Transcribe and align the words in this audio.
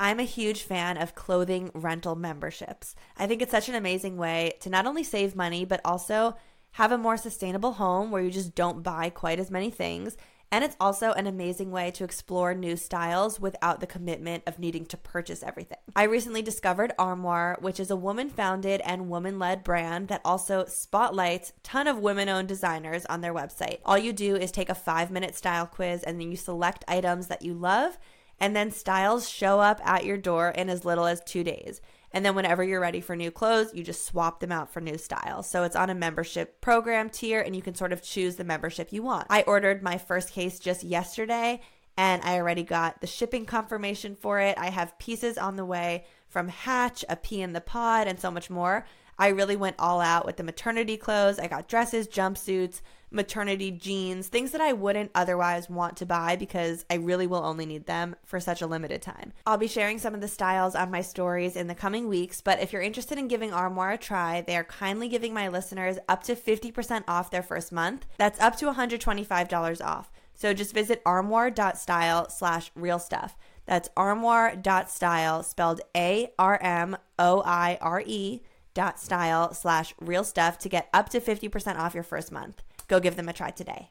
I'm 0.00 0.20
a 0.20 0.24
huge 0.24 0.62
fan 0.62 0.96
of 0.96 1.16
clothing 1.16 1.70
rental 1.74 2.14
memberships. 2.14 2.94
I 3.16 3.26
think 3.26 3.42
it's 3.42 3.50
such 3.50 3.68
an 3.68 3.74
amazing 3.74 4.16
way 4.16 4.52
to 4.60 4.70
not 4.70 4.86
only 4.86 5.02
save 5.02 5.34
money, 5.34 5.64
but 5.64 5.80
also 5.84 6.36
have 6.72 6.92
a 6.92 6.98
more 6.98 7.16
sustainable 7.16 7.72
home 7.72 8.10
where 8.10 8.22
you 8.22 8.30
just 8.30 8.54
don't 8.54 8.82
buy 8.84 9.10
quite 9.10 9.40
as 9.40 9.50
many 9.50 9.70
things. 9.70 10.16
And 10.50 10.64
it's 10.64 10.76
also 10.80 11.12
an 11.12 11.26
amazing 11.26 11.70
way 11.70 11.90
to 11.90 12.04
explore 12.04 12.54
new 12.54 12.76
styles 12.76 13.38
without 13.38 13.80
the 13.80 13.86
commitment 13.86 14.44
of 14.46 14.58
needing 14.58 14.86
to 14.86 14.96
purchase 14.96 15.42
everything. 15.42 15.78
I 15.94 16.04
recently 16.04 16.40
discovered 16.40 16.92
Armoire, 16.98 17.58
which 17.60 17.78
is 17.78 17.90
a 17.90 17.96
woman 17.96 18.30
founded 18.30 18.80
and 18.82 19.10
woman 19.10 19.38
led 19.38 19.62
brand 19.62 20.08
that 20.08 20.22
also 20.24 20.64
spotlights 20.64 21.52
ton 21.62 21.86
of 21.86 21.98
women 21.98 22.28
owned 22.30 22.48
designers 22.48 23.04
on 23.06 23.20
their 23.20 23.34
website. 23.34 23.80
All 23.84 23.98
you 23.98 24.12
do 24.12 24.36
is 24.36 24.50
take 24.50 24.70
a 24.70 24.74
five 24.74 25.10
minute 25.10 25.34
style 25.34 25.66
quiz 25.66 26.02
and 26.02 26.18
then 26.18 26.30
you 26.30 26.36
select 26.36 26.84
items 26.88 27.26
that 27.26 27.42
you 27.42 27.52
love, 27.52 27.98
and 28.40 28.54
then 28.54 28.70
styles 28.70 29.28
show 29.28 29.60
up 29.60 29.80
at 29.84 30.04
your 30.04 30.16
door 30.16 30.50
in 30.50 30.68
as 30.68 30.84
little 30.84 31.06
as 31.06 31.22
two 31.24 31.44
days. 31.44 31.80
And 32.10 32.24
then 32.24 32.34
whenever 32.34 32.64
you're 32.64 32.80
ready 32.80 33.00
for 33.00 33.14
new 33.14 33.30
clothes, 33.30 33.74
you 33.74 33.84
just 33.84 34.06
swap 34.06 34.40
them 34.40 34.52
out 34.52 34.72
for 34.72 34.80
new 34.80 34.96
styles. 34.96 35.48
So 35.48 35.64
it's 35.64 35.76
on 35.76 35.90
a 35.90 35.94
membership 35.94 36.60
program 36.60 37.10
tier 37.10 37.40
and 37.40 37.54
you 37.54 37.62
can 37.62 37.74
sort 37.74 37.92
of 37.92 38.02
choose 38.02 38.36
the 38.36 38.44
membership 38.44 38.92
you 38.92 39.02
want. 39.02 39.26
I 39.28 39.42
ordered 39.42 39.82
my 39.82 39.98
first 39.98 40.32
case 40.32 40.58
just 40.58 40.82
yesterday 40.84 41.60
and 41.98 42.22
I 42.22 42.36
already 42.38 42.62
got 42.62 43.00
the 43.00 43.06
shipping 43.06 43.44
confirmation 43.44 44.14
for 44.14 44.40
it. 44.40 44.56
I 44.56 44.70
have 44.70 44.98
pieces 44.98 45.36
on 45.36 45.56
the 45.56 45.64
way 45.64 46.06
from 46.28 46.48
Hatch, 46.48 47.04
a 47.08 47.16
pea 47.16 47.42
in 47.42 47.52
the 47.52 47.60
pod, 47.60 48.06
and 48.06 48.20
so 48.20 48.30
much 48.30 48.48
more. 48.48 48.86
I 49.18 49.28
really 49.28 49.56
went 49.56 49.76
all 49.78 50.00
out 50.00 50.24
with 50.24 50.36
the 50.36 50.44
maternity 50.44 50.96
clothes. 50.96 51.38
I 51.38 51.48
got 51.48 51.68
dresses, 51.68 52.06
jumpsuits, 52.06 52.80
maternity 53.10 53.70
jeans, 53.70 54.28
things 54.28 54.52
that 54.52 54.60
I 54.60 54.72
wouldn't 54.72 55.10
otherwise 55.14 55.68
want 55.68 55.96
to 55.96 56.06
buy 56.06 56.36
because 56.36 56.84
I 56.90 56.94
really 56.94 57.26
will 57.26 57.44
only 57.44 57.66
need 57.66 57.86
them 57.86 58.16
for 58.24 58.38
such 58.38 58.62
a 58.62 58.66
limited 58.66 59.02
time. 59.02 59.32
I'll 59.46 59.56
be 59.56 59.66
sharing 59.66 59.98
some 59.98 60.14
of 60.14 60.20
the 60.20 60.28
styles 60.28 60.74
on 60.74 60.90
my 60.90 61.00
stories 61.00 61.56
in 61.56 61.66
the 61.66 61.74
coming 61.74 62.06
weeks, 62.06 62.40
but 62.40 62.60
if 62.60 62.72
you're 62.72 62.82
interested 62.82 63.18
in 63.18 63.28
giving 63.28 63.52
Armoire 63.52 63.92
a 63.92 63.98
try, 63.98 64.42
they 64.42 64.56
are 64.56 64.64
kindly 64.64 65.08
giving 65.08 65.34
my 65.34 65.48
listeners 65.48 65.98
up 66.08 66.22
to 66.24 66.36
50% 66.36 67.04
off 67.08 67.30
their 67.30 67.42
first 67.42 67.72
month. 67.72 68.06
That's 68.18 68.40
up 68.40 68.56
to 68.56 68.72
$125 68.72 69.84
off. 69.84 70.12
So 70.34 70.54
just 70.54 70.72
visit 70.72 71.02
armoire.style 71.04 72.30
slash 72.30 72.70
real 72.76 73.00
stuff. 73.00 73.36
That's 73.66 73.88
armoire.style 73.96 75.42
spelled 75.42 75.80
A 75.96 76.32
R 76.38 76.58
M 76.62 76.96
O 77.18 77.42
I 77.44 77.76
R 77.80 78.02
E 78.06 78.42
dot 78.74 78.98
style 78.98 79.54
slash 79.54 79.94
real 80.00 80.24
stuff 80.24 80.58
to 80.58 80.68
get 80.68 80.88
up 80.92 81.08
to 81.10 81.20
50% 81.20 81.76
off 81.76 81.94
your 81.94 82.02
first 82.02 82.30
month. 82.32 82.62
Go 82.88 83.00
give 83.00 83.16
them 83.16 83.28
a 83.28 83.32
try 83.32 83.50
today. 83.50 83.90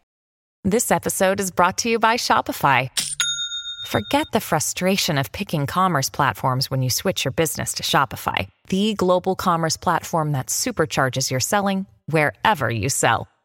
This 0.64 0.92
episode 0.92 1.40
is 1.40 1.52
brought 1.52 1.78
to 1.80 1.90
you 1.90 2.00
by 2.00 2.18
Shopify. 2.18 2.90
Forget 3.88 4.28
the 4.34 4.42
frustration 4.42 5.18
of 5.18 5.32
picking 5.32 5.66
commerce 5.66 6.10
platforms 6.10 6.70
when 6.70 6.82
you 6.82 6.90
switch 6.90 7.24
your 7.24 7.32
business 7.32 7.76
to 7.76 7.84
Shopify, 7.84 8.50
the 8.68 8.94
global 8.96 9.36
commerce 9.36 9.78
platform 9.78 10.34
that 10.34 10.48
supercharges 10.48 11.32
your 11.32 11.40
selling 11.40 11.86
wherever 12.08 12.70
you 12.70 12.90
sell. 12.90 13.30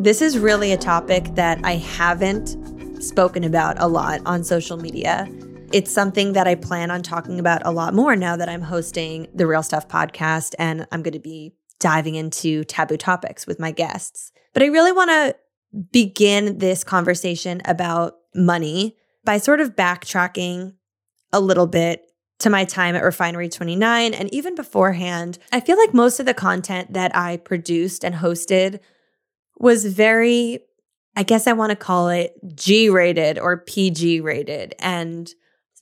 this 0.00 0.22
is 0.22 0.38
really 0.38 0.70
a 0.70 0.76
topic 0.76 1.34
that 1.34 1.58
I 1.64 1.72
haven't 1.72 2.56
spoken 3.02 3.42
about 3.42 3.80
a 3.80 3.88
lot 3.88 4.20
on 4.26 4.44
social 4.44 4.76
media. 4.76 5.28
It's 5.72 5.90
something 5.90 6.34
that 6.34 6.46
I 6.46 6.54
plan 6.54 6.92
on 6.92 7.02
talking 7.02 7.40
about 7.40 7.62
a 7.64 7.72
lot 7.72 7.94
more 7.94 8.14
now 8.14 8.36
that 8.36 8.48
I'm 8.48 8.62
hosting 8.62 9.26
the 9.34 9.46
Real 9.46 9.62
Stuff 9.62 9.88
podcast 9.88 10.54
and 10.58 10.86
I'm 10.92 11.02
going 11.02 11.14
to 11.14 11.18
be 11.18 11.52
diving 11.80 12.14
into 12.14 12.62
taboo 12.64 12.96
topics 12.96 13.46
with 13.46 13.58
my 13.58 13.72
guests. 13.72 14.30
But 14.54 14.62
I 14.62 14.66
really 14.66 14.92
want 14.92 15.10
to 15.10 15.36
begin 15.92 16.58
this 16.58 16.84
conversation 16.84 17.60
about 17.64 18.14
money 18.34 18.96
by 19.24 19.38
sort 19.38 19.60
of 19.60 19.74
backtracking 19.74 20.74
a 21.32 21.40
little 21.40 21.66
bit 21.66 22.04
to 22.38 22.50
my 22.50 22.64
time 22.64 22.94
at 22.94 23.02
Refinery 23.02 23.48
29 23.48 24.14
and 24.14 24.32
even 24.32 24.54
beforehand, 24.54 25.38
I 25.52 25.58
feel 25.58 25.76
like 25.76 25.92
most 25.92 26.20
of 26.20 26.26
the 26.26 26.34
content 26.34 26.92
that 26.92 27.14
I 27.16 27.36
produced 27.36 28.04
and 28.04 28.14
hosted 28.14 28.78
was 29.58 29.84
very, 29.84 30.60
I 31.16 31.22
guess 31.22 31.46
I 31.46 31.52
want 31.52 31.70
to 31.70 31.76
call 31.76 32.08
it 32.08 32.34
G 32.54 32.88
rated 32.88 33.38
or 33.38 33.58
PG 33.58 34.20
rated 34.20 34.74
and 34.78 35.28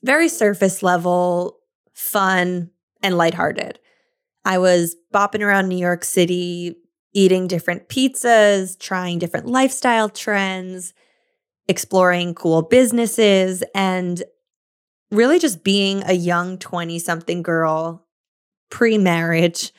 very 0.03 0.29
surface 0.29 0.83
level, 0.83 1.59
fun, 1.93 2.71
and 3.01 3.17
lighthearted. 3.17 3.79
I 4.45 4.57
was 4.59 4.95
bopping 5.13 5.41
around 5.41 5.67
New 5.67 5.77
York 5.77 6.03
City, 6.03 6.75
eating 7.13 7.47
different 7.47 7.89
pizzas, 7.89 8.79
trying 8.79 9.19
different 9.19 9.47
lifestyle 9.47 10.09
trends, 10.09 10.93
exploring 11.67 12.33
cool 12.33 12.61
businesses, 12.61 13.63
and 13.75 14.23
really 15.11 15.39
just 15.39 15.63
being 15.63 16.03
a 16.05 16.13
young 16.13 16.57
20 16.57 16.99
something 16.99 17.41
girl 17.41 18.05
pre 18.69 18.97
marriage, 18.97 19.73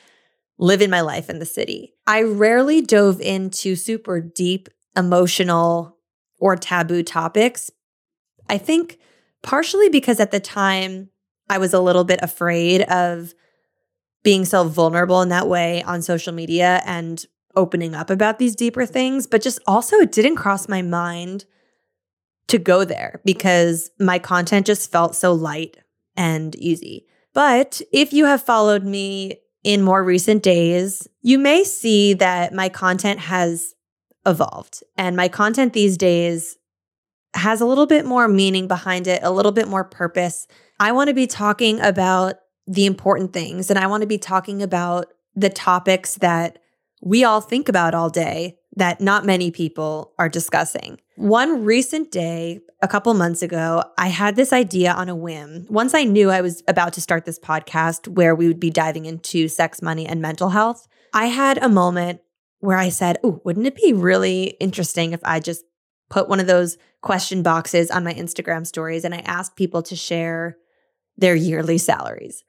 living 0.59 0.89
my 0.89 1.01
life 1.01 1.29
in 1.29 1.39
the 1.39 1.45
city. 1.45 1.95
I 2.05 2.21
rarely 2.21 2.81
dove 2.81 3.21
into 3.21 3.75
super 3.75 4.19
deep, 4.19 4.69
emotional, 4.95 5.97
or 6.37 6.55
taboo 6.55 7.01
topics. 7.01 7.71
I 8.49 8.57
think 8.57 8.99
partially 9.41 9.89
because 9.89 10.19
at 10.19 10.31
the 10.31 10.39
time 10.39 11.09
I 11.49 11.57
was 11.57 11.73
a 11.73 11.79
little 11.79 12.03
bit 12.03 12.19
afraid 12.21 12.81
of 12.83 13.33
being 14.21 14.43
so 14.43 14.65
vulnerable 14.65 15.21
in 15.21 15.29
that 15.29 15.47
way 15.47 15.81
on 15.83 16.01
social 16.01 16.33
media 16.33 16.81
and 16.85 17.25
opening 17.55 17.95
up 17.95 18.09
about 18.09 18.37
these 18.37 18.55
deeper 18.55 18.85
things, 18.85 19.25
but 19.27 19.41
just 19.41 19.59
also 19.65 19.95
it 19.97 20.11
didn't 20.11 20.35
cross 20.35 20.67
my 20.67 20.81
mind 20.81 21.45
to 22.47 22.57
go 22.57 22.83
there 22.83 23.21
because 23.23 23.91
my 23.99 24.19
content 24.19 24.65
just 24.65 24.91
felt 24.91 25.15
so 25.15 25.31
light 25.31 25.77
and 26.15 26.55
easy. 26.57 27.05
But 27.33 27.81
if 27.93 28.11
you 28.11 28.25
have 28.25 28.43
followed 28.43 28.83
me 28.83 29.39
in 29.63 29.81
more 29.81 30.03
recent 30.03 30.43
days, 30.43 31.07
you 31.21 31.37
may 31.37 31.63
see 31.63 32.13
that 32.13 32.53
my 32.53 32.69
content 32.69 33.19
has 33.19 33.73
evolved. 34.25 34.83
And 34.97 35.15
my 35.15 35.27
content 35.27 35.73
these 35.73 35.97
days 35.97 36.57
has 37.33 37.61
a 37.61 37.65
little 37.65 37.85
bit 37.85 38.05
more 38.05 38.27
meaning 38.27 38.67
behind 38.67 39.07
it, 39.07 39.21
a 39.23 39.31
little 39.31 39.51
bit 39.51 39.67
more 39.67 39.83
purpose. 39.83 40.47
I 40.79 40.91
want 40.91 41.09
to 41.09 41.13
be 41.13 41.27
talking 41.27 41.79
about 41.81 42.35
the 42.65 42.85
important 42.85 43.33
things 43.33 43.69
and 43.69 43.79
I 43.79 43.87
want 43.87 44.01
to 44.01 44.07
be 44.07 44.17
talking 44.17 44.61
about 44.61 45.07
the 45.35 45.49
topics 45.49 46.15
that 46.15 46.59
we 47.01 47.23
all 47.23 47.41
think 47.41 47.69
about 47.69 47.95
all 47.95 48.09
day 48.09 48.57
that 48.75 49.01
not 49.01 49.25
many 49.25 49.51
people 49.51 50.13
are 50.19 50.29
discussing. 50.29 50.99
One 51.19 51.65
recent 51.65 52.11
day, 52.13 52.61
a 52.81 52.87
couple 52.87 53.13
months 53.13 53.41
ago, 53.41 53.83
I 53.97 54.07
had 54.07 54.37
this 54.37 54.53
idea 54.53 54.93
on 54.93 55.09
a 55.09 55.15
whim. 55.15 55.65
Once 55.69 55.93
I 55.93 56.05
knew 56.05 56.29
I 56.29 56.39
was 56.39 56.63
about 56.65 56.93
to 56.93 57.01
start 57.01 57.25
this 57.25 57.37
podcast 57.37 58.07
where 58.07 58.33
we 58.33 58.47
would 58.47 58.57
be 58.57 58.69
diving 58.69 59.05
into 59.05 59.49
sex, 59.49 59.81
money, 59.81 60.05
and 60.05 60.21
mental 60.21 60.51
health, 60.51 60.87
I 61.13 61.25
had 61.25 61.57
a 61.57 61.67
moment 61.67 62.21
where 62.59 62.77
I 62.77 62.87
said, 62.87 63.17
Oh, 63.21 63.41
wouldn't 63.43 63.67
it 63.67 63.75
be 63.75 63.91
really 63.91 64.55
interesting 64.61 65.11
if 65.11 65.19
I 65.25 65.41
just 65.41 65.65
put 66.09 66.29
one 66.29 66.39
of 66.39 66.47
those 66.47 66.77
question 67.01 67.43
boxes 67.43 67.91
on 67.91 68.05
my 68.05 68.13
Instagram 68.13 68.65
stories 68.65 69.03
and 69.03 69.13
I 69.13 69.19
asked 69.25 69.57
people 69.57 69.83
to 69.83 69.97
share 69.97 70.55
their 71.17 71.35
yearly 71.35 71.79
salaries? 71.79 72.45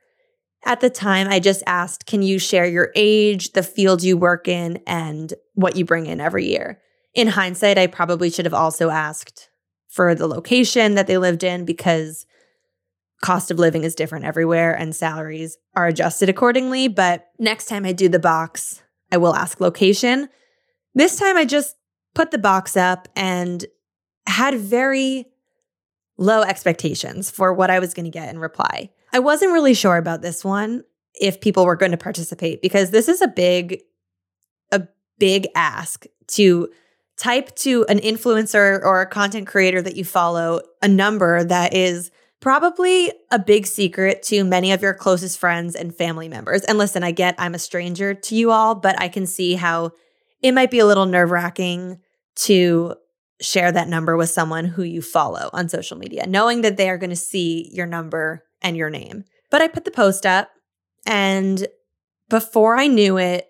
At 0.65 0.79
the 0.79 0.91
time, 0.91 1.27
I 1.27 1.41
just 1.41 1.65
asked, 1.67 2.07
Can 2.07 2.23
you 2.23 2.39
share 2.39 2.67
your 2.67 2.93
age, 2.95 3.51
the 3.51 3.65
field 3.65 4.05
you 4.05 4.17
work 4.17 4.47
in, 4.47 4.81
and 4.87 5.35
what 5.55 5.75
you 5.75 5.85
bring 5.85 6.07
in 6.07 6.21
every 6.21 6.47
year? 6.47 6.81
In 7.15 7.29
hindsight, 7.29 7.79
I 7.79 7.87
probably 7.87 8.31
should 8.31 8.45
have 8.45 8.55
also 8.55 8.91
asked 8.91 9.51
for 9.89 10.15
the 10.15 10.27
location 10.27 10.95
that 10.95 11.07
they 11.07 11.19
lived 11.19 11.43
in 11.43 11.65
because 11.65 12.27
cost 13.23 13.51
of 13.51 13.59
living 13.59 13.85
is 13.85 13.95
different 13.95 14.25
everywhere 14.25 14.73
and 14.73 14.95
salaries 14.95 15.59
are 15.75 15.87
adjusted 15.87 16.29
accordingly. 16.29 16.89
But 16.89 17.27
next 17.39 17.67
time 17.67 17.85
I 17.85 17.93
do 17.93 18.09
the 18.09 18.19
box, 18.19 18.83
I 19.13 19.17
will 19.17 19.35
ask 19.35 19.61
location. 19.61 20.29
This 20.95 21.17
time 21.17 21.37
I 21.37 21.45
just 21.45 21.77
put 22.15 22.31
the 22.31 22.39
box 22.39 22.77
up 22.77 23.09
and 23.15 23.65
had 24.27 24.55
very 24.55 25.27
low 26.17 26.43
expectations 26.43 27.31
for 27.31 27.53
what 27.53 27.71
I 27.71 27.79
was 27.79 27.95
going 27.95 28.05
to 28.05 28.11
get 28.11 28.29
in 28.29 28.39
reply. 28.39 28.91
I 29.13 29.19
wasn't 29.19 29.53
really 29.53 29.75
sure 29.75 29.97
about 29.97 30.23
this 30.23 30.45
one 30.45 30.85
if 31.15 31.41
people 31.41 31.67
were 31.67 31.77
going 31.77 31.91
to 31.91 31.99
participate 31.99 32.63
because 32.63 32.91
this 32.91 33.09
is 33.09 33.21
a 33.21 33.29
big 33.29 33.81
a 34.71 34.87
big 35.19 35.49
ask 35.55 36.07
to 36.29 36.69
type 37.21 37.55
to 37.55 37.85
an 37.91 37.99
influencer 37.99 38.83
or 38.83 39.03
a 39.03 39.07
content 39.07 39.47
creator 39.47 39.83
that 39.83 39.95
you 39.95 40.05
follow 40.05 40.63
a 40.81 40.89
number 40.89 41.45
that 41.45 41.75
is 41.75 42.11
probably 42.41 43.13
a 43.31 43.39
big 43.39 43.67
secret 43.67 44.23
to 44.23 44.43
many 44.43 44.73
of 44.73 44.81
your 44.81 44.95
closest 44.95 45.39
friends 45.39 45.75
and 45.75 45.95
family 45.95 46.29
members. 46.29 46.63
And 46.63 46.79
listen, 46.79 47.05
I 47.05 47.11
get 47.11 47.35
I'm 47.37 47.55
a 47.55 47.59
stranger 47.59 48.15
to 48.15 48.35
you 48.35 48.51
all, 48.51 48.75
but 48.75 48.99
I 48.99 49.09
can 49.09 49.27
see 49.27 49.55
how 49.55 49.93
it 50.41 50.53
might 50.53 50.71
be 50.71 50.79
a 50.79 50.87
little 50.87 51.05
nerve 51.05 51.31
wracking 51.31 52.01
to 52.37 52.95
share 53.43 53.71
that 53.71 53.89
number 53.89 54.17
with 54.17 54.31
someone 54.31 54.65
who 54.65 54.83
you 54.83 55.03
follow 55.03 55.51
on 55.53 55.69
social 55.69 55.99
media, 55.99 56.27
knowing 56.27 56.63
that 56.63 56.79
they 56.79 56.89
are 56.89 56.97
going 56.99 57.11
to 57.11 57.17
see 57.17 57.69
your 57.71 57.87
number 57.87 58.45
and 58.63 58.79
your 58.79 58.89
name. 58.89 59.25
But 59.51 59.61
I 59.61 59.69
put 59.69 59.85
the 59.85 59.91
post 59.91 60.25
up, 60.25 60.51
and 61.05 61.67
before 62.31 62.79
I 62.79 62.87
knew 62.87 63.19
it, 63.19 63.47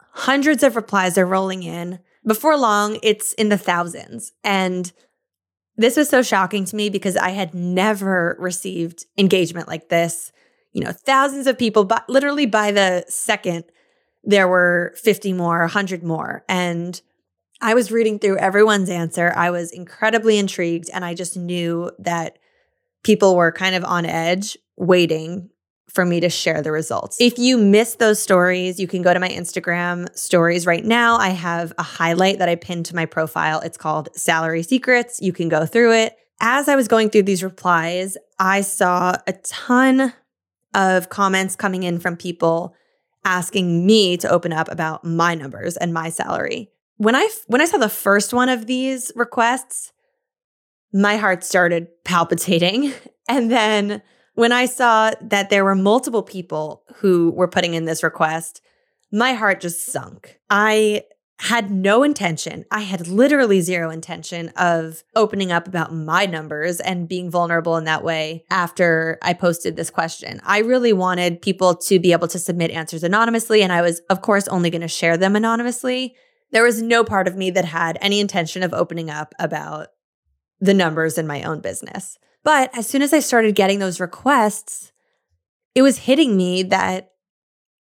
hundreds 0.00 0.64
of 0.64 0.74
replies 0.74 1.16
are 1.16 1.26
rolling 1.26 1.62
in. 1.62 2.00
Before 2.28 2.58
long, 2.58 2.98
it's 3.02 3.32
in 3.32 3.48
the 3.48 3.56
thousands. 3.56 4.32
And 4.44 4.92
this 5.78 5.96
was 5.96 6.10
so 6.10 6.20
shocking 6.20 6.66
to 6.66 6.76
me 6.76 6.90
because 6.90 7.16
I 7.16 7.30
had 7.30 7.54
never 7.54 8.36
received 8.38 9.06
engagement 9.16 9.66
like 9.66 9.88
this. 9.88 10.30
You 10.72 10.84
know, 10.84 10.92
thousands 10.92 11.46
of 11.46 11.58
people, 11.58 11.84
but 11.84 12.08
literally 12.08 12.44
by 12.44 12.70
the 12.70 13.04
second, 13.08 13.64
there 14.22 14.46
were 14.46 14.92
50 14.96 15.32
more, 15.32 15.60
100 15.60 16.02
more. 16.02 16.44
And 16.48 17.00
I 17.62 17.72
was 17.72 17.90
reading 17.90 18.18
through 18.18 18.36
everyone's 18.36 18.90
answer. 18.90 19.32
I 19.34 19.50
was 19.50 19.72
incredibly 19.72 20.38
intrigued, 20.38 20.90
and 20.92 21.04
I 21.04 21.14
just 21.14 21.36
knew 21.36 21.90
that 21.98 22.38
people 23.02 23.34
were 23.36 23.52
kind 23.52 23.74
of 23.74 23.84
on 23.84 24.04
edge 24.04 24.58
waiting 24.76 25.48
for 25.88 26.04
me 26.04 26.20
to 26.20 26.28
share 26.28 26.62
the 26.62 26.72
results. 26.72 27.16
If 27.20 27.38
you 27.38 27.56
missed 27.56 27.98
those 27.98 28.20
stories, 28.20 28.78
you 28.78 28.86
can 28.86 29.02
go 29.02 29.12
to 29.12 29.20
my 29.20 29.28
Instagram 29.28 30.14
stories 30.16 30.66
right 30.66 30.84
now. 30.84 31.16
I 31.16 31.30
have 31.30 31.72
a 31.78 31.82
highlight 31.82 32.38
that 32.38 32.48
I 32.48 32.56
pinned 32.56 32.86
to 32.86 32.94
my 32.94 33.06
profile. 33.06 33.60
It's 33.60 33.78
called 33.78 34.08
Salary 34.14 34.62
Secrets. 34.62 35.18
You 35.20 35.32
can 35.32 35.48
go 35.48 35.66
through 35.66 35.94
it. 35.94 36.16
As 36.40 36.68
I 36.68 36.76
was 36.76 36.88
going 36.88 37.10
through 37.10 37.24
these 37.24 37.42
replies, 37.42 38.16
I 38.38 38.60
saw 38.60 39.16
a 39.26 39.32
ton 39.32 40.12
of 40.74 41.08
comments 41.08 41.56
coming 41.56 41.82
in 41.82 41.98
from 41.98 42.16
people 42.16 42.74
asking 43.24 43.84
me 43.84 44.16
to 44.18 44.30
open 44.30 44.52
up 44.52 44.70
about 44.70 45.04
my 45.04 45.34
numbers 45.34 45.76
and 45.76 45.92
my 45.92 46.10
salary. 46.10 46.70
When 46.96 47.14
I 47.14 47.28
when 47.46 47.60
I 47.60 47.64
saw 47.64 47.78
the 47.78 47.88
first 47.88 48.32
one 48.32 48.48
of 48.48 48.66
these 48.66 49.10
requests, 49.14 49.92
my 50.92 51.16
heart 51.16 51.44
started 51.44 51.88
palpitating 52.04 52.92
and 53.28 53.50
then 53.50 54.02
when 54.38 54.52
I 54.52 54.66
saw 54.66 55.10
that 55.20 55.50
there 55.50 55.64
were 55.64 55.74
multiple 55.74 56.22
people 56.22 56.84
who 56.98 57.32
were 57.32 57.48
putting 57.48 57.74
in 57.74 57.86
this 57.86 58.04
request, 58.04 58.62
my 59.10 59.32
heart 59.32 59.60
just 59.60 59.86
sunk. 59.86 60.38
I 60.48 61.02
had 61.40 61.72
no 61.72 62.04
intention, 62.04 62.64
I 62.70 62.82
had 62.82 63.08
literally 63.08 63.60
zero 63.62 63.90
intention 63.90 64.50
of 64.50 65.02
opening 65.16 65.50
up 65.50 65.66
about 65.66 65.92
my 65.92 66.24
numbers 66.26 66.78
and 66.78 67.08
being 67.08 67.32
vulnerable 67.32 67.76
in 67.78 67.84
that 67.86 68.04
way 68.04 68.44
after 68.48 69.18
I 69.22 69.34
posted 69.34 69.74
this 69.74 69.90
question. 69.90 70.40
I 70.44 70.58
really 70.58 70.92
wanted 70.92 71.42
people 71.42 71.74
to 71.74 71.98
be 71.98 72.12
able 72.12 72.28
to 72.28 72.38
submit 72.38 72.70
answers 72.70 73.02
anonymously, 73.02 73.62
and 73.62 73.72
I 73.72 73.82
was, 73.82 74.02
of 74.08 74.22
course, 74.22 74.46
only 74.46 74.70
going 74.70 74.82
to 74.82 74.88
share 74.88 75.16
them 75.16 75.34
anonymously. 75.34 76.14
There 76.52 76.62
was 76.62 76.80
no 76.80 77.02
part 77.02 77.26
of 77.26 77.36
me 77.36 77.50
that 77.50 77.64
had 77.64 77.98
any 78.00 78.20
intention 78.20 78.62
of 78.62 78.72
opening 78.72 79.10
up 79.10 79.34
about 79.40 79.88
the 80.60 80.74
numbers 80.74 81.18
in 81.18 81.26
my 81.26 81.42
own 81.42 81.60
business. 81.60 82.18
But 82.44 82.76
as 82.76 82.86
soon 82.86 83.02
as 83.02 83.12
I 83.12 83.20
started 83.20 83.54
getting 83.54 83.78
those 83.78 84.00
requests, 84.00 84.92
it 85.74 85.82
was 85.82 85.98
hitting 85.98 86.36
me 86.36 86.62
that, 86.64 87.12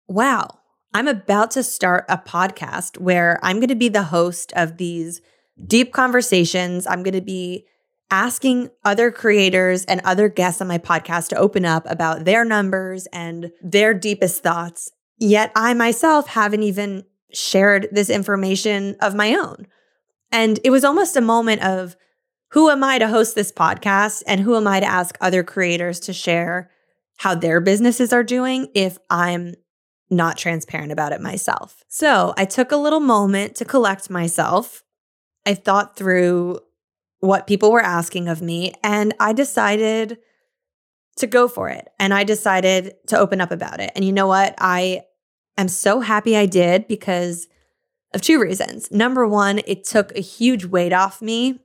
wow, 0.07 0.49
I'm 0.95 1.09
about 1.09 1.51
to 1.53 1.63
start 1.63 2.05
a 2.09 2.19
podcast 2.19 2.99
where 2.99 3.39
I'm 3.43 3.57
going 3.57 3.69
to 3.69 3.75
be 3.75 3.89
the 3.89 4.05
host 4.05 4.53
of 4.55 4.77
these 4.77 5.21
deep 5.67 5.93
conversations. 5.93 6.87
I'm 6.87 7.03
going 7.03 7.15
to 7.15 7.21
be 7.21 7.67
asking 8.11 8.71
other 8.85 9.11
creators 9.11 9.85
and 9.87 10.01
other 10.05 10.29
guests 10.29 10.61
on 10.61 10.69
my 10.69 10.79
podcast 10.79 11.29
to 11.29 11.37
open 11.37 11.65
up 11.65 11.91
about 11.91 12.25
their 12.25 12.45
numbers 12.45 13.07
and 13.07 13.51
their 13.63 13.95
deepest 13.95 14.43
thoughts. 14.43 14.91
Yet 15.19 15.51
I 15.57 15.73
myself 15.73 16.29
haven't 16.29 16.63
even 16.63 17.05
shared 17.33 17.89
this 17.91 18.11
information 18.11 18.97
of 19.01 19.15
my 19.15 19.35
own. 19.35 19.67
And 20.31 20.61
it 20.63 20.71
was 20.71 20.85
almost 20.85 21.17
a 21.17 21.23
moment 21.23 21.63
of, 21.63 21.97
who 22.53 22.69
am 22.69 22.85
I 22.85 22.99
to 22.99 23.09
host 23.09 23.35
this 23.35 23.51
podcast? 23.51 24.23
And 24.27 24.41
who 24.41 24.57
am 24.57 24.67
I 24.67 24.81
to 24.81 24.87
ask 24.87 25.17
other 25.21 25.43
creators 25.43 26.01
to 26.01 26.13
share 26.13 26.71
how 27.17 27.35
their 27.35 27.61
businesses 27.61 28.13
are 28.13 28.23
doing 28.23 28.69
if 28.75 28.99
I'm 29.09 29.55
not 30.11 30.37
transparent 30.37 30.93
about 30.93 31.13
it 31.13 31.23
myself? 31.23 31.83
So 31.89 32.35
I 32.37 32.45
took 32.45 32.71
a 32.71 32.77
little 32.77 33.01
moment 33.01 33.57
to 33.57 33.65
collect 33.65 34.11
myself. 34.11 34.85
I 35.47 35.55
thought 35.55 35.97
through 35.97 36.61
what 37.21 37.47
people 37.47 37.73
were 37.73 37.81
asking 37.81 38.29
of 38.29 38.43
me, 38.43 38.75
and 38.83 39.15
I 39.19 39.33
decided 39.33 40.19
to 41.17 41.27
go 41.27 41.49
for 41.49 41.71
it. 41.71 41.89
And 41.99 42.13
I 42.13 42.23
decided 42.23 42.95
to 43.07 43.19
open 43.19 43.41
up 43.41 43.51
about 43.51 43.81
it. 43.81 43.93
And 43.95 44.05
you 44.05 44.13
know 44.13 44.27
what? 44.27 44.55
I 44.59 45.03
am 45.57 45.69
so 45.69 46.01
happy 46.01 46.37
I 46.37 46.47
did 46.47 46.87
because 46.87 47.47
of 48.13 48.21
two 48.21 48.39
reasons. 48.39 48.91
Number 48.91 49.27
one, 49.27 49.61
it 49.67 49.85
took 49.85 50.15
a 50.15 50.21
huge 50.21 50.67
weight 50.67 50.93
off 50.93 51.23
me 51.23 51.61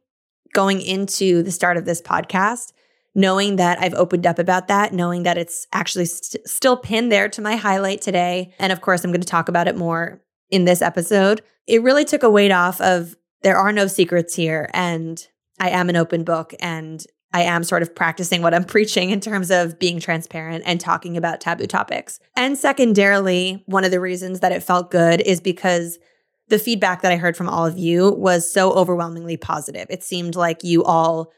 going 0.54 0.82
into 0.82 1.44
the 1.44 1.52
start 1.52 1.78
of 1.78 1.86
this 1.86 2.02
podcast, 2.02 2.72
knowing 3.16 3.56
that 3.58 3.80
I've 3.82 3.94
opened 3.94 4.28
up 4.28 4.40
about 4.40 4.68
that, 4.68 4.94
knowing 4.94 5.24
that 5.24 5.38
it's 5.38 5.68
actually 5.74 6.06
st- 6.06 6.48
still 6.48 6.78
pinned 6.78 7.12
there 7.12 7.30
to 7.30 7.42
my 7.42 7.56
highlight 7.56 8.02
today. 8.02 8.54
And 8.60 8.72
of 8.72 8.82
course, 8.82 9.04
I'm 9.04 9.12
going 9.12 9.22
to 9.22 9.28
talk 9.28 9.50
about 9.50 9.68
it 9.68 9.78
more 9.78 10.22
in 10.50 10.66
this 10.66 10.82
episode. 10.82 11.42
It 11.68 11.82
really 11.82 12.06
took 12.06 12.24
a 12.24 12.30
weight 12.30 12.52
off 12.52 12.80
of 12.82 13.16
there 13.44 13.58
are 13.58 13.72
no 13.72 13.88
secrets 13.88 14.36
here. 14.36 14.70
And 14.74 15.26
I 15.60 15.70
am 15.70 15.90
an 15.90 15.96
open 15.96 16.24
book 16.24 16.54
and 16.60 17.06
I 17.34 17.44
am 17.44 17.64
sort 17.64 17.82
of 17.82 17.94
practicing 17.94 18.42
what 18.42 18.54
I'm 18.54 18.64
preaching 18.76 19.10
in 19.10 19.20
terms 19.20 19.52
of 19.52 19.80
being 19.80 20.00
transparent 20.00 20.64
and 20.66 20.80
talking 20.80 21.18
about 21.18 21.42
taboo 21.42 21.68
topics. 21.68 22.20
And 22.36 22.58
secondarily, 22.58 23.64
one 23.66 23.84
of 23.84 23.92
the 23.92 24.00
reasons 24.00 24.40
that 24.40 24.52
it 24.52 24.64
felt 24.64 24.92
good 24.92 25.22
is 25.22 25.42
because 25.42 26.00
the 26.50 26.60
feedback 26.60 27.02
that 27.02 27.12
I 27.12 27.18
heard 27.18 27.36
from 27.36 27.50
all 27.50 27.66
of 27.66 27.78
you 27.78 28.12
was 28.12 28.52
so 28.52 28.72
overwhelmingly 28.72 29.38
positive. 29.38 29.88
It 29.90 30.04
seemed 30.04 30.36
like 30.36 30.64
you 30.64 30.84
all 30.84 31.32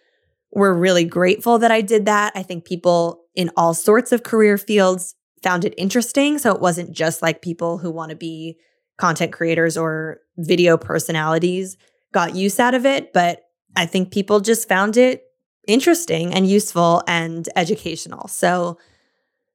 were 0.51 0.73
really 0.73 1.05
grateful 1.05 1.59
that 1.59 1.71
I 1.71 1.81
did 1.81 2.05
that. 2.05 2.33
I 2.35 2.43
think 2.43 2.65
people 2.65 3.23
in 3.35 3.51
all 3.55 3.73
sorts 3.73 4.11
of 4.11 4.23
career 4.23 4.57
fields 4.57 5.15
found 5.43 5.65
it 5.65 5.73
interesting. 5.77 6.37
So 6.37 6.53
it 6.53 6.61
wasn't 6.61 6.91
just 6.91 7.21
like 7.21 7.41
people 7.41 7.77
who 7.77 7.91
want 7.91 8.09
to 8.09 8.15
be 8.15 8.57
content 8.97 9.31
creators 9.31 9.77
or 9.77 10.19
video 10.37 10.77
personalities 10.77 11.77
got 12.11 12.35
use 12.35 12.59
out 12.59 12.73
of 12.73 12.85
it, 12.85 13.13
but 13.13 13.43
I 13.75 13.85
think 13.85 14.11
people 14.11 14.39
just 14.39 14.67
found 14.67 14.97
it 14.97 15.23
interesting 15.67 16.33
and 16.33 16.47
useful 16.47 17.03
and 17.07 17.47
educational. 17.55 18.27
So 18.27 18.77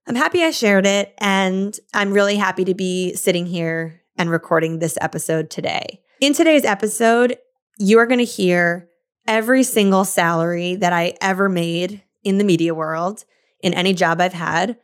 I'm 0.06 0.14
happy 0.14 0.42
I 0.42 0.50
shared 0.50 0.86
it. 0.86 1.14
And 1.18 1.78
I'm 1.92 2.12
really 2.12 2.36
happy 2.36 2.64
to 2.64 2.74
be 2.74 3.14
sitting 3.14 3.46
here 3.46 4.00
and 4.16 4.30
recording 4.30 4.78
this 4.78 4.98
episode 5.00 5.50
today. 5.50 6.00
In 6.20 6.32
today's 6.32 6.64
episode, 6.64 7.36
you 7.78 7.98
are 7.98 8.06
going 8.06 8.18
to 8.18 8.24
hear 8.24 8.88
every 9.26 9.62
single 9.62 10.04
salary 10.04 10.76
that 10.76 10.92
I 10.92 11.14
ever 11.20 11.48
made 11.48 12.02
in 12.22 12.38
the 12.38 12.44
media 12.44 12.74
world, 12.74 13.24
in 13.60 13.74
any 13.74 13.92
job 13.94 14.20
I've 14.20 14.32
had. 14.32 14.76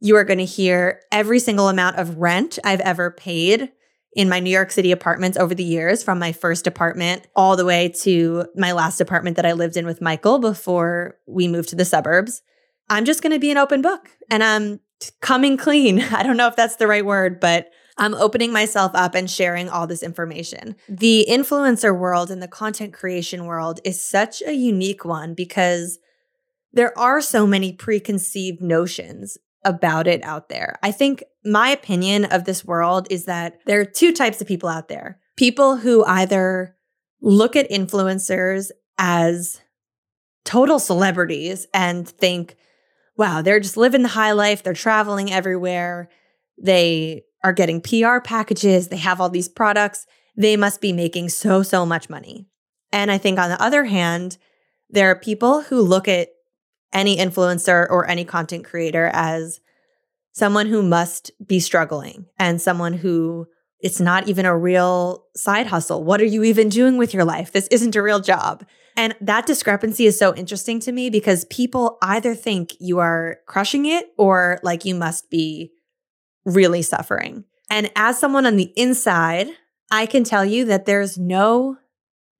You 0.00 0.16
are 0.16 0.24
going 0.24 0.38
to 0.38 0.44
hear 0.44 1.00
every 1.10 1.38
single 1.38 1.68
amount 1.68 1.96
of 1.96 2.18
rent 2.18 2.58
I've 2.64 2.80
ever 2.80 3.10
paid 3.10 3.72
in 4.14 4.28
my 4.28 4.38
New 4.38 4.50
York 4.50 4.70
City 4.70 4.92
apartments 4.92 5.36
over 5.36 5.54
the 5.54 5.64
years, 5.64 6.02
from 6.02 6.18
my 6.18 6.32
first 6.32 6.66
apartment 6.66 7.26
all 7.34 7.56
the 7.56 7.64
way 7.64 7.88
to 7.88 8.46
my 8.54 8.72
last 8.72 9.00
apartment 9.00 9.36
that 9.36 9.46
I 9.46 9.52
lived 9.52 9.76
in 9.76 9.86
with 9.86 10.00
Michael 10.00 10.38
before 10.38 11.16
we 11.26 11.48
moved 11.48 11.70
to 11.70 11.76
the 11.76 11.84
suburbs. 11.84 12.42
I'm 12.88 13.04
just 13.04 13.22
going 13.22 13.32
to 13.32 13.40
be 13.40 13.50
an 13.50 13.56
open 13.56 13.82
book 13.82 14.10
and 14.30 14.44
I'm 14.44 14.80
coming 15.20 15.56
clean. 15.56 16.00
I 16.12 16.22
don't 16.22 16.36
know 16.36 16.48
if 16.48 16.56
that's 16.56 16.76
the 16.76 16.86
right 16.86 17.04
word, 17.04 17.40
but 17.40 17.70
I'm 17.96 18.14
opening 18.14 18.52
myself 18.52 18.92
up 18.94 19.14
and 19.14 19.30
sharing 19.30 19.68
all 19.68 19.86
this 19.86 20.02
information. 20.02 20.76
The 20.88 21.26
influencer 21.28 21.96
world 21.96 22.30
and 22.30 22.42
the 22.42 22.48
content 22.48 22.92
creation 22.92 23.44
world 23.46 23.80
is 23.84 24.04
such 24.04 24.42
a 24.42 24.52
unique 24.52 25.04
one 25.04 25.34
because 25.34 25.98
there 26.72 26.96
are 26.98 27.20
so 27.20 27.46
many 27.46 27.72
preconceived 27.72 28.60
notions 28.60 29.38
about 29.64 30.06
it 30.06 30.22
out 30.24 30.48
there. 30.48 30.78
I 30.82 30.90
think 30.90 31.22
my 31.44 31.68
opinion 31.70 32.24
of 32.26 32.44
this 32.44 32.64
world 32.64 33.06
is 33.10 33.24
that 33.26 33.58
there 33.66 33.80
are 33.80 33.84
two 33.84 34.12
types 34.12 34.40
of 34.40 34.46
people 34.46 34.68
out 34.68 34.88
there 34.88 35.18
people 35.36 35.76
who 35.76 36.04
either 36.04 36.76
look 37.20 37.56
at 37.56 37.68
influencers 37.68 38.70
as 38.98 39.60
total 40.44 40.78
celebrities 40.78 41.66
and 41.74 42.08
think, 42.08 42.54
wow, 43.16 43.42
they're 43.42 43.58
just 43.58 43.76
living 43.76 44.02
the 44.02 44.08
high 44.08 44.30
life, 44.30 44.62
they're 44.62 44.74
traveling 44.74 45.32
everywhere, 45.32 46.08
they 46.62 47.22
are 47.44 47.52
getting 47.52 47.80
PR 47.80 48.18
packages, 48.18 48.88
they 48.88 48.96
have 48.96 49.20
all 49.20 49.28
these 49.28 49.48
products, 49.48 50.06
they 50.36 50.56
must 50.56 50.80
be 50.80 50.92
making 50.92 51.28
so, 51.28 51.62
so 51.62 51.86
much 51.86 52.10
money. 52.10 52.48
And 52.90 53.10
I 53.10 53.18
think 53.18 53.38
on 53.38 53.50
the 53.50 53.62
other 53.62 53.84
hand, 53.84 54.38
there 54.88 55.10
are 55.10 55.16
people 55.16 55.62
who 55.62 55.80
look 55.80 56.08
at 56.08 56.30
any 56.92 57.16
influencer 57.16 57.86
or 57.90 58.08
any 58.08 58.24
content 58.24 58.64
creator 58.64 59.10
as 59.12 59.60
someone 60.32 60.66
who 60.66 60.82
must 60.82 61.30
be 61.46 61.60
struggling 61.60 62.26
and 62.38 62.60
someone 62.60 62.94
who 62.94 63.46
it's 63.80 64.00
not 64.00 64.28
even 64.28 64.46
a 64.46 64.56
real 64.56 65.26
side 65.36 65.66
hustle. 65.66 66.02
What 66.02 66.20
are 66.20 66.26
you 66.26 66.42
even 66.44 66.70
doing 66.70 66.96
with 66.96 67.12
your 67.12 67.24
life? 67.24 67.52
This 67.52 67.68
isn't 67.68 67.94
a 67.94 68.02
real 68.02 68.20
job. 68.20 68.64
And 68.96 69.14
that 69.20 69.44
discrepancy 69.44 70.06
is 70.06 70.18
so 70.18 70.34
interesting 70.34 70.80
to 70.80 70.92
me 70.92 71.10
because 71.10 71.44
people 71.46 71.98
either 72.00 72.34
think 72.34 72.74
you 72.78 73.00
are 73.00 73.38
crushing 73.46 73.84
it 73.84 74.06
or 74.16 74.58
like 74.62 74.86
you 74.86 74.94
must 74.94 75.28
be 75.28 75.72
really 76.44 76.82
suffering. 76.82 77.44
And 77.70 77.90
as 77.96 78.18
someone 78.18 78.46
on 78.46 78.56
the 78.56 78.72
inside, 78.76 79.48
I 79.90 80.06
can 80.06 80.24
tell 80.24 80.44
you 80.44 80.64
that 80.66 80.86
there's 80.86 81.18
no 81.18 81.78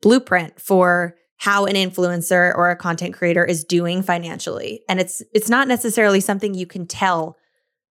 blueprint 0.03 0.61
for 0.61 1.17
how 1.37 1.67
an 1.67 1.75
influencer 1.75 2.55
or 2.55 2.71
a 2.71 2.77
content 2.77 3.15
creator 3.15 3.45
is 3.45 3.65
doing 3.65 4.03
financially. 4.03 4.83
And 4.89 5.01
it's 5.01 5.23
it's 5.33 5.51
not 5.51 5.69
necessarily 5.69 6.21
something 6.21 6.55
you 6.55 6.67
can 6.67 6.87
tell 6.87 7.37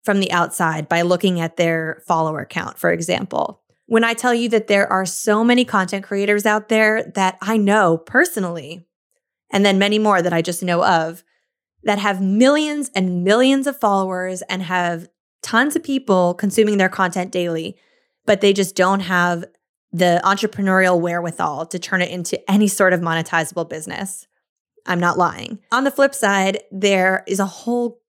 from 0.04 0.20
the 0.20 0.32
outside 0.32 0.88
by 0.90 1.02
looking 1.02 1.40
at 1.40 1.58
their 1.58 2.02
follower 2.08 2.46
count, 2.46 2.78
for 2.78 2.92
example. 2.92 3.62
When 3.86 4.04
I 4.04 4.14
tell 4.14 4.34
you 4.34 4.50
that 4.50 4.68
there 4.68 4.92
are 4.92 5.06
so 5.06 5.44
many 5.44 5.66
content 5.66 6.06
creators 6.06 6.46
out 6.46 6.70
there 6.70 7.04
that 7.16 7.38
I 7.42 7.58
know 7.58 7.98
personally, 7.98 8.86
and 9.52 9.66
then 9.66 9.80
many 9.80 9.98
more 9.98 10.22
that 10.22 10.34
I 10.34 10.42
just 10.42 10.62
know 10.62 10.86
of, 10.86 11.24
that 11.84 11.98
have 11.98 12.22
millions 12.22 12.92
and 12.94 13.24
millions 13.24 13.66
of 13.66 13.80
followers 13.80 14.42
and 14.44 14.62
have 14.64 15.10
tons 15.42 15.76
of 15.76 15.84
people 15.84 16.34
consuming 16.34 16.78
their 16.78 16.90
content 16.90 17.32
daily, 17.32 17.78
but 18.26 18.42
they 18.42 18.54
just 18.54 18.76
don't 18.76 19.02
have 19.02 19.46
the 19.92 20.22
entrepreneurial 20.24 21.00
wherewithal 21.00 21.66
to 21.68 21.80
turn 21.80 22.02
it 22.02 22.12
into 22.12 22.40
any 22.50 22.68
sort 22.68 22.94
of 22.94 23.00
monetizable 23.00 23.68
business. 23.68 24.28
I'm 24.86 25.00
not 25.00 25.18
lying. 25.18 25.60
On 25.72 25.84
the 25.84 25.92
flip 25.92 26.14
side, 26.14 26.60
there 26.72 27.24
is 27.28 27.40
a 27.40 27.46
whole 27.46 28.02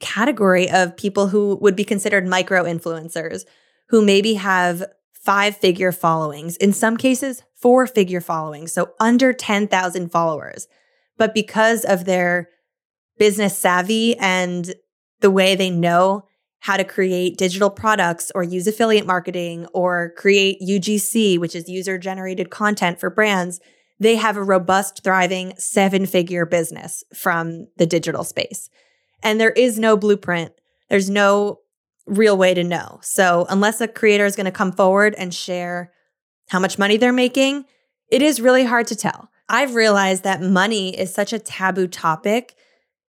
category 0.00 0.70
of 0.70 0.96
people 0.96 1.28
who 1.28 1.56
would 1.60 1.76
be 1.76 1.84
considered 1.84 2.26
micro 2.26 2.64
influencers 2.64 3.44
who 3.88 4.04
maybe 4.04 4.34
have 4.34 4.84
five 5.12 5.56
figure 5.56 5.92
followings, 5.92 6.56
in 6.56 6.72
some 6.72 6.96
cases, 6.96 7.42
four 7.54 7.86
figure 7.86 8.20
followings, 8.20 8.72
so 8.72 8.92
under 8.98 9.32
10,000 9.32 10.10
followers. 10.10 10.66
But 11.16 11.32
because 11.32 11.84
of 11.84 12.04
their 12.04 12.48
business 13.18 13.56
savvy 13.56 14.16
and 14.18 14.74
the 15.20 15.30
way 15.30 15.54
they 15.54 15.70
know 15.70 16.24
how 16.62 16.76
to 16.76 16.84
create 16.84 17.36
digital 17.36 17.70
products 17.70 18.30
or 18.36 18.44
use 18.44 18.68
affiliate 18.68 19.04
marketing 19.04 19.66
or 19.74 20.12
create 20.16 20.60
UGC, 20.62 21.36
which 21.36 21.56
is 21.56 21.68
user 21.68 21.98
generated 21.98 22.50
content 22.50 23.00
for 23.00 23.10
brands, 23.10 23.60
they 23.98 24.14
have 24.14 24.36
a 24.36 24.44
robust, 24.44 25.02
thriving 25.02 25.54
seven 25.58 26.06
figure 26.06 26.46
business 26.46 27.02
from 27.12 27.66
the 27.78 27.86
digital 27.86 28.22
space. 28.22 28.70
And 29.24 29.40
there 29.40 29.50
is 29.50 29.76
no 29.76 29.96
blueprint, 29.96 30.52
there's 30.88 31.10
no 31.10 31.58
real 32.06 32.36
way 32.36 32.54
to 32.54 32.62
know. 32.62 33.00
So, 33.02 33.44
unless 33.48 33.80
a 33.80 33.88
creator 33.88 34.24
is 34.24 34.36
going 34.36 34.46
to 34.46 34.52
come 34.52 34.70
forward 34.70 35.16
and 35.18 35.34
share 35.34 35.92
how 36.50 36.60
much 36.60 36.78
money 36.78 36.96
they're 36.96 37.12
making, 37.12 37.64
it 38.08 38.22
is 38.22 38.40
really 38.40 38.64
hard 38.64 38.86
to 38.86 38.96
tell. 38.96 39.30
I've 39.48 39.74
realized 39.74 40.22
that 40.22 40.40
money 40.40 40.96
is 40.96 41.12
such 41.12 41.32
a 41.32 41.40
taboo 41.40 41.88
topic, 41.88 42.54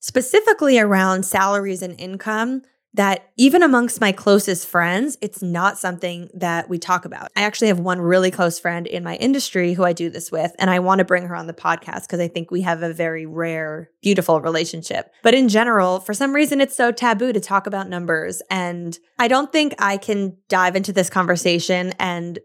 specifically 0.01 0.79
around 0.79 1.27
salaries 1.27 1.83
and 1.83 2.01
income 2.01 2.63
that 2.95 3.31
even 3.37 3.63
amongst 3.63 4.01
my 4.01 4.13
closest 4.13 4.69
friends, 4.69 5.17
it's 5.23 5.43
not 5.43 5.79
something 5.79 6.29
that 6.35 6.69
we 6.69 6.79
talk 6.79 7.05
about. 7.05 7.31
I 7.35 7.43
actually 7.43 7.69
have 7.69 7.81
one 7.81 8.01
really 8.01 8.31
close 8.31 8.59
friend 8.59 8.87
in 8.87 9.03
my 9.03 9.17
industry 9.17 9.73
who 9.73 9.85
I 9.85 9.93
do 9.93 10.11
this 10.11 10.31
with, 10.31 10.55
and 10.59 10.69
I 10.69 10.79
want 10.81 10.99
to 10.99 11.05
bring 11.05 11.27
her 11.27 11.35
on 11.35 11.47
the 11.47 11.55
podcast 11.55 12.03
because 12.03 12.21
I 12.21 12.29
think 12.29 12.51
we 12.51 12.61
have 12.63 12.83
a 12.83 12.93
very 12.93 13.25
rare, 13.25 13.91
beautiful 14.03 14.41
relationship. 14.41 15.11
But 15.23 15.35
in 15.35 15.49
general, 15.49 16.01
for 16.01 16.13
some 16.13 16.35
reason, 16.35 16.61
it's 16.61 16.77
so 16.77 16.93
taboo 16.93 17.33
to 17.33 17.41
talk 17.41 17.67
about 17.67 17.89
numbers. 17.89 18.43
And 18.51 18.99
I 19.19 19.29
don't 19.29 19.51
think 19.51 19.75
I 19.79 19.97
can 19.97 20.37
dive 20.49 20.77
into 20.77 20.93
this 20.93 21.09
conversation 21.09 21.95
and 21.99 22.39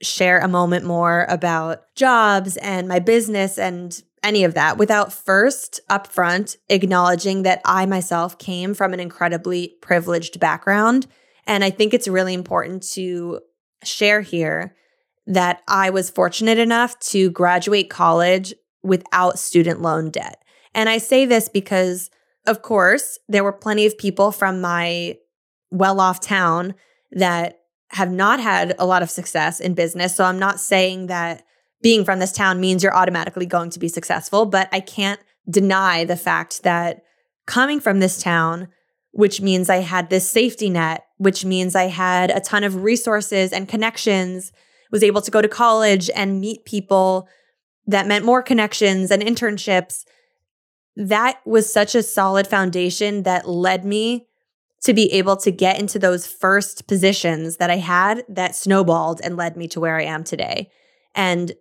share 0.00 0.38
a 0.38 0.48
moment 0.48 0.84
more 0.84 1.26
about 1.28 1.82
jobs 1.94 2.56
and 2.56 2.88
my 2.88 2.98
business 2.98 3.58
and 3.58 4.00
any 4.22 4.44
of 4.44 4.54
that 4.54 4.78
without 4.78 5.12
first 5.12 5.80
upfront 5.90 6.56
acknowledging 6.68 7.42
that 7.42 7.60
I 7.64 7.86
myself 7.86 8.38
came 8.38 8.74
from 8.74 8.92
an 8.92 9.00
incredibly 9.00 9.74
privileged 9.80 10.38
background. 10.38 11.06
And 11.46 11.64
I 11.64 11.70
think 11.70 11.92
it's 11.92 12.08
really 12.08 12.34
important 12.34 12.82
to 12.92 13.40
share 13.82 14.20
here 14.20 14.76
that 15.26 15.62
I 15.68 15.90
was 15.90 16.10
fortunate 16.10 16.58
enough 16.58 16.98
to 17.00 17.30
graduate 17.30 17.90
college 17.90 18.54
without 18.82 19.38
student 19.38 19.80
loan 19.80 20.10
debt. 20.10 20.42
And 20.74 20.88
I 20.88 20.98
say 20.98 21.26
this 21.26 21.48
because, 21.48 22.10
of 22.46 22.62
course, 22.62 23.18
there 23.28 23.44
were 23.44 23.52
plenty 23.52 23.86
of 23.86 23.98
people 23.98 24.32
from 24.32 24.60
my 24.60 25.18
well 25.70 26.00
off 26.00 26.20
town 26.20 26.74
that 27.12 27.60
have 27.90 28.10
not 28.10 28.40
had 28.40 28.74
a 28.78 28.86
lot 28.86 29.02
of 29.02 29.10
success 29.10 29.60
in 29.60 29.74
business. 29.74 30.16
So 30.16 30.24
I'm 30.24 30.38
not 30.38 30.60
saying 30.60 31.06
that 31.08 31.44
being 31.82 32.04
from 32.04 32.18
this 32.18 32.32
town 32.32 32.60
means 32.60 32.82
you're 32.82 32.94
automatically 32.94 33.46
going 33.46 33.70
to 33.70 33.78
be 33.78 33.88
successful. 33.88 34.46
But 34.46 34.68
I 34.72 34.80
can't 34.80 35.20
deny 35.50 36.04
the 36.04 36.16
fact 36.16 36.62
that 36.62 37.02
coming 37.46 37.80
from 37.80 38.00
this 38.00 38.22
town, 38.22 38.68
which 39.10 39.40
means 39.40 39.68
I 39.68 39.78
had 39.78 40.08
this 40.08 40.30
safety 40.30 40.70
net, 40.70 41.04
which 41.18 41.44
means 41.44 41.74
I 41.74 41.84
had 41.84 42.30
a 42.30 42.40
ton 42.40 42.64
of 42.64 42.82
resources 42.82 43.52
and 43.52 43.68
connections, 43.68 44.52
was 44.90 45.02
able 45.02 45.20
to 45.22 45.30
go 45.30 45.42
to 45.42 45.48
college 45.48 46.08
and 46.14 46.40
meet 46.40 46.64
people 46.64 47.28
that 47.86 48.06
meant 48.06 48.24
more 48.24 48.42
connections 48.42 49.10
and 49.10 49.22
internships. 49.22 50.04
That 50.94 51.40
was 51.44 51.72
such 51.72 51.94
a 51.94 52.02
solid 52.02 52.46
foundation 52.46 53.24
that 53.24 53.48
led 53.48 53.84
me 53.84 54.26
to 54.82 54.92
be 54.92 55.12
able 55.12 55.36
to 55.36 55.50
get 55.50 55.78
into 55.78 55.98
those 55.98 56.26
first 56.26 56.86
positions 56.86 57.56
that 57.56 57.70
I 57.70 57.76
had 57.76 58.24
that 58.28 58.54
snowballed 58.54 59.20
and 59.22 59.36
led 59.36 59.56
me 59.56 59.68
to 59.68 59.80
where 59.80 59.96
I 59.98 60.04
am 60.04 60.24
today. 60.24 60.70
And 61.14 61.52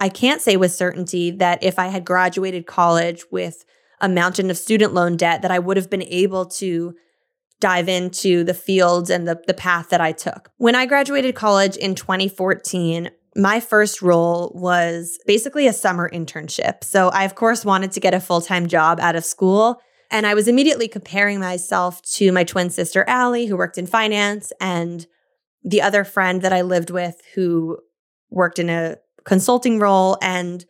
I 0.00 0.08
can't 0.08 0.40
say 0.40 0.56
with 0.56 0.72
certainty 0.72 1.30
that 1.30 1.62
if 1.62 1.78
I 1.78 1.86
had 1.88 2.04
graduated 2.04 2.66
college 2.66 3.24
with 3.30 3.64
a 4.00 4.08
mountain 4.08 4.50
of 4.50 4.58
student 4.58 4.92
loan 4.92 5.16
debt, 5.16 5.42
that 5.42 5.50
I 5.50 5.58
would 5.58 5.76
have 5.76 5.90
been 5.90 6.02
able 6.02 6.46
to 6.46 6.94
dive 7.60 7.88
into 7.88 8.44
the 8.44 8.54
fields 8.54 9.08
and 9.08 9.26
the, 9.26 9.40
the 9.46 9.54
path 9.54 9.88
that 9.90 10.00
I 10.00 10.12
took. 10.12 10.50
When 10.56 10.74
I 10.74 10.86
graduated 10.86 11.34
college 11.34 11.76
in 11.76 11.94
2014, 11.94 13.10
my 13.36 13.60
first 13.60 14.02
role 14.02 14.52
was 14.54 15.18
basically 15.26 15.66
a 15.66 15.72
summer 15.72 16.10
internship. 16.10 16.84
So 16.84 17.08
I, 17.08 17.24
of 17.24 17.34
course, 17.34 17.64
wanted 17.64 17.92
to 17.92 18.00
get 18.00 18.14
a 18.14 18.20
full 18.20 18.40
time 18.40 18.66
job 18.66 19.00
out 19.00 19.16
of 19.16 19.24
school. 19.24 19.80
And 20.10 20.26
I 20.26 20.34
was 20.34 20.46
immediately 20.46 20.86
comparing 20.86 21.40
myself 21.40 22.02
to 22.12 22.30
my 22.30 22.44
twin 22.44 22.70
sister, 22.70 23.04
Allie, 23.08 23.46
who 23.46 23.56
worked 23.56 23.78
in 23.78 23.86
finance, 23.86 24.52
and 24.60 25.06
the 25.62 25.82
other 25.82 26.04
friend 26.04 26.42
that 26.42 26.52
I 26.52 26.60
lived 26.60 26.90
with 26.90 27.20
who 27.34 27.78
worked 28.30 28.58
in 28.58 28.68
a 28.68 28.96
consulting 29.24 29.78
role. 29.78 30.16
And 30.22 30.64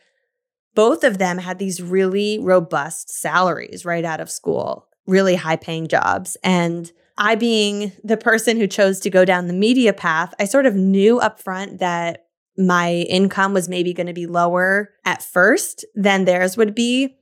both 0.75 1.04
of 1.04 1.18
them 1.18 1.38
had 1.38 1.58
these 1.58 1.82
really 1.82 2.38
robust 2.40 3.11
salaries 3.11 3.84
right 3.84 4.04
out 4.04 4.20
of 4.20 4.30
school, 4.30 4.88
really 5.06 5.37
high 5.37 5.56
paying 5.56 5.87
jobs. 5.87 6.37
And 6.42 6.90
I, 7.16 7.37
being 7.37 7.92
the 8.02 8.16
person 8.16 8.56
who 8.56 8.66
chose 8.66 8.99
to 9.00 9.11
go 9.11 9.25
down 9.25 9.46
the 9.46 9.52
media 9.52 9.92
path, 9.92 10.34
I 10.40 10.46
sort 10.46 10.66
of 10.66 10.75
knew 10.75 11.20
upfront 11.20 11.78
that 11.78 12.26
my 12.56 12.92
income 13.08 13.52
was 13.52 13.68
maybe 13.68 13.92
going 13.92 14.06
to 14.06 14.12
be 14.12 14.26
lower 14.26 14.90
at 15.04 15.23
first 15.23 15.84
than 15.94 16.25
theirs 16.25 16.56
would 16.56 16.75
be. 16.75 17.16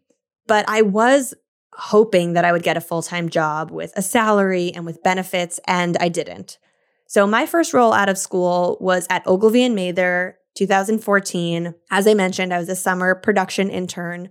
But 0.46 0.64
I 0.68 0.82
was 0.82 1.34
hoping 1.74 2.34
that 2.34 2.44
I 2.44 2.52
would 2.52 2.62
get 2.62 2.76
a 2.76 2.82
full 2.82 3.02
time 3.02 3.28
job 3.28 3.70
with 3.70 3.92
a 3.96 4.02
salary 4.02 4.72
and 4.74 4.84
with 4.84 5.02
benefits, 5.02 5.60
and 5.66 5.96
I 6.00 6.08
didn't. 6.08 6.58
So 7.06 7.26
my 7.26 7.46
first 7.46 7.74
role 7.74 7.92
out 7.92 8.08
of 8.08 8.18
school 8.18 8.78
was 8.80 9.06
at 9.10 9.26
Ogilvy 9.26 9.64
and 9.64 9.74
Mather 9.74 10.38
2014. 10.54 11.74
As 11.90 12.06
I 12.06 12.14
mentioned, 12.14 12.52
I 12.52 12.58
was 12.58 12.68
a 12.68 12.76
summer 12.76 13.14
production 13.14 13.70
intern. 13.70 14.30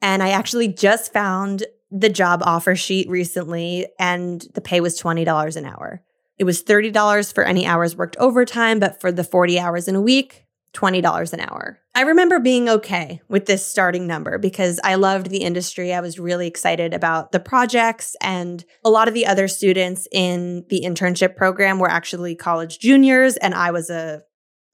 And 0.00 0.22
I 0.22 0.30
actually 0.30 0.68
just 0.68 1.12
found 1.12 1.64
the 1.90 2.08
job 2.08 2.42
offer 2.44 2.74
sheet 2.74 3.08
recently, 3.08 3.86
and 3.98 4.44
the 4.54 4.60
pay 4.60 4.80
was 4.80 5.00
$20 5.00 5.56
an 5.56 5.66
hour. 5.66 6.02
It 6.38 6.44
was 6.44 6.64
$30 6.64 7.32
for 7.32 7.44
any 7.44 7.66
hours 7.66 7.94
worked 7.94 8.16
overtime, 8.16 8.80
but 8.80 9.00
for 9.00 9.12
the 9.12 9.22
40 9.22 9.60
hours 9.60 9.86
in 9.86 9.94
a 9.94 10.00
week, 10.00 10.46
$20 10.74 11.32
an 11.32 11.40
hour. 11.40 11.78
I 11.94 12.00
remember 12.02 12.40
being 12.40 12.68
okay 12.68 13.20
with 13.28 13.44
this 13.44 13.66
starting 13.66 14.06
number 14.06 14.38
because 14.38 14.80
I 14.82 14.94
loved 14.94 15.28
the 15.28 15.42
industry. 15.42 15.92
I 15.92 16.00
was 16.00 16.18
really 16.18 16.46
excited 16.46 16.94
about 16.94 17.32
the 17.32 17.40
projects, 17.40 18.16
and 18.22 18.64
a 18.84 18.90
lot 18.90 19.08
of 19.08 19.14
the 19.14 19.26
other 19.26 19.46
students 19.46 20.08
in 20.10 20.64
the 20.70 20.82
internship 20.84 21.36
program 21.36 21.78
were 21.78 21.90
actually 21.90 22.34
college 22.34 22.78
juniors, 22.78 23.36
and 23.36 23.54
I 23.54 23.70
was 23.70 23.90
a 23.90 24.22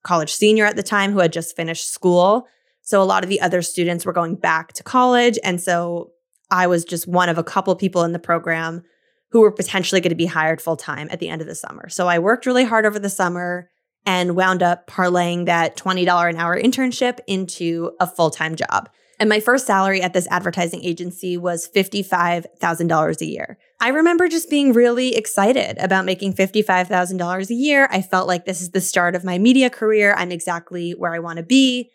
college 0.02 0.32
senior 0.32 0.64
at 0.64 0.76
the 0.76 0.82
time 0.82 1.12
who 1.12 1.18
had 1.18 1.32
just 1.32 1.56
finished 1.56 1.92
school. 1.92 2.46
So 2.82 3.02
a 3.02 3.04
lot 3.04 3.22
of 3.22 3.28
the 3.28 3.40
other 3.40 3.62
students 3.62 4.06
were 4.06 4.12
going 4.12 4.36
back 4.36 4.72
to 4.74 4.82
college. 4.82 5.38
And 5.44 5.60
so 5.60 6.12
I 6.50 6.66
was 6.66 6.84
just 6.84 7.06
one 7.06 7.28
of 7.28 7.38
a 7.38 7.44
couple 7.44 7.74
people 7.76 8.04
in 8.04 8.12
the 8.12 8.18
program 8.18 8.82
who 9.30 9.40
were 9.40 9.52
potentially 9.52 10.00
going 10.00 10.10
to 10.10 10.16
be 10.16 10.26
hired 10.26 10.60
full 10.60 10.76
time 10.76 11.08
at 11.10 11.20
the 11.20 11.28
end 11.28 11.42
of 11.42 11.46
the 11.46 11.54
summer. 11.54 11.88
So 11.88 12.08
I 12.08 12.18
worked 12.18 12.46
really 12.46 12.64
hard 12.64 12.86
over 12.86 12.98
the 12.98 13.10
summer 13.10 13.68
and 14.06 14.36
wound 14.36 14.62
up 14.62 14.86
parlaying 14.86 15.46
that 15.46 15.76
$20 15.76 16.30
an 16.30 16.36
hour 16.36 16.58
internship 16.58 17.18
into 17.26 17.92
a 18.00 18.06
full 18.06 18.30
time 18.30 18.56
job. 18.56 18.88
And 19.20 19.28
my 19.28 19.40
first 19.40 19.66
salary 19.66 20.00
at 20.00 20.12
this 20.12 20.28
advertising 20.30 20.84
agency 20.84 21.36
was 21.36 21.68
$55,000 21.68 23.20
a 23.20 23.26
year. 23.26 23.58
I 23.80 23.88
remember 23.88 24.28
just 24.28 24.48
being 24.48 24.72
really 24.72 25.16
excited 25.16 25.76
about 25.78 26.04
making 26.04 26.34
$55,000 26.34 27.50
a 27.50 27.54
year. 27.54 27.88
I 27.90 28.00
felt 28.00 28.28
like 28.28 28.44
this 28.44 28.60
is 28.60 28.70
the 28.70 28.80
start 28.80 29.16
of 29.16 29.24
my 29.24 29.38
media 29.38 29.70
career. 29.70 30.14
I'm 30.16 30.30
exactly 30.30 30.92
where 30.92 31.14
I 31.14 31.18
want 31.18 31.38
to 31.38 31.42
be. 31.42 31.90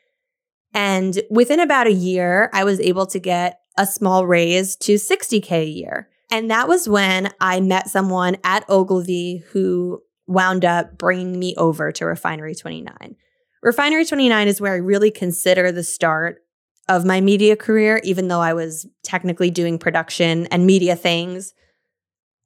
And 0.73 1.21
within 1.29 1.59
about 1.59 1.87
a 1.87 1.93
year, 1.93 2.49
I 2.51 2.63
was 2.63 2.79
able 2.79 3.05
to 3.07 3.19
get 3.19 3.59
a 3.77 3.85
small 3.85 4.25
raise 4.25 4.75
to 4.77 4.95
60K 4.95 5.51
a 5.51 5.65
year. 5.65 6.09
And 6.29 6.49
that 6.49 6.67
was 6.67 6.89
when 6.89 7.31
I 7.39 7.61
met 7.61 7.89
someone 7.89 8.37
at 8.43 8.65
Ogilvy 8.67 9.43
who 9.51 10.01
wound 10.27 10.65
up 10.65 10.97
bringing 10.97 11.37
me 11.37 11.53
over 11.57 11.91
to 11.91 12.05
Refinery 12.05 12.55
29. 12.55 13.15
Refinery 13.61 14.05
29 14.05 14.47
is 14.47 14.59
where 14.59 14.73
I 14.73 14.77
really 14.77 15.11
consider 15.11 15.71
the 15.71 15.83
start 15.83 16.42
of 16.89 17.05
my 17.05 17.21
media 17.21 17.55
career, 17.55 18.01
even 18.03 18.27
though 18.27 18.41
I 18.41 18.53
was 18.53 18.85
technically 19.03 19.49
doing 19.49 19.77
production 19.77 20.47
and 20.47 20.65
media 20.65 20.95
things 20.95 21.53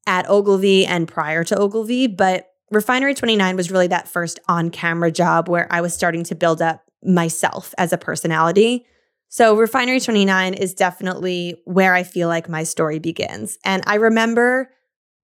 at 0.06 0.30
Ogilvy 0.30 0.86
and 0.86 1.08
prior 1.08 1.44
to 1.44 1.58
Ogilvy. 1.58 2.08
But 2.08 2.50
Refinery 2.70 3.14
29 3.14 3.56
was 3.56 3.72
really 3.72 3.88
that 3.88 4.08
first 4.08 4.40
on 4.48 4.70
camera 4.70 5.12
job 5.12 5.50
where 5.50 5.68
I 5.72 5.82
was 5.82 5.94
starting 5.94 6.24
to 6.26 6.36
build 6.36 6.62
up 6.62 6.84
myself 7.04 7.74
as 7.78 7.94
a 7.94 7.98
personality. 7.98 8.86
So, 9.30 9.58
Refinery 9.58 10.00
29 10.00 10.54
is 10.54 10.74
definitely 10.74 11.62
where 11.66 11.94
I 11.94 12.04
feel 12.04 12.28
like 12.28 12.48
my 12.48 12.64
story 12.64 13.00
begins. 13.00 13.58
And 13.66 13.84
I 13.86 13.96
remember 13.96 14.70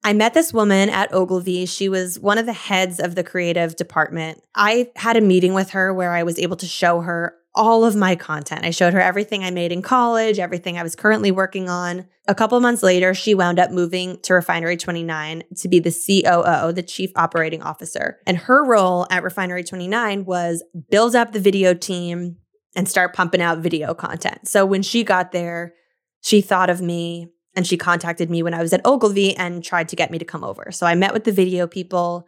I 0.04 0.14
met 0.14 0.34
this 0.34 0.54
woman 0.54 0.90
at 0.90 1.14
Ogilvy. 1.14 1.66
She 1.66 1.90
was 1.90 2.20
one 2.20 2.38
of 2.38 2.46
the 2.46 2.54
heads 2.54 3.00
of 3.00 3.16
the 3.16 3.24
creative 3.24 3.76
department. 3.76 4.42
I 4.56 4.92
had 4.96 5.18
a 5.18 5.22
meeting 5.22 5.54
with 5.54 5.72
her 5.72 5.94
where 5.94 6.14
I 6.14 6.24
was 6.24 6.40
able 6.40 6.56
to 6.58 6.66
show 6.66 7.02
her 7.02 7.36
all 7.60 7.84
of 7.84 7.94
my 7.94 8.16
content. 8.16 8.64
I 8.64 8.70
showed 8.70 8.94
her 8.94 9.02
everything 9.02 9.44
I 9.44 9.52
made 9.52 9.74
in 9.74 9.82
college, 9.82 10.40
everything 10.40 10.78
I 10.78 10.84
was 10.84 10.96
currently 10.96 11.30
working 11.30 11.68
on. 11.68 12.08
A 12.26 12.34
couple 12.34 12.58
months 12.62 12.82
later, 12.82 13.14
she 13.14 13.36
wound 13.36 13.60
up 13.60 13.70
moving 13.70 14.18
to 14.22 14.34
Refinery 14.34 14.78
29 14.78 15.44
to 15.58 15.68
be 15.68 15.80
the 15.80 15.92
COO, 15.92 16.72
the 16.72 16.82
Chief 16.82 17.12
Operating 17.18 17.62
Officer. 17.62 18.20
And 18.26 18.38
her 18.38 18.64
role 18.64 19.08
at 19.12 19.24
Refinery 19.24 19.66
29 19.66 20.24
was 20.24 20.64
build 20.90 21.18
up 21.18 21.34
the 21.34 21.40
video 21.42 21.74
team 21.74 22.38
and 22.78 22.88
start 22.88 23.14
pumping 23.14 23.42
out 23.42 23.58
video 23.58 23.94
content. 23.94 24.48
So 24.48 24.66
when 24.66 24.82
she 24.82 25.04
got 25.04 25.34
there, 25.34 25.74
she 26.22 26.40
thought 26.40 26.70
of 26.70 26.82
me 26.82 27.28
and 27.58 27.68
she 27.68 27.76
contacted 27.76 28.30
me 28.30 28.42
when 28.42 28.54
I 28.54 28.62
was 28.62 28.72
at 28.72 28.86
Ogilvy 28.86 29.36
and 29.36 29.62
tried 29.62 29.90
to 29.90 29.98
get 29.98 30.12
me 30.12 30.18
to 30.18 30.24
come 30.24 30.46
over. 30.46 30.72
So 30.72 30.86
I 30.86 30.96
met 30.96 31.12
with 31.12 31.26
the 31.26 31.34
video 31.34 31.68
people 31.68 32.26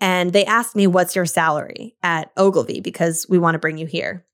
and 0.00 0.32
they 0.32 0.44
asked 0.44 0.74
me, 0.74 0.88
What's 0.88 1.14
your 1.14 1.26
salary 1.26 1.94
at 2.02 2.32
Ogilvy? 2.36 2.80
Because 2.80 3.24
we 3.28 3.38
want 3.38 3.54
to 3.54 3.60
bring 3.60 3.78
you 3.78 3.86
here 3.86 4.24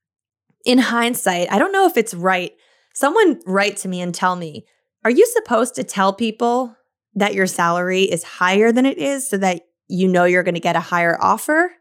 in 0.64 0.78
hindsight, 0.78 1.50
I 1.52 1.59
don't 1.59 1.73
know 1.73 1.87
if 1.87 1.97
it's 1.97 2.14
right. 2.14 2.52
Someone 2.94 3.40
write 3.47 3.76
to 3.78 3.88
me 3.88 4.00
and 4.00 4.14
tell 4.14 4.37
me, 4.37 4.66
are 5.04 5.11
you 5.11 5.26
supposed 5.26 5.75
to 5.75 5.85
tell 5.85 6.12
people 6.12 6.76
that 7.14 7.35
your 7.35 7.47
salary 7.47 8.02
is 8.02 8.23
higher 8.25 8.73
than 8.73 8.87
it 8.87 8.99
is 8.99 9.28
so 9.28 9.37
that 9.38 9.62
you 9.88 10.09
know 10.09 10.25
you're 10.25 10.42
going 10.42 10.54
to 10.54 10.61
get 10.61 10.76
a 10.76 10.80
higher 10.80 11.18
offer? 11.21 11.73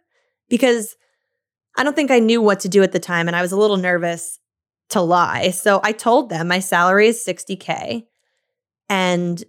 Because 0.50 0.96
I 1.78 1.84
don't 1.84 1.96
think 1.96 2.12
I 2.12 2.20
knew 2.20 2.42
what 2.42 2.60
to 2.62 2.70
do 2.70 2.84
at 2.84 2.92
the 2.92 3.00
time 3.00 3.28
and 3.28 3.36
I 3.36 3.42
was 3.42 3.52
a 3.52 3.58
little 3.58 3.78
nervous 3.78 4.40
to 4.90 5.02
lie. 5.02 5.52
So 5.52 5.80
I 5.84 5.92
told 5.92 6.30
them 6.30 6.48
my 6.48 6.60
salary 6.60 7.08
is 7.08 7.24
60K 7.26 8.06
and 8.90 9.44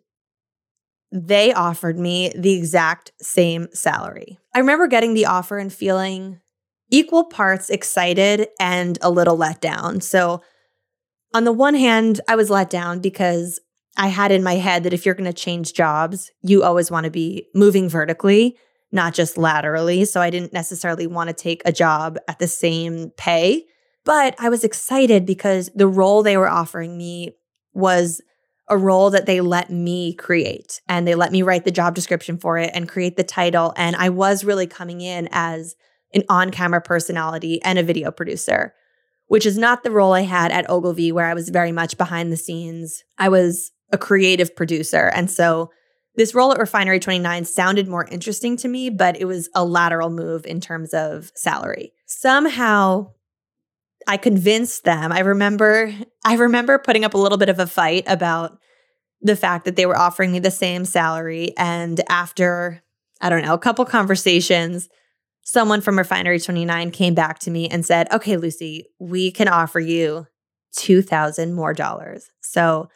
they 1.12 1.52
offered 1.52 1.98
me 1.98 2.32
the 2.34 2.54
exact 2.54 3.12
same 3.20 3.68
salary. 3.72 4.38
I 4.54 4.60
remember 4.60 4.86
getting 4.86 5.14
the 5.14 5.26
offer 5.26 5.58
and 5.58 5.72
feeling 5.72 6.40
equal 6.90 7.24
parts 7.24 7.70
excited 7.70 8.48
and 8.60 8.98
a 9.02 9.10
little 9.10 9.36
let 9.36 9.60
down. 9.60 10.00
So, 10.00 10.42
on 11.32 11.44
the 11.44 11.52
one 11.52 11.74
hand, 11.74 12.20
I 12.28 12.36
was 12.36 12.50
let 12.50 12.70
down 12.70 13.00
because 13.00 13.60
I 13.96 14.08
had 14.08 14.30
in 14.30 14.44
my 14.44 14.54
head 14.54 14.84
that 14.84 14.92
if 14.92 15.04
you're 15.04 15.14
going 15.14 15.24
to 15.24 15.32
change 15.32 15.72
jobs, 15.72 16.30
you 16.42 16.62
always 16.62 16.90
want 16.90 17.04
to 17.04 17.10
be 17.10 17.48
moving 17.54 17.88
vertically, 17.88 18.56
not 18.92 19.14
just 19.14 19.36
laterally. 19.36 20.04
So, 20.04 20.20
I 20.20 20.30
didn't 20.30 20.52
necessarily 20.52 21.06
want 21.06 21.28
to 21.28 21.34
take 21.34 21.62
a 21.64 21.72
job 21.72 22.18
at 22.28 22.38
the 22.38 22.48
same 22.48 23.10
pay. 23.16 23.64
But 24.04 24.34
I 24.38 24.48
was 24.48 24.64
excited 24.64 25.24
because 25.24 25.70
the 25.74 25.88
role 25.88 26.22
they 26.22 26.36
were 26.36 26.48
offering 26.48 26.96
me 26.98 27.32
was 27.72 28.20
a 28.68 28.76
role 28.76 29.10
that 29.10 29.26
they 29.26 29.40
let 29.40 29.70
me 29.70 30.14
create 30.14 30.80
and 30.88 31.06
they 31.06 31.14
let 31.14 31.32
me 31.32 31.42
write 31.42 31.64
the 31.64 31.70
job 31.70 31.94
description 31.94 32.38
for 32.38 32.56
it 32.56 32.70
and 32.72 32.88
create 32.88 33.16
the 33.16 33.24
title. 33.24 33.72
And 33.76 33.94
I 33.96 34.08
was 34.08 34.44
really 34.44 34.66
coming 34.66 35.00
in 35.00 35.28
as 35.32 35.74
an 36.14 36.22
on 36.28 36.50
camera 36.50 36.80
personality, 36.80 37.60
and 37.62 37.78
a 37.78 37.82
video 37.82 38.10
producer, 38.10 38.74
which 39.26 39.44
is 39.44 39.58
not 39.58 39.82
the 39.82 39.90
role 39.90 40.12
I 40.12 40.22
had 40.22 40.52
at 40.52 40.68
Ogilvy, 40.70 41.12
where 41.12 41.26
I 41.26 41.34
was 41.34 41.48
very 41.48 41.72
much 41.72 41.98
behind 41.98 42.32
the 42.32 42.36
scenes. 42.36 43.04
I 43.18 43.28
was 43.28 43.72
a 43.92 43.98
creative 43.98 44.56
producer. 44.56 45.10
And 45.14 45.30
so 45.30 45.70
this 46.16 46.34
role 46.34 46.52
at 46.52 46.58
Refinery 46.58 47.00
29 47.00 47.44
sounded 47.44 47.88
more 47.88 48.06
interesting 48.06 48.56
to 48.58 48.68
me, 48.68 48.88
but 48.88 49.16
it 49.16 49.24
was 49.24 49.48
a 49.54 49.64
lateral 49.64 50.10
move 50.10 50.46
in 50.46 50.60
terms 50.60 50.94
of 50.94 51.32
salary. 51.34 51.92
Somehow 52.06 53.12
I 54.06 54.16
convinced 54.16 54.84
them. 54.84 55.12
I 55.12 55.20
remember 55.20 55.92
I 56.24 56.34
remember 56.34 56.78
putting 56.78 57.04
up 57.04 57.14
a 57.14 57.18
little 57.18 57.38
bit 57.38 57.48
of 57.48 57.58
a 57.58 57.66
fight 57.66 58.04
about 58.06 58.58
the 59.20 59.36
fact 59.36 59.64
that 59.64 59.76
they 59.76 59.86
were 59.86 59.96
offering 59.96 60.30
me 60.30 60.38
the 60.38 60.50
same 60.50 60.84
salary 60.84 61.52
and 61.56 62.00
after 62.08 62.82
I 63.20 63.30
don't 63.30 63.42
know, 63.42 63.54
a 63.54 63.58
couple 63.58 63.84
conversations, 63.84 64.88
someone 65.44 65.80
from 65.80 65.98
Refinery 65.98 66.40
29 66.40 66.90
came 66.90 67.14
back 67.14 67.38
to 67.40 67.50
me 67.50 67.68
and 67.68 67.86
said, 67.86 68.10
okay, 68.12 68.36
Lucie, 68.36 68.86
we 68.98 69.30
can 69.30 69.46
offer 69.46 69.78
you 69.78 70.26
2000 70.76 71.54
more 71.54 71.72
dollars. 71.72 72.30
So 72.40 72.88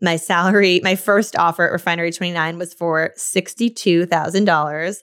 my 0.00 0.16
salary, 0.16 0.80
my 0.84 0.96
first 0.96 1.36
offer 1.36 1.64
at 1.64 1.72
Refinery 1.72 2.10
29 2.10 2.58
was 2.58 2.74
for 2.74 3.12
$62,000. 3.16 4.96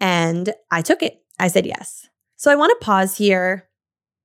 And 0.00 0.52
I 0.70 0.82
took 0.82 1.02
it. 1.02 1.22
I 1.38 1.48
said 1.48 1.66
yes. 1.66 2.06
So 2.36 2.50
I 2.50 2.56
want 2.56 2.78
to 2.78 2.84
pause 2.84 3.16
here 3.16 3.68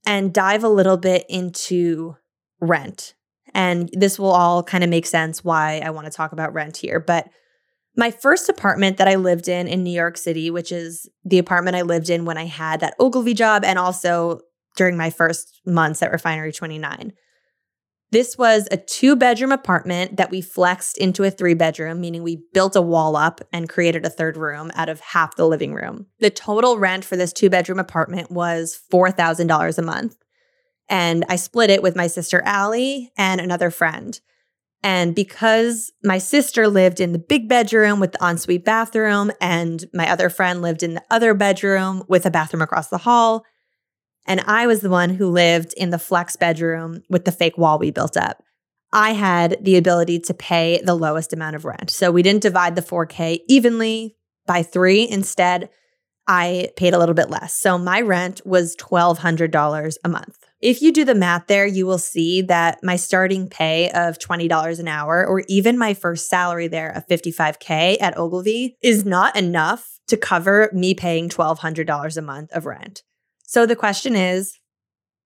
and 0.06 0.34
dive 0.34 0.64
a 0.64 0.70
little 0.70 0.98
bit 0.98 1.26
into 1.30 2.16
rent. 2.60 3.14
And 3.54 3.90
this 3.94 4.18
will 4.18 4.32
all 4.32 4.64
kind 4.64 4.84
of 4.84 4.90
make 4.90 5.06
sense 5.06 5.44
why 5.44 5.82
I 5.84 5.92
want 5.92 6.06
to 6.06 6.12
talk 6.12 6.32
about 6.32 6.54
rent 6.54 6.78
here. 6.78 7.00
But 7.00 7.30
my 7.96 8.12
first 8.12 8.50
apartment 8.50 8.98
that 8.98 9.08
I 9.08 9.16
lived 9.16 9.48
in 9.48 9.68
in 9.68 9.84
New 9.84 9.92
York 9.92 10.18
City, 10.18 10.50
which 10.50 10.72
is 10.72 11.08
the 11.24 11.40
apartment 11.40 11.76
I 11.76 11.84
lived 11.84 12.10
in 12.10 12.26
when 12.26 12.38
I 12.38 12.46
had 12.46 12.80
that 12.80 12.96
Ogilvy 13.00 13.34
job 13.34 13.64
and 13.64 13.78
also 13.78 14.42
during 14.76 14.98
my 14.98 15.10
first 15.10 15.62
months 15.66 16.02
at 16.02 16.12
Refinery 16.12 16.52
29. 16.52 17.14
This 18.12 18.38
was 18.38 18.68
a 18.70 18.78
two 18.78 19.16
bedroom 19.16 19.52
apartment 19.52 20.18
that 20.18 20.30
we 20.30 20.40
flexed 20.40 21.00
into 21.00 21.24
a 21.24 21.32
three 21.32 21.56
bedroom, 21.56 22.00
meaning 22.00 22.22
we 22.22 22.44
built 22.54 22.76
a 22.76 22.82
wall 22.82 23.16
up 23.16 23.42
and 23.52 23.68
created 23.68 24.06
a 24.06 24.10
third 24.10 24.38
room 24.38 24.72
out 24.76 24.88
of 24.88 25.00
half 25.00 25.36
the 25.36 25.48
living 25.48 25.74
room. 25.74 26.06
The 26.20 26.30
total 26.30 26.78
rent 26.78 27.06
for 27.06 27.16
this 27.16 27.34
two 27.34 27.50
bedroom 27.50 27.80
apartment 27.80 28.30
was 28.30 28.80
$4,000 28.92 29.78
a 29.78 29.82
month. 29.82 30.16
And 30.88 31.26
I 31.28 31.38
split 31.38 31.72
it 31.72 31.82
with 31.82 31.96
my 31.96 32.06
sister 32.06 32.44
Allie 32.46 33.12
and 33.18 33.42
another 33.42 33.72
friend. 33.72 34.20
And 34.84 35.16
because 35.16 35.92
my 36.04 36.18
sister 36.18 36.68
lived 36.68 37.00
in 37.00 37.14
the 37.14 37.20
big 37.20 37.48
bedroom 37.48 38.02
with 38.02 38.12
the 38.12 38.24
ensuite 38.24 38.66
bathroom, 38.66 39.32
and 39.40 39.86
my 39.94 40.10
other 40.10 40.30
friend 40.30 40.62
lived 40.62 40.84
in 40.84 40.94
the 40.94 41.04
other 41.10 41.34
bedroom 41.34 42.04
with 42.10 42.26
a 42.26 42.32
bathroom 42.32 42.62
across 42.62 42.90
the 42.90 42.98
hall, 43.00 43.46
and 44.28 44.42
I 44.42 44.68
was 44.68 44.82
the 44.82 44.90
one 44.90 45.12
who 45.12 45.30
lived 45.30 45.74
in 45.76 45.90
the 45.90 46.00
flex 46.00 46.36
bedroom 46.36 47.02
with 47.10 47.26
the 47.26 47.32
fake 47.32 47.58
wall 47.58 47.80
we 47.80 47.92
built 47.92 48.18
up, 48.18 48.44
I 48.94 49.14
had 49.14 49.58
the 49.62 49.76
ability 49.76 50.20
to 50.20 50.34
pay 50.34 50.80
the 50.84 50.96
lowest 50.96 51.34
amount 51.34 51.56
of 51.56 51.66
rent. 51.66 51.90
So 51.90 52.12
we 52.12 52.22
didn't 52.22 52.44
divide 52.44 52.76
the 52.76 52.82
4K 52.82 53.40
evenly 53.50 54.16
by 54.46 54.64
three. 54.64 55.10
Instead, 55.10 55.70
I 56.28 56.70
paid 56.78 56.94
a 56.94 57.00
little 57.00 57.16
bit 57.16 57.30
less. 57.30 57.56
So 57.56 57.78
my 57.78 58.02
rent 58.02 58.42
was 58.46 58.76
$1,200 58.78 59.96
a 60.04 60.10
month. 60.10 60.38
If 60.64 60.82
you 60.82 60.94
do 60.94 61.04
the 61.04 61.14
math 61.14 61.48
there, 61.48 61.66
you 61.66 61.86
will 61.86 61.98
see 61.98 62.42
that 62.44 62.82
my 62.82 62.96
starting 62.96 63.50
pay 63.50 63.90
of 63.92 64.18
$20 64.18 64.80
an 64.80 64.88
hour, 64.88 65.28
or 65.28 65.44
even 65.50 65.78
my 65.78 65.94
first 65.94 66.30
salary 66.30 66.70
there 66.70 66.90
of 66.92 67.06
55K 67.08 67.98
at 68.00 68.18
Ogilvy, 68.18 68.78
is 68.82 69.04
not 69.04 69.36
enough 69.36 70.00
to 70.08 70.16
cover 70.16 70.70
me 70.72 70.94
paying 70.94 71.28
$1,200 71.28 72.16
a 72.16 72.22
month 72.22 72.50
of 72.54 72.66
rent. 72.66 73.04
So 73.46 73.66
the 73.66 73.76
question 73.76 74.16
is, 74.16 74.58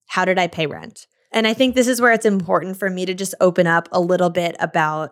how 0.07 0.25
did 0.25 0.39
I 0.39 0.47
pay 0.47 0.65
rent? 0.65 1.05
And 1.31 1.45
I 1.45 1.53
think 1.53 1.75
this 1.75 1.87
is 1.87 2.01
where 2.01 2.13
it's 2.13 2.25
important 2.25 2.77
for 2.77 2.89
me 2.89 3.05
to 3.05 3.13
just 3.13 3.35
open 3.39 3.67
up 3.67 3.87
a 3.91 4.01
little 4.01 4.31
bit 4.31 4.55
about 4.59 5.11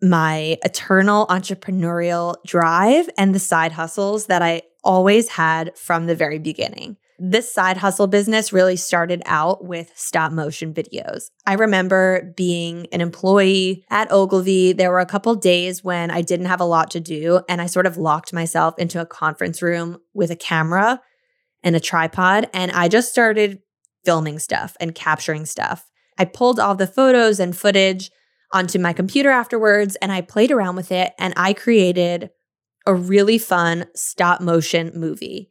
my 0.00 0.56
eternal 0.64 1.26
entrepreneurial 1.26 2.36
drive 2.46 3.10
and 3.18 3.34
the 3.34 3.38
side 3.38 3.72
hustles 3.72 4.28
that 4.28 4.40
I 4.40 4.62
always 4.82 5.28
had 5.28 5.76
from 5.76 6.06
the 6.06 6.16
very 6.16 6.38
beginning. 6.38 6.96
This 7.18 7.52
side 7.52 7.76
hustle 7.76 8.06
business 8.06 8.52
really 8.52 8.76
started 8.76 9.22
out 9.26 9.64
with 9.64 9.92
stop 9.94 10.32
motion 10.32 10.74
videos. 10.74 11.30
I 11.46 11.54
remember 11.54 12.32
being 12.36 12.86
an 12.92 13.00
employee 13.00 13.84
at 13.90 14.10
Ogilvy. 14.10 14.72
There 14.72 14.90
were 14.90 15.00
a 15.00 15.06
couple 15.06 15.34
days 15.34 15.84
when 15.84 16.10
I 16.10 16.22
didn't 16.22 16.46
have 16.46 16.60
a 16.60 16.64
lot 16.64 16.90
to 16.92 17.00
do, 17.00 17.42
and 17.48 17.60
I 17.60 17.66
sort 17.66 17.86
of 17.86 17.96
locked 17.96 18.32
myself 18.32 18.74
into 18.78 19.00
a 19.00 19.06
conference 19.06 19.62
room 19.62 19.98
with 20.14 20.30
a 20.30 20.36
camera 20.36 21.00
and 21.62 21.76
a 21.76 21.80
tripod, 21.80 22.48
and 22.52 22.72
I 22.72 22.88
just 22.88 23.10
started 23.10 23.60
filming 24.04 24.38
stuff 24.38 24.76
and 24.80 24.94
capturing 24.94 25.46
stuff. 25.46 25.88
I 26.18 26.24
pulled 26.24 26.58
all 26.58 26.74
the 26.74 26.86
photos 26.86 27.40
and 27.40 27.56
footage 27.56 28.10
onto 28.52 28.78
my 28.78 28.92
computer 28.92 29.30
afterwards 29.30 29.96
and 29.96 30.12
I 30.12 30.20
played 30.20 30.50
around 30.50 30.76
with 30.76 30.92
it 30.92 31.12
and 31.18 31.32
I 31.36 31.52
created 31.52 32.30
a 32.86 32.94
really 32.94 33.38
fun 33.38 33.86
stop 33.94 34.40
motion 34.40 34.92
movie. 34.94 35.50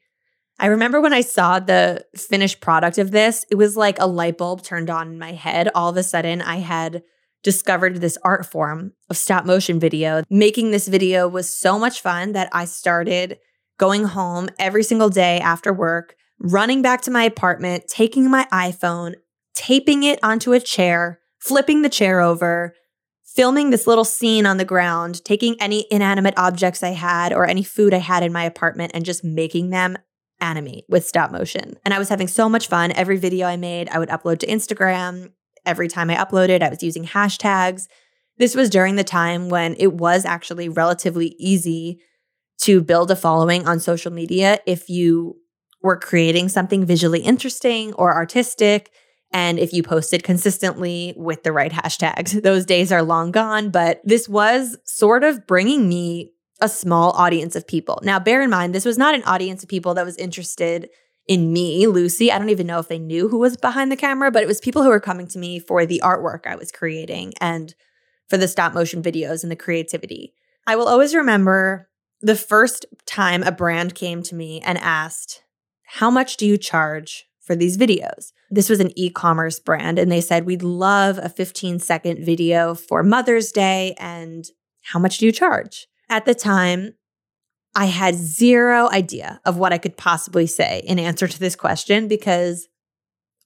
I 0.62 0.68
remember 0.68 1.02
when 1.02 1.12
I 1.12 1.22
saw 1.22 1.60
the 1.60 2.06
finished 2.16 2.62
product 2.62 3.00
of 3.00 3.10
this, 3.10 3.48
it 3.50 3.56
was 3.56 3.76
like 3.76 3.98
a 4.00 4.06
light 4.06 4.38
bulb 4.38 4.62
turned 4.62 4.92
on 4.92 5.08
in 5.08 5.18
my 5.18 5.32
head. 5.32 5.70
All 5.74 5.90
of 5.90 5.98
a 5.98 6.04
sudden, 6.04 6.40
I 6.40 6.58
had 6.58 7.02
discovered 7.42 7.96
this 7.96 8.16
art 8.24 8.46
form 8.46 8.94
of 9.10 9.18
stop 9.18 9.44
motion 9.44 9.80
video. 9.80 10.22
Making 10.30 10.70
this 10.70 10.88
video 10.88 11.28
was 11.28 11.52
so 11.52 11.80
much 11.80 12.00
fun 12.00 12.34
that 12.34 12.48
I 12.52 12.66
started 12.66 13.40
going 13.80 14.04
home 14.04 14.50
every 14.60 14.84
single 14.84 15.10
day 15.10 15.40
after 15.40 15.74
work, 15.74 16.16
running 16.38 16.84
back 16.84 17.02
to 17.02 17.12
my 17.12 17.24
apartment, 17.24 17.88
taking 17.88 18.30
my 18.30 18.48
iPhone, 18.54 19.16
taping 19.56 20.04
it 20.04 20.20
onto 20.22 20.54
a 20.54 20.60
chair, 20.60 21.22
flipping 21.40 21.82
the 21.82 21.90
chair 21.90 22.22
over, 22.22 22.76
filming 23.26 23.72
this 23.72 23.88
little 23.88 24.04
scene 24.04 24.46
on 24.46 24.58
the 24.58 24.66
ground, 24.66 25.26
taking 25.26 25.60
any 25.60 25.88
inanimate 25.90 26.36
objects 26.38 26.84
I 26.84 26.90
had 26.90 27.34
or 27.34 27.48
any 27.48 27.64
food 27.64 27.96
I 27.96 27.98
had 27.98 28.22
in 28.22 28.32
my 28.32 28.44
apartment 28.44 28.92
and 28.94 29.04
just 29.04 29.24
making 29.24 29.72
them 29.72 29.98
animate 30.42 30.86
with 30.90 31.08
stop 31.08 31.32
motion. 31.32 31.78
And 31.86 31.94
I 31.94 32.00
was 32.00 32.10
having 32.10 32.28
so 32.28 32.50
much 32.50 32.68
fun. 32.68 32.92
Every 32.92 33.18
video 33.18 33.48
I 33.48 33.58
made, 33.58 33.88
I 33.90 34.00
would 34.00 34.10
upload 34.10 34.40
to 34.40 34.48
Instagram. 34.48 35.32
Every 35.66 35.88
time 35.88 36.10
I 36.10 36.16
uploaded, 36.16 36.62
I 36.62 36.70
was 36.70 36.84
using 36.84 37.06
hashtags. 37.06 37.88
This 38.38 38.56
was 38.56 38.70
during 38.70 38.96
the 38.96 39.04
time 39.04 39.50
when 39.50 39.76
it 39.78 39.94
was 39.94 40.26
actually 40.26 40.68
relatively 40.68 41.36
easy 41.38 42.00
to 42.62 42.82
build 42.82 43.12
a 43.12 43.16
following 43.16 43.68
on 43.68 43.80
social 43.80 44.12
media 44.12 44.60
if 44.66 44.90
you 44.90 45.36
were 45.82 45.98
creating 45.98 46.50
something 46.50 46.86
visually 46.86 47.22
interesting 47.22 47.94
or 47.94 48.14
artistic 48.14 48.92
and 49.34 49.60
if 49.60 49.74
you 49.74 49.82
posted 49.82 50.24
consistently 50.24 51.14
with 51.16 51.44
the 51.44 51.52
right 51.52 51.72
hashtags. 51.72 52.42
Those 52.44 52.66
days 52.66 52.92
are 52.92 53.04
long 53.04 53.32
gone, 53.32 53.70
but 53.70 54.02
this 54.04 54.28
was 54.28 54.78
sort 54.86 55.24
of 55.24 55.48
bringing 55.48 55.88
me 55.88 56.34
a 56.62 56.70
small 56.70 57.12
audience 57.12 57.56
of 57.56 57.68
people. 57.68 58.00
Now, 58.04 58.20
bear 58.20 58.42
in 58.42 58.50
mind, 58.50 58.74
this 58.74 58.86
was 58.86 58.98
not 58.98 59.16
an 59.16 59.24
audience 59.24 59.64
of 59.64 59.70
people 59.70 59.94
that 59.96 60.06
was 60.06 60.18
interested 60.18 60.90
in 61.28 61.54
me, 61.54 61.88
Lucie. 61.88 62.32
I 62.32 62.40
don't 62.40 62.50
even 62.50 62.68
know 62.68 62.80
if 62.80 62.88
they 62.88 63.00
knew 63.00 63.28
who 63.28 63.40
was 63.40 63.58
behind 63.58 63.92
the 63.92 63.98
camera, 63.98 64.32
but 64.32 64.44
it 64.44 64.48
was 64.48 64.60
people 64.60 64.84
who 64.84 64.90
were 64.90 65.00
coming 65.00 65.28
to 65.28 65.40
me 65.40 65.60
for 65.60 65.86
the 65.86 66.02
artwork 66.04 66.46
I 66.46 66.56
was 66.56 66.72
creating 66.72 67.34
and 67.40 67.74
for 68.28 68.38
the 68.38 68.48
stop 68.48 68.74
motion 68.74 69.04
videos 69.04 69.44
and 69.44 69.52
the 69.52 69.56
creativity. 69.56 70.34
I 70.66 70.76
will 70.76 70.88
always 70.88 71.16
remember 71.16 71.90
the 72.22 72.36
first 72.36 72.86
time 73.06 73.44
a 73.44 73.52
brand 73.52 73.96
came 73.96 74.24
to 74.24 74.36
me 74.36 74.62
and 74.62 74.78
asked, 74.78 75.44
How 75.84 76.10
much 76.10 76.38
do 76.38 76.46
you 76.46 76.58
charge 76.58 77.28
for 77.52 77.56
these 77.56 77.78
videos. 77.78 78.32
This 78.50 78.70
was 78.70 78.80
an 78.80 78.98
e 78.98 79.10
commerce 79.10 79.60
brand, 79.60 80.00
and 80.00 80.10
they 80.12 80.22
said, 80.22 80.46
We'd 80.46 80.64
love 80.64 81.18
a 81.18 81.28
15 81.28 81.80
second 81.80 82.24
video 82.24 82.76
for 82.76 83.04
Mother's 83.04 83.52
Day. 83.52 83.94
And 83.98 84.46
how 84.84 85.00
much 85.00 85.18
do 85.18 85.26
you 85.26 85.34
charge? 85.34 85.88
At 86.12 86.26
the 86.26 86.36
time, 86.36 86.94
I 87.74 87.86
had 87.86 88.16
zero 88.16 88.90
idea 88.90 89.40
of 89.46 89.58
what 89.58 89.72
I 89.72 89.78
could 89.78 89.96
possibly 89.96 90.46
say 90.46 90.84
in 90.86 91.00
answer 91.00 91.26
to 91.26 91.40
this 91.40 91.56
question 91.56 92.10
because 92.10 92.68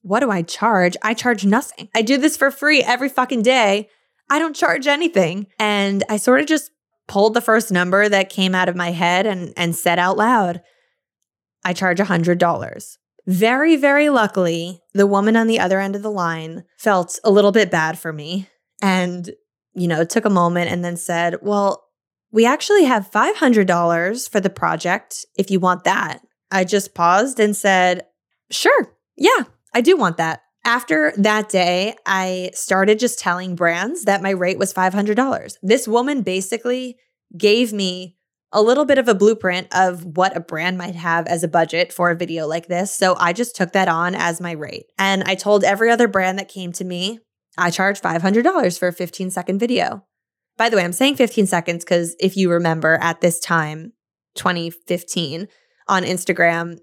what 0.02 0.18
do 0.18 0.32
I 0.32 0.42
charge? 0.42 0.96
I 1.00 1.14
charge 1.14 1.44
nothing. 1.44 1.88
I 1.94 2.02
do 2.02 2.18
this 2.18 2.36
for 2.36 2.50
free 2.50 2.82
every 2.82 3.08
fucking 3.08 3.42
day. 3.42 3.88
I 4.28 4.40
don't 4.40 4.56
charge 4.56 4.88
anything. 4.88 5.46
And 5.60 6.02
I 6.08 6.16
sort 6.16 6.40
of 6.40 6.46
just 6.46 6.72
pulled 7.06 7.34
the 7.34 7.40
first 7.40 7.70
number 7.70 8.08
that 8.08 8.30
came 8.30 8.52
out 8.52 8.68
of 8.68 8.74
my 8.74 8.90
head 8.90 9.26
and, 9.26 9.52
and 9.56 9.76
said 9.76 10.00
out 10.00 10.16
loud, 10.16 10.60
I 11.64 11.72
charge 11.72 11.98
$100. 11.98 12.96
Very, 13.28 13.76
very 13.76 14.08
luckily, 14.08 14.82
the 14.92 15.06
woman 15.06 15.36
on 15.36 15.46
the 15.46 15.60
other 15.60 15.78
end 15.78 15.94
of 15.94 16.02
the 16.02 16.10
line 16.10 16.64
felt 16.78 17.20
a 17.22 17.30
little 17.30 17.52
bit 17.52 17.70
bad 17.70 17.96
for 17.96 18.12
me 18.12 18.48
and, 18.82 19.30
you 19.72 19.86
know, 19.86 20.04
took 20.04 20.24
a 20.24 20.30
moment 20.30 20.70
and 20.70 20.84
then 20.84 20.96
said, 20.96 21.36
Well, 21.42 21.85
we 22.32 22.44
actually 22.44 22.84
have 22.84 23.10
$500 23.10 24.30
for 24.30 24.40
the 24.40 24.50
project 24.50 25.24
if 25.36 25.50
you 25.50 25.60
want 25.60 25.84
that. 25.84 26.20
I 26.50 26.64
just 26.64 26.94
paused 26.94 27.40
and 27.40 27.56
said, 27.56 28.06
Sure, 28.50 28.94
yeah, 29.16 29.44
I 29.74 29.80
do 29.80 29.96
want 29.96 30.18
that. 30.18 30.40
After 30.64 31.12
that 31.16 31.48
day, 31.48 31.94
I 32.06 32.50
started 32.52 32.98
just 32.98 33.18
telling 33.18 33.54
brands 33.54 34.04
that 34.04 34.22
my 34.22 34.30
rate 34.30 34.58
was 34.58 34.74
$500. 34.74 35.54
This 35.62 35.86
woman 35.86 36.22
basically 36.22 36.96
gave 37.36 37.72
me 37.72 38.16
a 38.52 38.62
little 38.62 38.84
bit 38.84 38.98
of 38.98 39.08
a 39.08 39.14
blueprint 39.14 39.68
of 39.74 40.16
what 40.16 40.36
a 40.36 40.40
brand 40.40 40.78
might 40.78 40.94
have 40.94 41.26
as 41.26 41.42
a 41.42 41.48
budget 41.48 41.92
for 41.92 42.10
a 42.10 42.16
video 42.16 42.46
like 42.46 42.68
this. 42.68 42.94
So 42.94 43.14
I 43.18 43.32
just 43.32 43.54
took 43.54 43.72
that 43.72 43.88
on 43.88 44.14
as 44.14 44.40
my 44.40 44.52
rate. 44.52 44.86
And 44.98 45.24
I 45.24 45.34
told 45.34 45.62
every 45.62 45.90
other 45.90 46.08
brand 46.08 46.38
that 46.38 46.48
came 46.48 46.72
to 46.72 46.84
me, 46.84 47.18
I 47.58 47.70
charge 47.70 48.00
$500 48.00 48.78
for 48.78 48.88
a 48.88 48.92
15 48.92 49.30
second 49.30 49.58
video. 49.58 50.05
By 50.56 50.68
the 50.68 50.76
way, 50.76 50.84
I'm 50.84 50.92
saying 50.92 51.16
15 51.16 51.46
seconds 51.46 51.84
because 51.84 52.16
if 52.18 52.36
you 52.36 52.50
remember 52.50 52.98
at 53.00 53.20
this 53.20 53.38
time, 53.40 53.92
2015, 54.34 55.48
on 55.88 56.02
Instagram, 56.02 56.78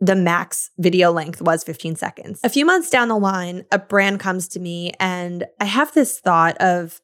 the 0.00 0.16
max 0.16 0.70
video 0.78 1.12
length 1.12 1.40
was 1.40 1.64
15 1.64 1.96
seconds. 1.96 2.40
A 2.44 2.48
few 2.48 2.64
months 2.64 2.90
down 2.90 3.08
the 3.08 3.18
line, 3.18 3.64
a 3.72 3.78
brand 3.78 4.20
comes 4.20 4.48
to 4.48 4.60
me 4.60 4.92
and 5.00 5.44
I 5.60 5.64
have 5.64 5.92
this 5.92 6.18
thought 6.18 6.56
of 6.58 7.00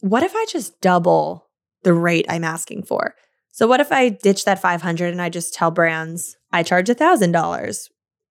what 0.00 0.22
if 0.22 0.34
I 0.34 0.46
just 0.48 0.80
double 0.80 1.46
the 1.82 1.94
rate 1.94 2.26
I'm 2.28 2.44
asking 2.44 2.84
for. 2.84 3.14
So 3.52 3.66
what 3.66 3.80
if 3.80 3.92
I 3.92 4.08
ditch 4.08 4.44
that 4.44 4.60
500 4.60 5.12
and 5.12 5.22
I 5.22 5.28
just 5.28 5.54
tell 5.54 5.70
brands 5.70 6.36
I 6.52 6.62
charge 6.62 6.88
$1000? 6.88 7.88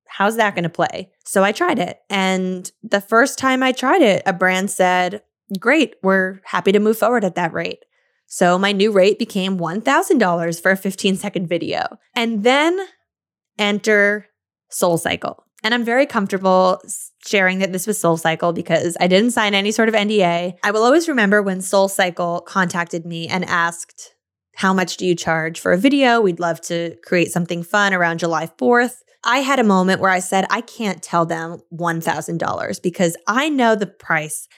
How's 0.08 0.36
that 0.36 0.54
going 0.54 0.64
to 0.64 0.70
play? 0.70 1.12
So 1.26 1.44
I 1.44 1.52
tried 1.52 1.80
it. 1.80 2.00
And 2.10 2.70
the 2.84 3.02
first 3.02 3.40
time 3.40 3.64
I 3.64 3.72
tried 3.72 4.02
it, 4.02 4.22
a 4.26 4.34
brand 4.34 4.70
said, 4.70 5.24
"Great, 5.60 5.96
we're 6.02 6.40
happy 6.46 6.72
to 6.72 6.80
move 6.80 6.98
forward 6.98 7.24
at 7.24 7.36
that 7.36 7.54
rate." 7.54 7.80
So 8.28 8.58
my 8.58 8.72
new 8.72 8.92
rate 8.92 9.20
became 9.20 9.60
$1,000 9.60 10.60
for 10.60 10.72
a 10.72 10.78
15 10.78 11.18
second 11.18 11.48
video. 11.48 12.00
And 12.16 12.44
then 12.44 12.80
enter 13.60 14.28
Soul 14.70 14.98
Cycle. 14.98 15.44
And 15.64 15.74
I'm 15.74 15.86
very 15.86 16.06
comfortable 16.06 16.82
sharing 17.26 17.60
that 17.60 17.72
this 17.72 17.88
was 17.88 17.98
Soul 17.98 18.18
Cycle 18.18 18.52
because 18.52 18.98
I 19.00 19.08
didn't 19.08 19.32
sign 19.32 19.54
any 19.54 19.72
sort 19.72 19.88
of 19.88 19.96
NDA. 19.96 20.56
I 20.64 20.72
will 20.72 20.84
always 20.84 21.08
remember 21.08 21.42
when 21.42 21.62
Soul 21.62 21.88
Cycle 21.88 22.42
contacted 22.42 23.06
me 23.06 23.28
and 23.28 23.46
asked, 23.46 24.16
How 24.56 24.74
much 24.74 24.98
do 24.98 25.06
you 25.06 25.16
charge 25.16 25.60
for 25.60 25.72
a 25.72 25.78
video? 25.78 26.20
We'd 26.20 26.40
love 26.40 26.60
to 26.62 26.98
create 27.06 27.32
something 27.32 27.64
fun 27.64 27.94
around 27.94 28.18
July 28.18 28.48
4th. 28.60 28.96
I 29.24 29.38
had 29.38 29.60
a 29.60 29.64
moment 29.64 30.02
where 30.02 30.10
I 30.10 30.20
said, 30.20 30.46
I 30.50 30.60
can't 30.60 31.02
tell 31.02 31.26
them 31.26 31.60
$1,000 31.72 32.82
because 32.82 33.16
I 33.26 33.48
know 33.48 33.76
the 33.76 33.88
price 33.88 34.50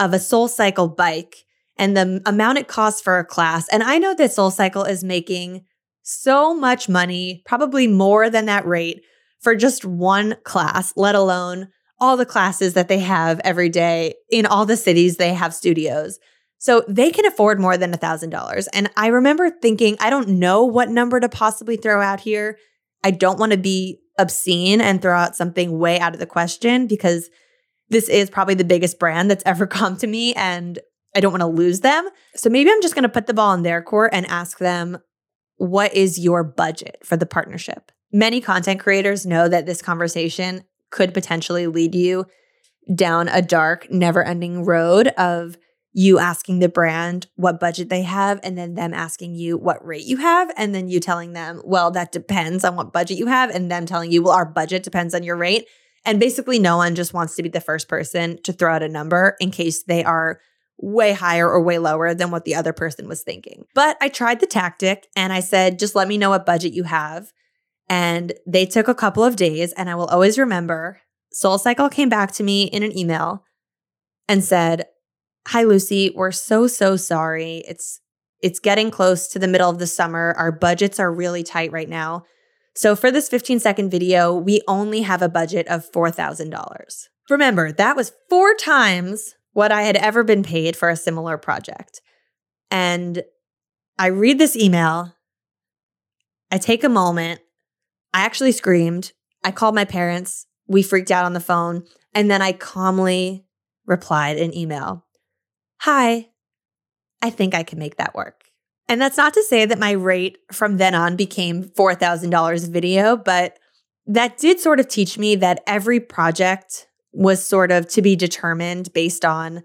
of 0.00 0.12
a 0.12 0.18
Soul 0.18 0.48
Cycle 0.48 0.88
bike 0.88 1.44
and 1.76 1.96
the 1.96 2.22
amount 2.26 2.58
it 2.58 2.68
costs 2.68 3.00
for 3.00 3.18
a 3.18 3.24
class. 3.24 3.68
And 3.68 3.82
I 3.82 3.98
know 3.98 4.14
that 4.14 4.32
Soul 4.32 4.50
Cycle 4.50 4.84
is 4.84 5.04
making 5.04 5.64
so 6.02 6.54
much 6.54 6.88
money, 6.88 7.42
probably 7.46 7.86
more 7.86 8.30
than 8.30 8.46
that 8.46 8.66
rate 8.66 9.02
for 9.40 9.54
just 9.54 9.84
one 9.84 10.36
class, 10.44 10.92
let 10.96 11.14
alone 11.14 11.68
all 11.98 12.16
the 12.16 12.26
classes 12.26 12.74
that 12.74 12.88
they 12.88 12.98
have 13.00 13.40
every 13.44 13.68
day 13.68 14.14
in 14.30 14.46
all 14.46 14.66
the 14.66 14.76
cities 14.76 15.16
they 15.16 15.34
have 15.34 15.54
studios. 15.54 16.18
So 16.58 16.84
they 16.88 17.10
can 17.10 17.26
afford 17.26 17.60
more 17.60 17.76
than 17.76 17.92
$1,000. 17.92 18.68
And 18.72 18.90
I 18.96 19.08
remember 19.08 19.50
thinking, 19.50 19.96
I 20.00 20.10
don't 20.10 20.28
know 20.28 20.64
what 20.64 20.88
number 20.88 21.20
to 21.20 21.28
possibly 21.28 21.76
throw 21.76 22.00
out 22.00 22.20
here. 22.20 22.58
I 23.04 23.10
don't 23.10 23.38
want 23.38 23.52
to 23.52 23.58
be 23.58 24.00
obscene 24.18 24.80
and 24.80 25.00
throw 25.00 25.16
out 25.16 25.36
something 25.36 25.78
way 25.78 25.98
out 26.00 26.14
of 26.14 26.20
the 26.20 26.26
question 26.26 26.86
because 26.86 27.28
this 27.88 28.08
is 28.08 28.30
probably 28.30 28.54
the 28.54 28.64
biggest 28.64 28.98
brand 28.98 29.30
that's 29.30 29.44
ever 29.46 29.66
come 29.66 29.96
to 29.98 30.06
me 30.06 30.34
and 30.34 30.78
I 31.14 31.20
don't 31.20 31.32
want 31.32 31.40
to 31.40 31.46
lose 31.46 31.80
them. 31.80 32.08
So 32.34 32.50
maybe 32.50 32.70
I'm 32.70 32.82
just 32.82 32.94
going 32.94 33.04
to 33.04 33.08
put 33.08 33.26
the 33.26 33.34
ball 33.34 33.54
in 33.54 33.62
their 33.62 33.82
court 33.82 34.10
and 34.12 34.26
ask 34.26 34.58
them, 34.58 34.98
what 35.56 35.94
is 35.94 36.18
your 36.18 36.44
budget 36.44 36.98
for 37.02 37.16
the 37.16 37.24
partnership? 37.24 37.90
Many 38.12 38.40
content 38.42 38.80
creators 38.80 39.24
know 39.24 39.48
that 39.48 39.64
this 39.64 39.80
conversation 39.80 40.64
could 40.90 41.14
potentially 41.14 41.66
lead 41.66 41.94
you 41.94 42.26
down 42.94 43.28
a 43.28 43.40
dark, 43.42 43.90
never 43.90 44.22
ending 44.22 44.64
road 44.64 45.08
of 45.16 45.56
you 45.98 46.18
asking 46.18 46.58
the 46.58 46.68
brand 46.68 47.26
what 47.36 47.58
budget 47.58 47.88
they 47.88 48.02
have 48.02 48.38
and 48.42 48.58
then 48.58 48.74
them 48.74 48.92
asking 48.92 49.34
you 49.34 49.56
what 49.56 49.84
rate 49.84 50.04
you 50.04 50.18
have 50.18 50.52
and 50.54 50.74
then 50.74 50.90
you 50.90 51.00
telling 51.00 51.32
them 51.32 51.62
well 51.64 51.90
that 51.90 52.12
depends 52.12 52.66
on 52.66 52.76
what 52.76 52.92
budget 52.92 53.16
you 53.16 53.26
have 53.26 53.48
and 53.48 53.70
them 53.70 53.86
telling 53.86 54.12
you 54.12 54.22
well 54.22 54.34
our 54.34 54.44
budget 54.44 54.82
depends 54.82 55.14
on 55.14 55.22
your 55.22 55.36
rate 55.36 55.66
and 56.06 56.18
basically 56.18 56.58
no 56.58 56.78
one 56.78 56.94
just 56.94 57.12
wants 57.12 57.36
to 57.36 57.42
be 57.42 57.50
the 57.50 57.60
first 57.60 57.88
person 57.88 58.40
to 58.44 58.52
throw 58.52 58.74
out 58.74 58.82
a 58.82 58.88
number 58.88 59.36
in 59.40 59.50
case 59.50 59.82
they 59.82 60.04
are 60.04 60.40
way 60.78 61.12
higher 61.12 61.50
or 61.50 61.62
way 61.62 61.78
lower 61.78 62.14
than 62.14 62.30
what 62.30 62.44
the 62.44 62.54
other 62.54 62.72
person 62.72 63.08
was 63.08 63.22
thinking 63.22 63.64
but 63.74 63.96
i 64.00 64.08
tried 64.08 64.40
the 64.40 64.46
tactic 64.46 65.08
and 65.16 65.32
i 65.32 65.40
said 65.40 65.78
just 65.78 65.94
let 65.94 66.08
me 66.08 66.18
know 66.18 66.30
what 66.30 66.46
budget 66.46 66.72
you 66.72 66.84
have 66.84 67.32
And 67.88 68.32
they 68.46 68.66
took 68.66 68.88
a 68.88 68.94
couple 68.94 69.22
of 69.22 69.36
days, 69.36 69.72
and 69.74 69.88
I 69.88 69.94
will 69.94 70.06
always 70.06 70.38
remember 70.38 71.00
Soul 71.32 71.58
Cycle 71.58 71.88
came 71.88 72.08
back 72.08 72.32
to 72.32 72.42
me 72.42 72.64
in 72.64 72.82
an 72.82 72.96
email 72.96 73.44
and 74.28 74.42
said, 74.42 74.86
Hi, 75.48 75.62
Lucie, 75.62 76.12
we're 76.14 76.32
so, 76.32 76.66
so 76.66 76.96
sorry. 76.96 77.62
It's 77.68 78.00
it's 78.42 78.58
getting 78.58 78.90
close 78.90 79.28
to 79.28 79.38
the 79.38 79.48
middle 79.48 79.70
of 79.70 79.78
the 79.78 79.86
summer. 79.86 80.34
Our 80.36 80.52
budgets 80.52 81.00
are 81.00 81.12
really 81.12 81.42
tight 81.42 81.72
right 81.72 81.88
now. 81.88 82.24
So 82.76 82.94
for 82.94 83.10
this 83.10 83.28
15 83.30 83.58
second 83.58 83.90
video, 83.90 84.34
we 84.34 84.60
only 84.68 85.00
have 85.00 85.22
a 85.22 85.30
budget 85.30 85.66
of 85.66 85.90
$4,000. 85.90 87.08
Remember, 87.30 87.72
that 87.72 87.96
was 87.96 88.12
four 88.28 88.54
times 88.54 89.34
what 89.52 89.72
I 89.72 89.82
had 89.82 89.96
ever 89.96 90.22
been 90.22 90.42
paid 90.42 90.76
for 90.76 90.90
a 90.90 90.96
similar 90.96 91.38
project. 91.38 92.02
And 92.70 93.22
I 93.98 94.08
read 94.08 94.38
this 94.38 94.54
email. 94.54 95.14
I 96.52 96.58
take 96.58 96.84
a 96.84 96.90
moment. 96.90 97.40
I 98.12 98.20
actually 98.20 98.52
screamed. 98.52 99.12
I 99.42 99.52
called 99.52 99.74
my 99.74 99.86
parents. 99.86 100.46
We 100.68 100.82
freaked 100.82 101.10
out 101.10 101.24
on 101.24 101.32
the 101.32 101.40
phone. 101.40 101.84
And 102.14 102.30
then 102.30 102.42
I 102.42 102.52
calmly 102.52 103.46
replied 103.86 104.36
an 104.36 104.54
email 104.54 105.06
Hi, 105.80 106.28
I 107.22 107.30
think 107.30 107.54
I 107.54 107.62
can 107.62 107.78
make 107.78 107.96
that 107.96 108.14
work. 108.14 108.35
And 108.88 109.00
that's 109.00 109.16
not 109.16 109.34
to 109.34 109.42
say 109.42 109.66
that 109.66 109.78
my 109.78 109.92
rate 109.92 110.38
from 110.52 110.76
then 110.76 110.94
on 110.94 111.16
became 111.16 111.64
$4,000 111.64 112.64
a 112.64 112.70
video, 112.70 113.16
but 113.16 113.58
that 114.06 114.38
did 114.38 114.60
sort 114.60 114.78
of 114.78 114.88
teach 114.88 115.18
me 115.18 115.34
that 115.36 115.62
every 115.66 115.98
project 115.98 116.86
was 117.12 117.44
sort 117.44 117.72
of 117.72 117.88
to 117.88 118.02
be 118.02 118.14
determined 118.14 118.92
based 118.92 119.24
on 119.24 119.64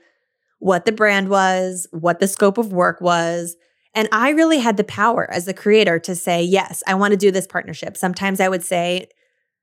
what 0.59 0.85
the 0.85 0.91
brand 0.91 1.29
was, 1.29 1.87
what 1.91 2.19
the 2.19 2.27
scope 2.27 2.57
of 2.57 2.73
work 2.73 3.01
was. 3.01 3.55
And 3.93 4.07
I 4.11 4.29
really 4.29 4.59
had 4.59 4.77
the 4.77 4.83
power 4.83 5.29
as 5.29 5.45
the 5.45 5.53
creator 5.53 5.99
to 5.99 6.15
say, 6.15 6.41
yes, 6.41 6.81
I 6.87 6.95
want 6.95 7.11
to 7.11 7.17
do 7.17 7.29
this 7.29 7.45
partnership. 7.45 7.97
Sometimes 7.97 8.39
I 8.39 8.47
would 8.47 8.63
say, 8.63 9.09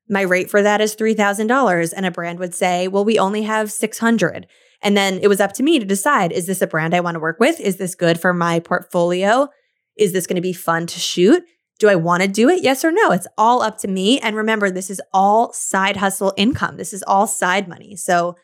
my 0.07 0.21
rate 0.21 0.49
for 0.49 0.61
that 0.61 0.81
is 0.81 0.95
$3,000. 0.95 1.93
And 1.95 2.05
a 2.05 2.11
brand 2.11 2.39
would 2.39 2.53
say, 2.53 2.87
well, 2.87 3.05
we 3.05 3.19
only 3.19 3.43
have 3.43 3.71
600. 3.71 4.47
And 4.81 4.95
then 4.95 5.19
it 5.21 5.27
was 5.27 5.39
up 5.39 5.53
to 5.53 5.63
me 5.63 5.79
to 5.79 5.85
decide 5.85 6.31
is 6.31 6.45
this 6.45 6.61
a 6.61 6.67
brand 6.67 6.93
I 6.93 7.01
want 7.01 7.15
to 7.15 7.19
work 7.19 7.39
with? 7.39 7.59
Is 7.59 7.77
this 7.77 7.95
good 7.95 8.19
for 8.19 8.33
my 8.33 8.59
portfolio? 8.59 9.49
Is 9.97 10.13
this 10.13 10.27
going 10.27 10.35
to 10.35 10.41
be 10.41 10.53
fun 10.53 10.87
to 10.87 10.99
shoot? 10.99 11.43
Do 11.79 11.89
I 11.89 11.95
want 11.95 12.23
to 12.23 12.27
do 12.27 12.49
it? 12.49 12.63
Yes 12.63 12.83
or 12.83 12.91
no? 12.91 13.11
It's 13.11 13.27
all 13.37 13.61
up 13.61 13.77
to 13.79 13.87
me. 13.87 14.19
And 14.19 14.35
remember, 14.35 14.69
this 14.69 14.89
is 14.89 15.01
all 15.13 15.53
side 15.53 15.97
hustle 15.97 16.33
income. 16.37 16.77
This 16.77 16.93
is 16.93 17.03
all 17.03 17.27
side 17.27 17.67
money. 17.67 17.95
So 17.95 18.35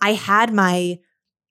I 0.00 0.14
had 0.14 0.52
my 0.52 0.98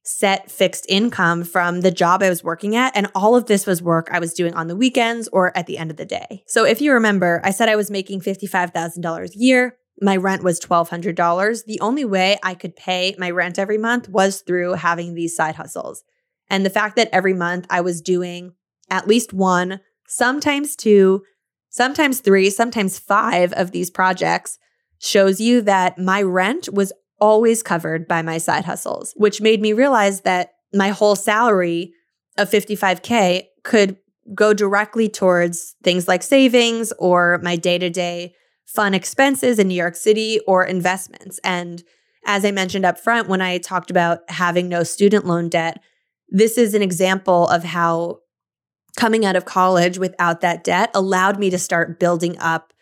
set 0.03 0.49
fixed 0.49 0.85
income 0.89 1.43
from 1.43 1.81
the 1.81 1.91
job 1.91 2.23
I 2.23 2.29
was 2.29 2.43
working 2.43 2.75
at. 2.75 2.95
And 2.95 3.07
all 3.13 3.35
of 3.35 3.45
this 3.45 3.65
was 3.65 3.81
work 3.81 4.09
I 4.11 4.19
was 4.19 4.33
doing 4.33 4.53
on 4.53 4.67
the 4.67 4.75
weekends 4.75 5.27
or 5.29 5.55
at 5.57 5.67
the 5.67 5.77
end 5.77 5.91
of 5.91 5.97
the 5.97 6.05
day. 6.05 6.43
So 6.47 6.65
if 6.65 6.81
you 6.81 6.93
remember, 6.93 7.41
I 7.43 7.51
said 7.51 7.69
I 7.69 7.75
was 7.75 7.91
making 7.91 8.21
$55,000 8.21 9.35
a 9.35 9.37
year. 9.37 9.77
My 10.01 10.15
rent 10.15 10.43
was 10.43 10.59
$1,200. 10.59 11.65
The 11.65 11.79
only 11.81 12.05
way 12.05 12.37
I 12.43 12.53
could 12.55 12.75
pay 12.75 13.15
my 13.17 13.29
rent 13.29 13.59
every 13.59 13.77
month 13.77 14.07
was 14.09 14.41
through 14.41 14.73
having 14.73 15.13
these 15.13 15.35
side 15.35 15.55
hustles. 15.55 16.03
And 16.49 16.65
the 16.65 16.69
fact 16.69 16.95
that 16.95 17.09
every 17.11 17.33
month 17.33 17.65
I 17.69 17.81
was 17.81 18.01
doing 18.01 18.53
at 18.89 19.07
least 19.07 19.33
one, 19.33 19.81
sometimes 20.07 20.75
two, 20.75 21.23
sometimes 21.69 22.21
three, 22.21 22.49
sometimes 22.49 22.97
five 22.97 23.53
of 23.53 23.71
these 23.71 23.89
projects 23.89 24.57
shows 24.99 25.39
you 25.39 25.61
that 25.61 25.97
my 25.97 26.21
rent 26.21 26.69
was 26.71 26.91
always 27.19 27.61
covered 27.61 28.07
by 28.07 28.21
my 28.21 28.37
side 28.37 28.65
hustles, 28.65 29.13
which 29.15 29.41
made 29.41 29.61
me 29.61 29.73
realize 29.73 30.21
that 30.21 30.53
my 30.73 30.89
whole 30.89 31.15
salary 31.15 31.93
of 32.37 32.49
55K 32.49 33.43
could 33.63 33.97
go 34.33 34.53
directly 34.53 35.09
towards 35.09 35.75
things 35.83 36.07
like 36.07 36.23
savings 36.23 36.93
or 36.99 37.39
my 37.43 37.55
day 37.55 37.77
to 37.77 37.89
day 37.89 38.33
fun 38.73 38.93
expenses 38.93 39.57
in 39.57 39.67
New 39.67 39.75
York 39.75 39.95
City 39.95 40.39
or 40.47 40.63
investments. 40.63 41.39
And 41.43 41.83
as 42.25 42.45
I 42.45 42.51
mentioned 42.51 42.85
up 42.85 42.99
front, 42.99 43.27
when 43.27 43.41
I 43.41 43.57
talked 43.57 43.89
about 43.89 44.19
having 44.29 44.69
no 44.69 44.83
student 44.83 45.25
loan 45.25 45.49
debt, 45.49 45.81
this 46.29 46.57
is 46.57 46.75
an 46.75 46.83
example 46.83 47.47
of 47.47 47.63
how 47.63 48.19
coming 48.95 49.25
out 49.25 49.35
of 49.35 49.45
college 49.45 49.97
without 49.97 50.41
that 50.41 50.63
debt 50.63 50.91
allowed 50.93 51.39
me 51.39 51.49
to 51.49 51.57
start 51.57 51.99
building 51.99 52.37
up 52.39 52.73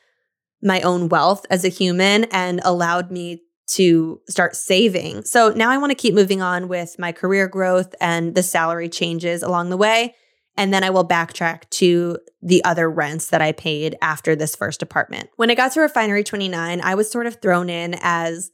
my 0.62 0.82
own 0.82 1.08
wealth 1.08 1.46
as 1.50 1.64
a 1.64 1.70
human 1.70 2.26
and 2.26 2.60
allowed 2.66 3.10
me 3.12 3.44
to 3.68 4.20
start 4.28 4.56
saving. 4.56 5.24
So 5.24 5.50
now 5.50 5.70
I 5.70 5.78
want 5.78 5.92
to 5.92 5.96
keep 5.96 6.14
moving 6.14 6.42
on 6.42 6.68
with 6.68 6.98
my 6.98 7.12
career 7.12 7.48
growth 7.48 7.94
and 8.02 8.36
the 8.36 8.44
salary 8.44 8.90
changes 8.90 9.44
along 9.44 9.70
the 9.70 9.78
way. 9.78 10.16
And 10.58 10.74
then 10.74 10.84
I 10.84 10.90
will 10.90 11.08
backtrack 11.08 11.70
to 11.72 12.18
the 12.42 12.64
other 12.64 12.90
rents 12.90 13.30
that 13.30 13.42
I 13.42 13.52
paid 13.52 13.96
after 14.02 14.36
this 14.36 14.56
first 14.56 14.82
apartment. 14.82 15.30
When 15.36 15.52
I 15.52 15.56
got 15.56 15.72
to 15.74 15.82
Refinery 15.82 16.24
29, 16.24 16.82
I 16.82 16.96
was 16.96 17.10
sort 17.10 17.28
of 17.28 17.36
thrown 17.42 17.70
in 17.70 17.96
as 18.02 18.52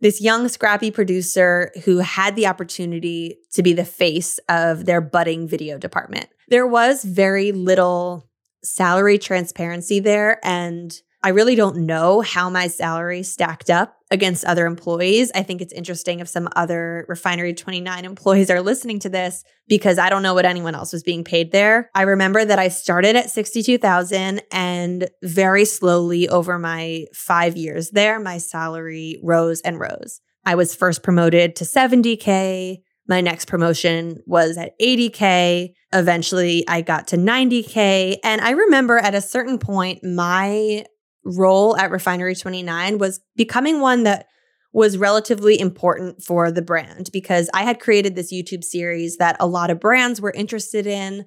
this 0.00 0.20
young, 0.20 0.48
scrappy 0.48 0.90
producer 0.90 1.72
who 1.84 1.98
had 1.98 2.34
the 2.36 2.46
opportunity 2.46 3.38
to 3.52 3.62
be 3.62 3.72
the 3.72 3.84
face 3.84 4.38
of 4.48 4.86
their 4.86 5.00
budding 5.00 5.46
video 5.46 5.76
department. 5.76 6.28
There 6.48 6.66
was 6.66 7.04
very 7.04 7.52
little 7.52 8.30
salary 8.62 9.18
transparency 9.18 10.00
there. 10.00 10.38
And 10.42 10.98
I 11.22 11.30
really 11.30 11.54
don't 11.54 11.84
know 11.84 12.22
how 12.22 12.48
my 12.48 12.68
salary 12.68 13.22
stacked 13.22 13.68
up 13.68 13.94
against 14.10 14.44
other 14.44 14.66
employees. 14.66 15.30
I 15.34 15.42
think 15.42 15.60
it's 15.60 15.72
interesting 15.72 16.20
if 16.20 16.28
some 16.28 16.48
other 16.56 17.04
Refinery 17.08 17.52
29 17.52 18.06
employees 18.06 18.50
are 18.50 18.62
listening 18.62 19.00
to 19.00 19.10
this 19.10 19.44
because 19.68 19.98
I 19.98 20.08
don't 20.08 20.22
know 20.22 20.32
what 20.32 20.46
anyone 20.46 20.74
else 20.74 20.94
was 20.94 21.02
being 21.02 21.22
paid 21.22 21.52
there. 21.52 21.90
I 21.94 22.02
remember 22.02 22.44
that 22.44 22.58
I 22.58 22.68
started 22.68 23.16
at 23.16 23.30
62,000 23.30 24.40
and 24.50 25.10
very 25.22 25.66
slowly 25.66 26.26
over 26.28 26.58
my 26.58 27.04
5 27.14 27.56
years 27.56 27.90
there 27.90 28.18
my 28.18 28.38
salary 28.38 29.20
rose 29.22 29.60
and 29.60 29.78
rose. 29.78 30.20
I 30.46 30.54
was 30.54 30.74
first 30.74 31.02
promoted 31.02 31.54
to 31.56 31.64
70k. 31.64 32.78
My 33.06 33.20
next 33.20 33.46
promotion 33.46 34.20
was 34.26 34.56
at 34.56 34.78
80k. 34.80 35.74
Eventually, 35.92 36.64
I 36.66 36.80
got 36.80 37.08
to 37.08 37.16
90k, 37.16 38.18
and 38.22 38.40
I 38.40 38.50
remember 38.50 38.98
at 38.98 39.14
a 39.14 39.20
certain 39.20 39.58
point 39.58 40.04
my 40.04 40.84
role 41.24 41.76
at 41.76 41.90
Refinery 41.90 42.34
29 42.34 42.98
was 42.98 43.20
becoming 43.36 43.80
one 43.80 44.04
that 44.04 44.26
was 44.72 44.98
relatively 44.98 45.58
important 45.58 46.22
for 46.22 46.50
the 46.50 46.62
brand 46.62 47.10
because 47.12 47.50
I 47.52 47.64
had 47.64 47.80
created 47.80 48.14
this 48.14 48.32
YouTube 48.32 48.62
series 48.62 49.16
that 49.16 49.36
a 49.40 49.46
lot 49.46 49.70
of 49.70 49.80
brands 49.80 50.20
were 50.20 50.30
interested 50.30 50.86
in. 50.86 51.26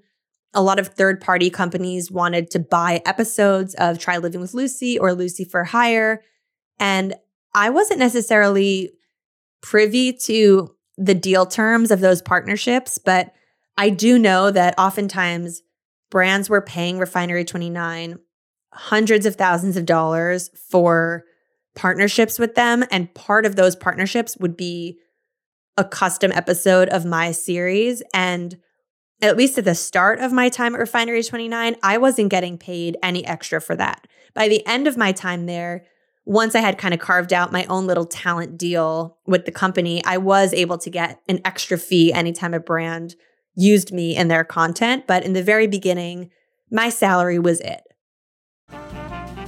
A 0.54 0.62
lot 0.62 0.80
of 0.80 0.88
third 0.88 1.20
party 1.20 1.50
companies 1.50 2.12
wanted 2.12 2.52
to 2.52 2.60
buy 2.60 3.02
episodes 3.06 3.74
of 3.76 4.00
Try 4.00 4.18
Living 4.18 4.40
with 4.40 4.54
Lucie 4.54 4.98
or 4.98 5.14
Lucie 5.14 5.44
for 5.44 5.66
Hire. 5.66 6.24
And 6.80 7.16
I 7.54 7.70
wasn't 7.70 8.00
necessarily 8.00 8.92
privy 9.62 10.14
to 10.14 10.74
the 10.98 11.16
deal 11.16 11.46
terms 11.46 11.92
of 11.92 12.00
those 12.00 12.22
partnerships, 12.22 12.98
but 12.98 13.34
I 13.78 13.90
do 13.90 14.20
know 14.20 14.52
that 14.52 14.78
oftentimes 14.78 15.64
brands 16.12 16.50
were 16.50 16.62
paying 16.62 17.00
Refinery 17.00 17.44
29 17.44 18.20
hundreds 18.74 19.26
of 19.26 19.36
thousands 19.36 19.78
of 19.78 19.86
dollars 19.86 20.50
for 20.70 21.24
partnerships 21.76 22.38
with 22.38 22.56
them. 22.56 22.84
And 22.92 23.14
part 23.14 23.46
of 23.46 23.56
those 23.56 23.76
partnerships 23.76 24.38
would 24.38 24.56
be 24.56 25.00
a 25.78 25.84
custom 25.84 26.32
episode 26.32 26.90
of 26.90 27.06
my 27.06 27.32
series. 27.32 28.04
And 28.14 28.58
at 29.22 29.38
least 29.38 29.58
at 29.58 29.66
the 29.66 29.76
start 29.76 30.20
of 30.20 30.32
my 30.32 30.50
time 30.50 30.76
at 30.76 30.80
Refinery 30.80 31.24
29, 31.24 31.76
I 31.82 31.98
wasn't 31.98 32.30
getting 32.30 32.58
paid 32.58 32.98
any 33.02 33.26
extra 33.26 33.62
for 33.62 33.76
that. 33.76 34.08
By 34.34 34.48
the 34.48 34.66
end 34.68 34.88
of 34.88 34.98
my 34.98 35.12
time 35.12 35.46
there, 35.46 35.86
once 36.26 36.56
I 36.56 36.60
had 36.60 36.78
kind 36.78 36.94
of 36.94 37.00
carved 37.00 37.34
out 37.34 37.52
my 37.52 37.66
own 37.66 37.86
little 37.86 38.06
talent 38.06 38.58
deal 38.58 39.18
with 39.26 39.46
the 39.46 39.52
company, 39.52 40.04
I 40.06 40.18
was 40.18 40.54
able 40.54 40.78
to 40.80 40.90
get 40.90 41.20
an 41.28 41.42
extra 41.44 41.78
fee 41.78 42.14
anytime 42.14 42.54
a 42.54 42.60
brand 42.60 43.16
used 43.56 43.92
me 43.92 44.16
in 44.16 44.30
their 44.30 44.44
content. 44.44 45.06
But 45.08 45.24
in 45.24 45.34
the 45.34 45.44
very 45.44 45.68
beginning, 45.68 46.32
my 46.72 46.90
salary 46.90 47.40
was 47.40 47.60
it. 47.62 47.82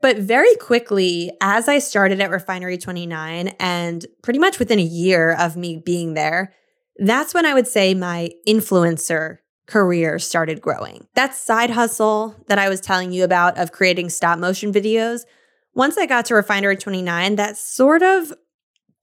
But 0.00 0.18
very 0.18 0.54
quickly, 0.56 1.32
as 1.40 1.68
I 1.68 1.80
started 1.80 2.20
at 2.20 2.30
Refinery 2.30 2.78
29, 2.78 3.48
and 3.58 4.06
pretty 4.22 4.38
much 4.38 4.58
within 4.58 4.78
a 4.78 4.82
year 4.82 5.34
of 5.34 5.56
me 5.56 5.82
being 5.84 6.14
there, 6.14 6.54
that's 6.96 7.34
when 7.34 7.46
I 7.46 7.54
would 7.54 7.66
say 7.66 7.94
my 7.94 8.30
influencer 8.46 9.38
career 9.66 10.18
started 10.18 10.60
growing. 10.60 11.06
That 11.14 11.34
side 11.34 11.70
hustle 11.70 12.36
that 12.46 12.58
I 12.58 12.68
was 12.68 12.80
telling 12.80 13.12
you 13.12 13.24
about 13.24 13.58
of 13.58 13.72
creating 13.72 14.10
stop 14.10 14.38
motion 14.38 14.72
videos, 14.72 15.22
once 15.74 15.98
I 15.98 16.06
got 16.06 16.26
to 16.26 16.34
Refinery 16.34 16.76
29, 16.76 17.36
that 17.36 17.56
sort 17.56 18.02
of 18.02 18.32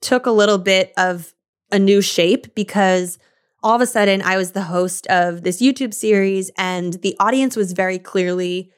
took 0.01 0.25
a 0.25 0.31
little 0.31 0.57
bit 0.57 0.93
of 0.97 1.33
a 1.71 1.79
new 1.79 2.01
shape 2.01 2.53
because 2.55 3.17
all 3.63 3.75
of 3.75 3.81
a 3.81 3.85
sudden 3.85 4.21
I 4.21 4.37
was 4.37 4.51
the 4.51 4.63
host 4.63 5.07
of 5.07 5.43
this 5.43 5.61
YouTube 5.61 5.93
series 5.93 6.51
and 6.57 6.93
the 6.95 7.15
audience 7.19 7.55
was 7.55 7.73
very 7.73 7.97
clearly 7.97 8.71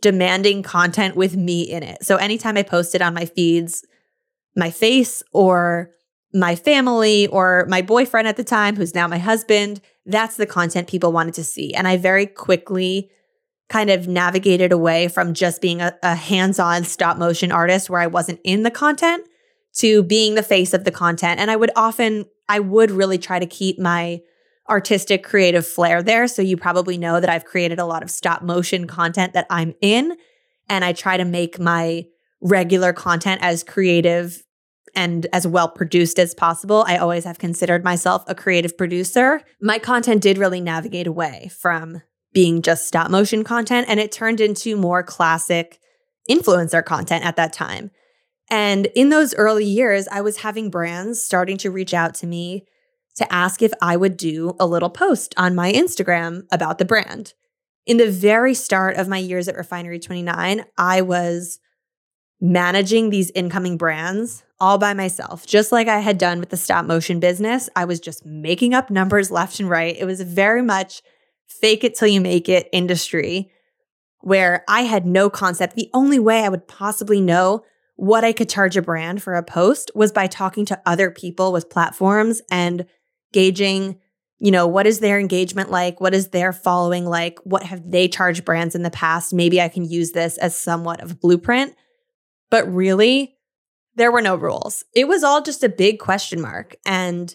demanding 0.00 0.62
content 0.62 1.16
with 1.16 1.36
me 1.36 1.62
in 1.62 1.82
it. 1.82 2.04
So 2.04 2.16
anytime 2.16 2.56
I 2.56 2.62
posted 2.62 3.02
on 3.02 3.14
my 3.14 3.24
feeds, 3.24 3.84
my 4.56 4.70
face 4.70 5.22
or 5.32 5.90
my 6.32 6.54
family 6.54 7.26
or 7.28 7.66
my 7.68 7.82
boyfriend 7.82 8.28
at 8.28 8.36
the 8.36 8.44
time, 8.44 8.76
who's 8.76 8.94
now 8.94 9.08
my 9.08 9.18
husband, 9.18 9.80
that's 10.06 10.36
the 10.36 10.46
content 10.46 10.88
people 10.88 11.12
wanted 11.12 11.34
to 11.34 11.44
see. 11.44 11.74
And 11.74 11.88
I 11.88 11.96
very 11.96 12.26
quickly 12.26 13.10
kind 13.68 13.90
of 13.90 14.08
navigated 14.08 14.72
away 14.72 15.08
from 15.08 15.34
just 15.34 15.60
being 15.60 15.80
a, 15.80 15.94
a 16.02 16.14
hands 16.14 16.58
on 16.58 16.84
stop 16.84 17.18
motion 17.18 17.52
artist 17.52 17.90
where 17.90 18.00
I 18.00 18.06
wasn't 18.06 18.40
in 18.44 18.62
the 18.62 18.70
content 18.70 19.26
to 19.76 20.02
being 20.02 20.34
the 20.34 20.42
face 20.42 20.72
of 20.72 20.84
the 20.84 20.90
content. 20.90 21.38
And 21.40 21.50
I 21.50 21.56
would 21.56 21.70
often, 21.76 22.24
I 22.48 22.60
would 22.60 22.90
really 22.90 23.18
try 23.18 23.38
to 23.38 23.46
keep 23.46 23.78
my 23.78 24.20
artistic 24.68 25.24
creative 25.24 25.66
flair 25.66 26.02
there. 26.02 26.28
So 26.28 26.42
you 26.42 26.56
probably 26.56 26.98
know 26.98 27.20
that 27.20 27.30
I've 27.30 27.44
created 27.44 27.78
a 27.78 27.86
lot 27.86 28.02
of 28.02 28.10
stop 28.10 28.42
motion 28.42 28.86
content 28.86 29.32
that 29.32 29.46
I'm 29.50 29.74
in. 29.80 30.16
And 30.68 30.84
I 30.84 30.92
try 30.92 31.16
to 31.16 31.24
make 31.24 31.58
my 31.58 32.06
regular 32.40 32.92
content 32.92 33.40
as 33.42 33.64
creative 33.64 34.42
and 34.94 35.26
as 35.32 35.46
well 35.46 35.68
produced 35.68 36.18
as 36.18 36.34
possible. 36.34 36.84
I 36.86 36.96
always 36.96 37.24
have 37.24 37.38
considered 37.38 37.84
myself 37.84 38.24
a 38.26 38.34
creative 38.34 38.76
producer. 38.76 39.42
My 39.60 39.78
content 39.78 40.22
did 40.22 40.38
really 40.38 40.60
navigate 40.60 41.06
away 41.06 41.50
from 41.58 42.02
being 42.32 42.62
just 42.62 42.86
stop 42.86 43.10
motion 43.10 43.44
content 43.44 43.86
and 43.88 43.98
it 43.98 44.12
turned 44.12 44.40
into 44.40 44.76
more 44.76 45.02
classic 45.02 45.78
influencer 46.28 46.84
content 46.84 47.24
at 47.24 47.36
that 47.36 47.52
time. 47.52 47.90
And 48.50 48.86
in 48.94 49.08
those 49.08 49.34
early 49.34 49.64
years, 49.64 50.08
I 50.08 50.20
was 50.20 50.38
having 50.38 50.70
brands 50.70 51.22
starting 51.22 51.56
to 51.58 51.70
reach 51.70 51.92
out 51.92 52.14
to 52.16 52.26
me 52.26 52.66
to 53.18 53.32
ask 53.32 53.62
if 53.62 53.72
I 53.80 53.96
would 53.96 54.16
do 54.16 54.56
a 54.58 54.66
little 54.66 54.90
post 54.90 55.34
on 55.36 55.54
my 55.54 55.72
Instagram 55.72 56.46
about 56.50 56.78
the 56.78 56.84
brand. 56.84 57.34
In 57.86 57.96
the 57.96 58.10
very 58.10 58.54
start 58.54 58.96
of 58.96 59.08
my 59.08 59.18
years 59.18 59.48
at 59.48 59.56
Refinery29, 59.56 60.64
I 60.76 61.02
was 61.02 61.58
managing 62.40 63.10
these 63.10 63.30
incoming 63.32 63.76
brands 63.76 64.44
all 64.60 64.78
by 64.78 64.94
myself, 64.94 65.46
just 65.46 65.72
like 65.72 65.88
I 65.88 66.00
had 66.00 66.18
done 66.18 66.40
with 66.40 66.50
the 66.50 66.56
stop 66.56 66.84
motion 66.84 67.20
business. 67.20 67.68
I 67.76 67.84
was 67.84 68.00
just 68.00 68.26
making 68.26 68.74
up 68.74 68.90
numbers 68.90 69.30
left 69.30 69.60
and 69.60 69.70
right. 69.70 69.96
It 69.96 70.04
was 70.04 70.20
very 70.20 70.62
much 70.62 71.02
fake 71.46 71.84
it 71.84 71.94
till 71.94 72.08
you 72.08 72.20
make 72.20 72.48
it 72.48 72.68
industry 72.72 73.50
where 74.20 74.64
I 74.68 74.82
had 74.82 75.06
no 75.06 75.30
concept. 75.30 75.74
The 75.74 75.90
only 75.94 76.18
way 76.18 76.44
I 76.44 76.48
would 76.48 76.66
possibly 76.68 77.20
know 77.20 77.64
what 77.96 78.24
I 78.24 78.32
could 78.32 78.48
charge 78.48 78.76
a 78.76 78.82
brand 78.82 79.22
for 79.22 79.34
a 79.34 79.42
post 79.42 79.90
was 79.94 80.12
by 80.12 80.26
talking 80.26 80.64
to 80.66 80.80
other 80.86 81.10
people 81.10 81.52
with 81.52 81.70
platforms 81.70 82.42
and 82.50 82.86
gauging, 83.32 83.98
you 84.38 84.50
know, 84.50 84.66
what 84.66 84.86
is 84.86 85.00
their 85.00 85.18
engagement 85.18 85.70
like? 85.70 86.00
What 86.00 86.14
is 86.14 86.28
their 86.28 86.52
following 86.52 87.06
like? 87.06 87.38
What 87.44 87.64
have 87.64 87.90
they 87.90 88.08
charged 88.08 88.44
brands 88.44 88.74
in 88.74 88.82
the 88.82 88.90
past? 88.90 89.34
Maybe 89.34 89.60
I 89.60 89.68
can 89.68 89.84
use 89.84 90.12
this 90.12 90.38
as 90.38 90.58
somewhat 90.58 91.00
of 91.00 91.12
a 91.12 91.16
blueprint. 91.16 91.74
But 92.50 92.72
really, 92.72 93.36
there 93.96 94.12
were 94.12 94.22
no 94.22 94.36
rules. 94.36 94.84
It 94.94 95.08
was 95.08 95.24
all 95.24 95.42
just 95.42 95.64
a 95.64 95.68
big 95.68 95.98
question 95.98 96.40
mark. 96.40 96.76
And 96.86 97.34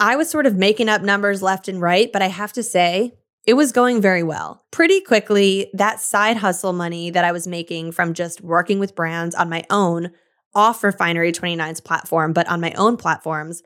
I 0.00 0.16
was 0.16 0.28
sort 0.28 0.46
of 0.46 0.56
making 0.56 0.88
up 0.88 1.02
numbers 1.02 1.42
left 1.42 1.68
and 1.68 1.80
right, 1.80 2.12
but 2.12 2.22
I 2.22 2.28
have 2.28 2.52
to 2.54 2.62
say, 2.62 3.12
it 3.44 3.54
was 3.54 3.72
going 3.72 4.00
very 4.00 4.22
well. 4.22 4.64
Pretty 4.70 5.00
quickly, 5.00 5.70
that 5.74 6.00
side 6.00 6.36
hustle 6.36 6.72
money 6.72 7.10
that 7.10 7.24
I 7.24 7.32
was 7.32 7.46
making 7.46 7.92
from 7.92 8.14
just 8.14 8.40
working 8.40 8.78
with 8.78 8.94
brands 8.94 9.34
on 9.34 9.48
my 9.48 9.64
own 9.70 10.12
off 10.54 10.82
Refinery29's 10.82 11.80
platform, 11.80 12.32
but 12.32 12.48
on 12.48 12.60
my 12.60 12.72
own 12.72 12.96
platforms, 12.96 13.62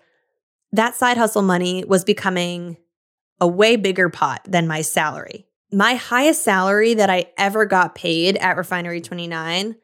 that 0.73 0.95
side 0.95 1.17
hustle 1.17 1.43
money 1.43 1.85
was 1.85 2.05
becoming 2.05 2.77
a 3.41 3.47
way 3.47 3.77
bigger 3.77 4.09
pot 4.09 4.41
than 4.47 4.67
my 4.67 4.81
salary. 4.83 5.47
My 5.73 5.95
highest 5.95 6.43
salary 6.43 6.95
that 6.95 7.11
I 7.11 7.27
ever 7.37 7.67
got 7.67 7.95
paid 7.95 8.37
at 8.37 8.57
Refinery29, 8.57 9.75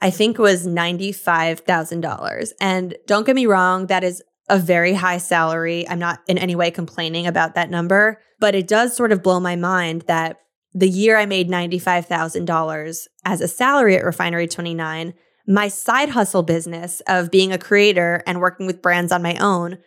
I 0.00 0.10
think 0.10 0.38
was 0.38 0.66
$95,000. 0.66 2.52
And 2.60 2.96
don't 3.06 3.26
get 3.26 3.36
me 3.36 3.46
wrong, 3.46 3.86
that 3.86 4.04
is 4.04 4.22
a 4.48 4.58
very 4.58 4.94
high 4.94 5.18
salary. 5.18 5.88
I'm 5.88 5.98
not 5.98 6.20
in 6.26 6.38
any 6.38 6.54
way 6.54 6.70
complaining 6.70 7.26
about 7.26 7.54
that 7.54 7.70
number, 7.70 8.20
but 8.40 8.54
it 8.54 8.66
does 8.68 8.96
sort 8.96 9.12
of 9.12 9.22
blow 9.22 9.40
my 9.40 9.56
mind 9.56 10.02
that 10.02 10.40
the 10.74 10.88
year 10.88 11.16
I 11.16 11.26
made 11.26 11.48
$95,000 11.48 13.06
as 13.24 13.40
a 13.40 13.48
salary 13.48 13.96
at 13.96 14.04
Refinery29, 14.04 15.14
my 15.46 15.68
side 15.68 16.10
hustle 16.10 16.42
business 16.42 17.00
of 17.06 17.30
being 17.30 17.52
a 17.52 17.58
creator 17.58 18.22
and 18.26 18.40
working 18.40 18.66
with 18.66 18.82
brands 18.82 19.12
on 19.12 19.22
my 19.22 19.36
own 19.36 19.78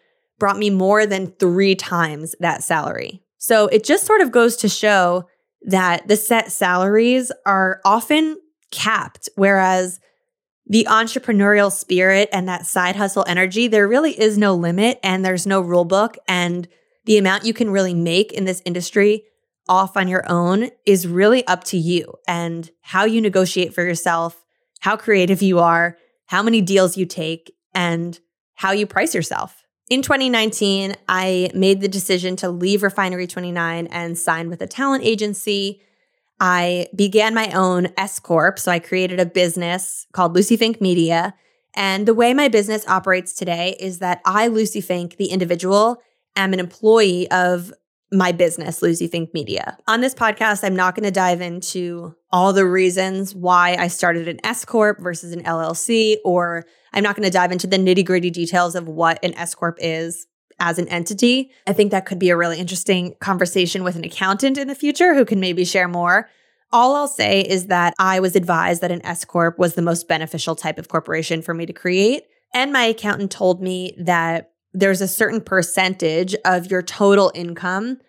brought 0.41 0.57
me 0.57 0.71
more 0.71 1.05
than 1.05 1.27
three 1.27 1.75
times 1.75 2.33
that 2.39 2.63
salary. 2.63 3.21
So 3.37 3.67
it 3.67 3.83
just 3.83 4.07
sort 4.07 4.21
of 4.21 4.31
goes 4.31 4.57
to 4.57 4.67
show 4.67 5.27
that 5.67 6.07
the 6.07 6.15
set 6.15 6.51
salaries 6.51 7.31
are 7.45 7.79
often 7.85 8.37
capped, 8.71 9.29
whereas 9.35 9.99
the 10.65 10.87
entrepreneurial 10.89 11.71
spirit 11.71 12.27
and 12.33 12.49
that 12.49 12.65
side 12.65 12.95
hustle 12.95 13.23
energy, 13.27 13.67
there 13.67 13.87
really 13.87 14.19
is 14.19 14.35
no 14.35 14.55
limit 14.55 14.99
and 15.03 15.23
there's 15.23 15.45
no 15.45 15.61
rule 15.61 15.85
book. 15.85 16.17
And 16.27 16.67
the 17.05 17.19
amount 17.19 17.45
you 17.45 17.53
can 17.53 17.69
really 17.69 17.93
make 17.93 18.31
in 18.31 18.45
this 18.45 18.63
industry 18.65 19.25
off 19.69 19.95
on 19.95 20.07
your 20.07 20.23
own 20.27 20.71
is 20.87 21.07
really 21.07 21.45
up 21.45 21.63
to 21.65 21.77
you 21.77 22.15
and 22.27 22.67
how 22.81 23.05
you 23.05 23.21
negotiate 23.21 23.75
for 23.75 23.83
yourself, 23.83 24.43
how 24.79 24.97
creative 24.97 25.43
you 25.43 25.59
are, 25.59 25.99
how 26.25 26.41
many 26.41 26.61
deals 26.61 26.97
you 26.97 27.05
take, 27.05 27.53
and 27.75 28.19
how 28.55 28.71
you 28.71 28.87
price 28.87 29.13
yourself. 29.13 29.61
In 29.91 30.01
2019, 30.01 30.95
I 31.09 31.51
made 31.53 31.81
the 31.81 31.89
decision 31.89 32.37
to 32.37 32.49
leave 32.49 32.79
Refinery29 32.79 33.89
and 33.91 34.17
sign 34.17 34.49
with 34.49 34.61
a 34.61 34.65
talent 34.65 35.03
agency. 35.03 35.81
I 36.39 36.87
began 36.95 37.33
my 37.33 37.51
own 37.51 37.89
S 37.97 38.17
Corp. 38.17 38.57
So 38.57 38.71
I 38.71 38.79
created 38.79 39.19
a 39.19 39.25
business 39.25 40.07
called 40.13 40.33
Lucie 40.33 40.55
Fink 40.55 40.79
Media. 40.79 41.33
And 41.75 42.07
the 42.07 42.13
way 42.13 42.33
my 42.33 42.47
business 42.47 42.87
operates 42.87 43.33
today 43.33 43.75
is 43.81 43.99
that 43.99 44.21
I, 44.23 44.47
Lucie 44.47 44.79
Fink, 44.79 45.17
the 45.17 45.25
individual, 45.25 46.01
am 46.37 46.53
an 46.53 46.61
employee 46.61 47.29
of 47.29 47.73
my 48.11 48.31
business, 48.31 48.81
Lucie 48.81 49.07
Fink 49.07 49.33
Media. 49.33 49.77
On 49.87 50.01
this 50.01 50.13
podcast, 50.13 50.63
I'm 50.63 50.75
not 50.75 50.95
going 50.95 51.05
to 51.05 51.11
dive 51.11 51.39
into 51.39 52.13
all 52.31 52.51
the 52.51 52.65
reasons 52.65 53.33
why 53.33 53.75
I 53.79 53.87
started 53.87 54.27
an 54.27 54.39
S 54.43 54.65
Corp 54.65 54.99
versus 54.99 55.31
an 55.31 55.43
LLC, 55.43 56.17
or 56.25 56.65
I'm 56.93 57.03
not 57.03 57.15
going 57.15 57.25
to 57.25 57.31
dive 57.31 57.51
into 57.51 57.67
the 57.67 57.77
nitty 57.77 58.05
gritty 58.05 58.29
details 58.29 58.75
of 58.75 58.87
what 58.87 59.23
an 59.23 59.33
S 59.35 59.55
Corp 59.55 59.77
is 59.79 60.27
as 60.59 60.77
an 60.77 60.89
entity. 60.89 61.51
I 61.65 61.73
think 61.73 61.91
that 61.91 62.05
could 62.05 62.19
be 62.19 62.29
a 62.29 62.37
really 62.37 62.59
interesting 62.59 63.15
conversation 63.21 63.83
with 63.83 63.95
an 63.95 64.03
accountant 64.03 64.57
in 64.57 64.67
the 64.67 64.75
future 64.75 65.15
who 65.15 65.25
can 65.25 65.39
maybe 65.39 65.63
share 65.63 65.87
more. 65.87 66.29
All 66.73 66.95
I'll 66.95 67.07
say 67.07 67.41
is 67.41 67.67
that 67.67 67.93
I 67.97 68.19
was 68.19 68.35
advised 68.35 68.81
that 68.81 68.91
an 68.91 69.05
S 69.05 69.23
Corp 69.23 69.57
was 69.57 69.75
the 69.75 69.81
most 69.81 70.07
beneficial 70.07 70.55
type 70.55 70.77
of 70.77 70.89
corporation 70.89 71.41
for 71.41 71.53
me 71.53 71.65
to 71.65 71.73
create. 71.73 72.23
And 72.53 72.73
my 72.73 72.83
accountant 72.83 73.31
told 73.31 73.61
me 73.61 73.95
that 73.97 74.50
there's 74.73 75.01
a 75.01 75.07
certain 75.07 75.41
percentage 75.41 76.35
of 76.45 76.69
your 76.69 76.81
total 76.81 77.31
income 77.35 77.99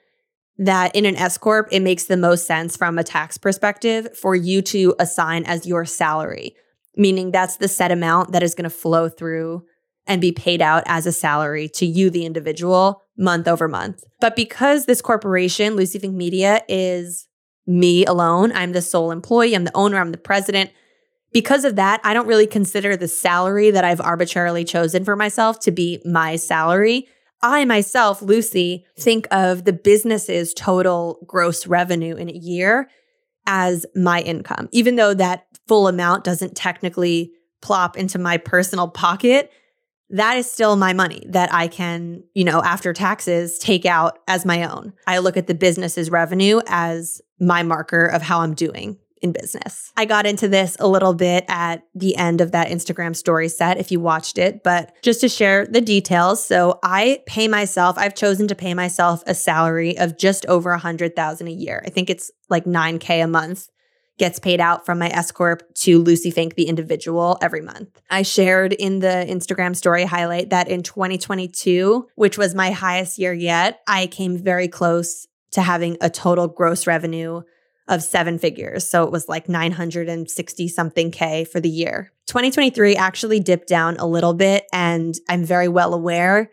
that 0.59 0.94
in 0.94 1.05
an 1.07 1.16
S 1.16 1.38
corp 1.38 1.69
it 1.71 1.81
makes 1.81 2.04
the 2.04 2.17
most 2.17 2.46
sense 2.46 2.77
from 2.77 2.98
a 2.98 3.04
tax 3.04 3.38
perspective 3.38 4.17
for 4.17 4.35
you 4.35 4.63
to 4.63 4.94
assign 4.98 5.44
as 5.44 5.67
your 5.67 5.85
salary, 5.85 6.54
meaning 6.96 7.31
that's 7.31 7.56
the 7.56 7.69
set 7.69 7.90
amount 7.90 8.33
that 8.33 8.42
is 8.42 8.54
going 8.54 8.65
to 8.65 8.71
flow 8.71 9.08
through 9.08 9.65
and 10.06 10.21
be 10.21 10.33
paid 10.33 10.60
out 10.60 10.83
as 10.87 11.06
a 11.06 11.13
salary 11.13 11.69
to 11.69 11.87
you 11.87 12.10
the 12.10 12.27
individual 12.27 13.02
month 13.17 13.46
over 13.46 13.69
month. 13.69 14.02
But 14.21 14.37
because 14.37 14.87
this 14.87 15.02
corporation, 15.02 15.77
Lucie 15.77 15.98
Fink 15.98 16.15
Media 16.15 16.63
is 16.69 17.29
me 17.67 18.04
alone, 18.04 18.52
I'm 18.52 18.73
the 18.73 18.83
sole 18.83 19.13
employee, 19.13 19.54
I'm 19.54 19.65
the 19.65 19.77
owner, 19.77 19.98
I'm 19.98 20.10
the 20.10 20.19
president, 20.19 20.71
Because 21.33 21.64
of 21.64 21.76
that, 21.76 22.00
I 22.04 22.12
don't 22.14 22.26
really 22.26 22.46
consider 22.46 22.96
the 22.96 23.08
salary 23.08 23.70
that 23.70 23.85
I've 23.85 24.00
arbitrarily 24.00 24.64
chosen 24.64 25.04
for 25.04 25.16
myself 25.16 25.58
to 25.60 25.70
be 25.70 26.02
my 26.04 26.37
salary. 26.37 27.08
I 27.42 27.64
myself, 27.64 28.22
Lucie, 28.22 28.87
think 28.98 29.26
of 29.30 29.64
the 29.64 29.72
business's 29.72 30.54
total 30.54 31.24
gross 31.26 31.66
revenue 31.66 32.16
in 32.16 32.28
a 32.28 32.35
year 32.35 32.88
as 33.46 33.87
my 33.94 34.20
income, 34.20 34.68
even 34.72 34.96
though 34.96 35.14
that 35.14 35.46
full 35.66 35.88
amount 35.88 36.24
doesn't 36.24 36.54
technically 36.54 37.33
plop 37.60 37.96
into 37.96 38.18
my 38.18 38.37
personal 38.37 38.88
pocket. 38.88 39.50
That 40.10 40.37
is 40.37 40.50
still 40.50 40.76
my 40.76 40.92
money 40.92 41.24
that 41.30 41.52
I 41.52 41.68
can, 41.68 42.22
you 42.35 42.44
know, 42.44 42.62
after 42.62 42.92
taxes, 42.92 43.58
take 43.58 43.87
out 43.87 44.18
as 44.28 44.44
my 44.44 44.70
own. 44.70 44.92
I 45.06 45.18
look 45.18 45.38
at 45.38 45.46
the 45.46 45.54
business's 45.54 46.10
revenue 46.10 46.60
as 46.66 47.22
my 47.40 47.62
marker 47.62 48.04
of 48.04 48.20
how 48.20 48.40
I'm 48.40 48.54
doing 48.54 48.98
in 49.23 49.33
business. 49.33 49.92
I 49.96 50.04
got 50.04 50.27
into 50.27 50.48
this 50.48 50.77
a 50.81 50.88
little 50.88 51.14
bit 51.14 51.44
at 51.48 51.85
the 51.94 52.16
end 52.16 52.40
of 52.40 52.52
that 52.52 52.68
Instagram 52.68 53.14
story 53.14 53.48
set 53.48 53.79
if 53.79 53.90
you 53.90 54.00
watched 54.00 54.38
it, 54.38 54.62
but 54.62 54.92
just 55.02 55.20
to 55.20 55.29
share 55.29 55.66
the 55.66 55.81
details. 55.81 56.44
So 56.44 56.79
I 56.83 57.23
pay 57.27 57.48
myself, 57.48 57.96
I've 57.98 58.14
chosen 58.14 58.48
to 58.48 58.54
pay 58.54 58.75
myself 58.75 59.23
a 59.27 59.35
salary 59.35 59.96
of 59.96 60.18
just 60.18 60.44
over 60.46 60.73
a 60.73 60.79
hundred 60.79 61.16
thousand 61.16 61.48
a 61.48 61.52
year. 61.52 61.83
I 61.87 61.90
think 61.90 62.10
it's 62.10 62.31
like 62.48 62.64
9K 62.64 63.25
a 63.25 63.27
month 63.27 63.68
gets 64.18 64.38
paid 64.38 64.60
out 64.60 64.85
from 64.85 64.98
my 64.98 65.08
S 65.08 65.33
Corp 65.33 65.62
to 65.75 65.98
Lucie 65.98 66.31
Fink, 66.31 66.54
the 66.54 66.68
individual, 66.68 67.38
every 67.40 67.60
month. 67.60 68.00
I 68.10 68.23
shared 68.23 68.73
in 68.73 69.00
the 69.00 69.27
Instagram 69.29 69.75
story 69.75 70.04
highlight 70.04 70.50
that 70.50 70.68
in 70.68 70.83
2022, 70.83 72.08
which 72.14 72.38
was 72.38 72.54
my 72.54 72.70
highest 72.70 73.18
year 73.18 73.33
yet, 73.33 73.81
I 73.87 74.06
came 74.06 74.37
very 74.37 74.68
close 74.68 75.27
to 75.52 75.62
having 75.62 75.96
a 76.00 76.10
total 76.10 76.48
gross 76.48 76.87
revenue 76.87 77.42
of 77.93 78.03
seven 78.03 78.38
figures. 78.38 78.88
So 78.88 79.05
it 79.05 79.13
was 79.13 79.29
like 79.29 79.51
960 79.51 80.67
something 80.69 81.11
K 81.11 81.45
for 81.45 81.61
the 81.61 81.69
year. 81.69 82.11
2023 82.27 82.97
actually 82.97 83.38
dipped 83.38 83.69
down 83.69 83.99
a 83.99 84.07
little 84.07 84.33
bit, 84.33 84.65
and 84.73 85.15
I'm 85.29 85.45
very 85.45 85.69
well 85.69 85.93
aware 85.93 86.51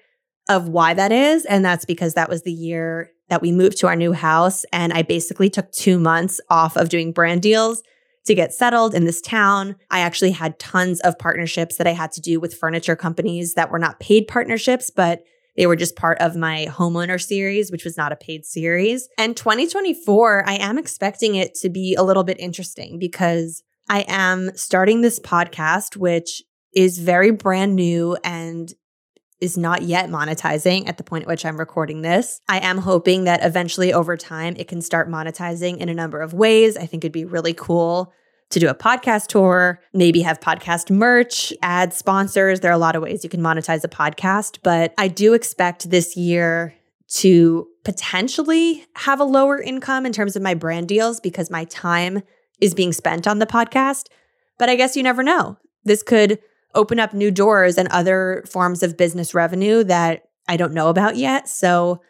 of 0.49 0.67
why 0.67 0.93
that 0.93 1.13
is. 1.13 1.45
And 1.45 1.63
that's 1.63 1.85
because 1.85 2.15
that 2.15 2.29
was 2.29 2.43
the 2.43 2.51
year 2.51 3.11
that 3.29 3.41
we 3.41 3.53
moved 3.53 3.77
to 3.77 3.87
our 3.87 3.95
new 3.95 4.11
house. 4.11 4.65
And 4.73 4.91
I 4.91 5.03
basically 5.03 5.49
took 5.49 5.71
two 5.71 5.97
months 5.97 6.41
off 6.49 6.75
of 6.75 6.89
doing 6.89 7.13
brand 7.13 7.41
deals 7.41 7.83
to 8.25 8.35
get 8.35 8.53
settled 8.53 8.93
in 8.93 9.05
this 9.05 9.21
town. 9.21 9.77
I 9.89 10.01
actually 10.01 10.31
had 10.31 10.59
tons 10.59 10.99
of 11.01 11.17
partnerships 11.17 11.77
that 11.77 11.87
I 11.87 11.93
had 11.93 12.11
to 12.13 12.21
do 12.21 12.41
with 12.41 12.53
furniture 12.53 12.97
companies 12.97 13.53
that 13.53 13.71
were 13.71 13.79
not 13.79 14.01
paid 14.01 14.27
partnerships, 14.27 14.89
but 14.89 15.23
they 15.57 15.67
were 15.67 15.75
just 15.75 15.95
part 15.95 16.17
of 16.19 16.35
my 16.35 16.67
homeowner 16.69 17.21
series, 17.21 17.71
which 17.71 17.83
was 17.83 17.97
not 17.97 18.11
a 18.11 18.15
paid 18.15 18.45
series. 18.45 19.09
And 19.17 19.35
2024, 19.35 20.47
I 20.47 20.53
am 20.53 20.77
expecting 20.77 21.35
it 21.35 21.55
to 21.55 21.69
be 21.69 21.95
a 21.95 22.03
little 22.03 22.23
bit 22.23 22.39
interesting 22.39 22.99
because 22.99 23.63
I 23.89 24.05
am 24.07 24.51
starting 24.55 25.01
this 25.01 25.19
podcast, 25.19 25.97
which 25.97 26.43
is 26.73 26.99
very 26.99 27.31
brand 27.31 27.75
new 27.75 28.15
and 28.23 28.71
is 29.41 29.57
not 29.57 29.81
yet 29.83 30.09
monetizing 30.09 30.87
at 30.87 30.97
the 30.97 31.03
point 31.03 31.23
at 31.23 31.27
which 31.27 31.45
I'm 31.45 31.57
recording 31.57 32.01
this. 32.01 32.41
I 32.47 32.59
am 32.59 32.77
hoping 32.77 33.23
that 33.23 33.43
eventually 33.43 33.93
over 33.93 34.17
time 34.17 34.55
it 34.57 34.67
can 34.67 34.81
start 34.81 35.09
monetizing 35.09 35.77
in 35.77 35.89
a 35.89 35.93
number 35.93 36.19
of 36.19 36.33
ways. 36.33 36.77
I 36.77 36.85
think 36.85 37.03
it'd 37.03 37.13
be 37.13 37.25
really 37.25 37.53
cool 37.53 38.13
to 38.49 38.59
do 38.59 38.67
a 38.67 38.75
podcast 38.75 39.27
tour, 39.27 39.79
maybe 39.93 40.21
have 40.21 40.39
podcast 40.39 40.89
merch, 40.89 41.53
add 41.61 41.93
sponsors. 41.93 42.59
There 42.59 42.71
are 42.71 42.73
a 42.73 42.79
lot 42.79 42.95
of 42.95 43.03
ways 43.03 43.23
you 43.23 43.29
can 43.29 43.41
monetize 43.41 43.83
a 43.83 43.87
podcast, 43.87 44.59
but 44.63 44.93
I 44.97 45.07
do 45.07 45.33
expect 45.33 45.89
this 45.89 46.17
year 46.17 46.73
to 47.09 47.67
potentially 47.83 48.85
have 48.95 49.19
a 49.19 49.23
lower 49.23 49.61
income 49.61 50.05
in 50.05 50.13
terms 50.13 50.35
of 50.35 50.41
my 50.41 50.53
brand 50.53 50.87
deals 50.87 51.19
because 51.19 51.49
my 51.49 51.65
time 51.65 52.21
is 52.59 52.73
being 52.73 52.93
spent 52.93 53.27
on 53.27 53.39
the 53.39 53.45
podcast. 53.45 54.07
But 54.57 54.69
I 54.69 54.75
guess 54.75 54.95
you 54.95 55.03
never 55.03 55.23
know. 55.23 55.57
This 55.83 56.03
could 56.03 56.39
open 56.75 56.99
up 56.99 57.13
new 57.13 57.31
doors 57.31 57.77
and 57.77 57.87
other 57.89 58.43
forms 58.49 58.83
of 58.83 58.97
business 58.97 59.33
revenue 59.33 59.83
that 59.85 60.23
I 60.47 60.57
don't 60.57 60.73
know 60.73 60.89
about 60.89 61.15
yet. 61.15 61.47
So 61.47 62.01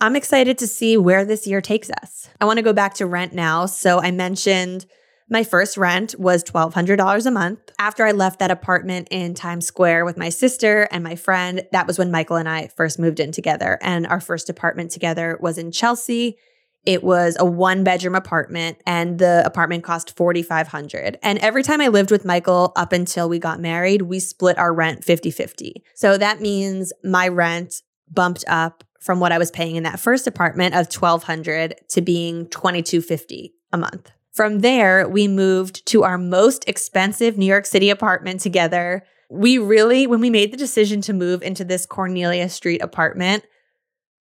I'm 0.00 0.14
excited 0.14 0.58
to 0.58 0.66
see 0.66 0.96
where 0.96 1.24
this 1.24 1.46
year 1.46 1.60
takes 1.60 1.90
us. 2.02 2.28
I 2.40 2.44
want 2.44 2.58
to 2.58 2.62
go 2.62 2.72
back 2.72 2.94
to 2.94 3.06
rent 3.06 3.32
now. 3.32 3.66
So 3.66 3.98
I 4.00 4.10
mentioned 4.12 4.86
my 5.30 5.44
first 5.44 5.76
rent 5.76 6.14
was 6.18 6.42
$1,200 6.44 7.26
a 7.26 7.30
month. 7.30 7.60
After 7.78 8.06
I 8.06 8.12
left 8.12 8.38
that 8.38 8.50
apartment 8.50 9.08
in 9.10 9.34
Times 9.34 9.66
Square 9.66 10.04
with 10.04 10.16
my 10.16 10.30
sister 10.30 10.88
and 10.90 11.04
my 11.04 11.16
friend, 11.16 11.66
that 11.72 11.86
was 11.86 11.98
when 11.98 12.10
Michael 12.10 12.36
and 12.36 12.48
I 12.48 12.68
first 12.68 12.98
moved 12.98 13.20
in 13.20 13.32
together. 13.32 13.78
And 13.82 14.06
our 14.06 14.20
first 14.20 14.48
apartment 14.48 14.90
together 14.90 15.38
was 15.40 15.58
in 15.58 15.70
Chelsea. 15.70 16.38
It 16.84 17.02
was 17.04 17.36
a 17.38 17.44
one 17.44 17.84
bedroom 17.84 18.14
apartment 18.14 18.78
and 18.86 19.18
the 19.18 19.42
apartment 19.44 19.84
cost 19.84 20.16
4500 20.16 21.18
And 21.22 21.38
every 21.40 21.62
time 21.62 21.82
I 21.82 21.88
lived 21.88 22.10
with 22.10 22.24
Michael 22.24 22.72
up 22.76 22.92
until 22.92 23.28
we 23.28 23.38
got 23.38 23.60
married, 23.60 24.02
we 24.02 24.20
split 24.20 24.56
our 24.56 24.72
rent 24.72 25.04
50-50. 25.04 25.72
So 25.94 26.16
that 26.16 26.40
means 26.40 26.92
my 27.04 27.28
rent 27.28 27.82
bumped 28.10 28.44
up 28.48 28.84
from 29.02 29.20
what 29.20 29.32
I 29.32 29.38
was 29.38 29.50
paying 29.50 29.76
in 29.76 29.82
that 29.82 30.00
first 30.00 30.26
apartment 30.26 30.74
of 30.74 30.86
1200 30.86 31.74
to 31.90 32.00
being 32.00 32.48
2250 32.48 33.52
a 33.72 33.78
month. 33.78 34.10
From 34.38 34.60
there, 34.60 35.08
we 35.08 35.26
moved 35.26 35.84
to 35.86 36.04
our 36.04 36.16
most 36.16 36.68
expensive 36.68 37.36
New 37.36 37.44
York 37.44 37.66
City 37.66 37.90
apartment 37.90 38.38
together. 38.38 39.02
We 39.28 39.58
really, 39.58 40.06
when 40.06 40.20
we 40.20 40.30
made 40.30 40.52
the 40.52 40.56
decision 40.56 41.00
to 41.00 41.12
move 41.12 41.42
into 41.42 41.64
this 41.64 41.86
Cornelia 41.86 42.48
Street 42.48 42.80
apartment, 42.80 43.42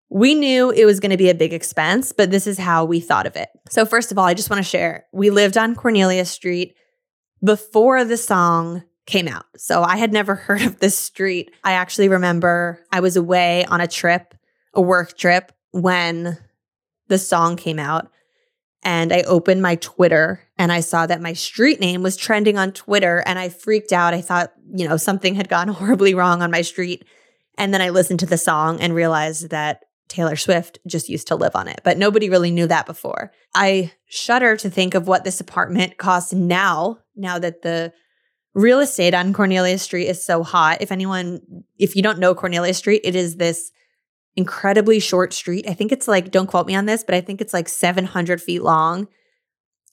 we 0.08 0.34
knew 0.34 0.70
it 0.70 0.86
was 0.86 1.00
going 1.00 1.10
to 1.10 1.18
be 1.18 1.28
a 1.28 1.34
big 1.34 1.52
expense, 1.52 2.12
but 2.12 2.30
this 2.30 2.46
is 2.46 2.58
how 2.58 2.86
we 2.86 2.98
thought 2.98 3.26
of 3.26 3.36
it. 3.36 3.50
So, 3.68 3.84
first 3.84 4.10
of 4.10 4.16
all, 4.16 4.24
I 4.24 4.32
just 4.32 4.48
want 4.48 4.56
to 4.56 4.66
share 4.66 5.04
we 5.12 5.28
lived 5.28 5.58
on 5.58 5.74
Cornelia 5.74 6.24
Street 6.24 6.74
before 7.44 8.02
the 8.02 8.16
song 8.16 8.84
came 9.04 9.28
out. 9.28 9.44
So, 9.58 9.82
I 9.82 9.98
had 9.98 10.14
never 10.14 10.34
heard 10.46 10.62
of 10.62 10.78
this 10.80 10.96
street. 10.96 11.52
I 11.62 11.72
actually 11.72 12.08
remember 12.08 12.82
I 12.90 13.00
was 13.00 13.18
away 13.18 13.66
on 13.66 13.82
a 13.82 13.86
trip, 13.86 14.34
a 14.72 14.80
work 14.80 15.18
trip, 15.18 15.52
when 15.72 16.38
the 17.08 17.18
song 17.18 17.56
came 17.56 17.78
out 17.78 18.10
and 18.86 19.12
I 19.12 19.22
opened 19.22 19.62
my 19.62 19.74
Twitter 19.74 20.40
and 20.56 20.70
I 20.70 20.78
saw 20.78 21.06
that 21.06 21.20
my 21.20 21.32
street 21.32 21.80
name 21.80 22.04
was 22.04 22.16
trending 22.16 22.56
on 22.56 22.70
Twitter 22.70 23.20
and 23.26 23.36
I 23.36 23.48
freaked 23.48 23.92
out. 23.92 24.14
I 24.14 24.20
thought, 24.20 24.52
you 24.72 24.88
know, 24.88 24.96
something 24.96 25.34
had 25.34 25.48
gone 25.48 25.66
horribly 25.68 26.14
wrong 26.14 26.40
on 26.40 26.52
my 26.52 26.62
street. 26.62 27.04
And 27.58 27.74
then 27.74 27.82
I 27.82 27.88
listened 27.88 28.20
to 28.20 28.26
the 28.26 28.38
song 28.38 28.80
and 28.80 28.94
realized 28.94 29.50
that 29.50 29.80
Taylor 30.06 30.36
Swift 30.36 30.78
just 30.86 31.08
used 31.08 31.26
to 31.26 31.34
live 31.34 31.56
on 31.56 31.66
it, 31.66 31.80
but 31.82 31.98
nobody 31.98 32.30
really 32.30 32.52
knew 32.52 32.68
that 32.68 32.86
before. 32.86 33.32
I 33.56 33.90
shudder 34.04 34.56
to 34.58 34.70
think 34.70 34.94
of 34.94 35.08
what 35.08 35.24
this 35.24 35.40
apartment 35.40 35.98
costs 35.98 36.32
now, 36.32 36.98
now 37.16 37.40
that 37.40 37.62
the 37.62 37.92
real 38.54 38.78
estate 38.78 39.14
on 39.14 39.32
Cornelia 39.32 39.78
Street 39.78 40.06
is 40.06 40.24
so 40.24 40.44
hot. 40.44 40.80
If 40.80 40.92
anyone, 40.92 41.40
if 41.76 41.96
you 41.96 42.02
don't 42.02 42.20
know 42.20 42.36
Cornelia 42.36 42.72
Street, 42.72 43.00
it 43.02 43.16
is 43.16 43.34
this 43.34 43.72
incredibly 44.36 45.00
short 45.00 45.32
street. 45.32 45.66
I 45.68 45.74
think 45.74 45.92
it's 45.92 46.06
like, 46.06 46.30
don't 46.30 46.46
quote 46.46 46.66
me 46.66 46.74
on 46.74 46.86
this, 46.86 47.02
but 47.02 47.14
I 47.14 47.20
think 47.20 47.40
it's 47.40 47.54
like 47.54 47.68
700 47.68 48.40
feet 48.40 48.62
long. 48.62 49.08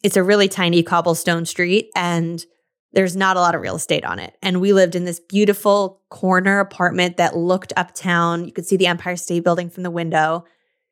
It's 0.04 0.18
a 0.18 0.24
really 0.24 0.50
tiny 0.50 0.84
cobblestone 0.84 1.46
street 1.46 1.90
and 1.96 2.46
there's 2.92 3.16
not 3.16 3.38
a 3.38 3.40
lot 3.40 3.56
of 3.56 3.62
real 3.62 3.76
estate 3.76 4.06
on 4.06 4.20
it. 4.20 4.38
And 4.42 4.62
we 4.62 4.72
lived 4.72 4.96
in 4.96 5.06
this 5.06 5.20
beautiful 5.20 6.02
corner 6.10 6.60
apartment 6.60 7.18
that 7.18 7.36
looked 7.36 7.74
uptown. 7.76 8.46
You 8.46 8.52
could 8.52 8.68
see 8.68 8.78
the 8.78 8.88
Empire 8.88 9.16
State 9.16 9.44
Building 9.44 9.70
from 9.70 9.84
the 9.84 9.90
window. 9.90 10.46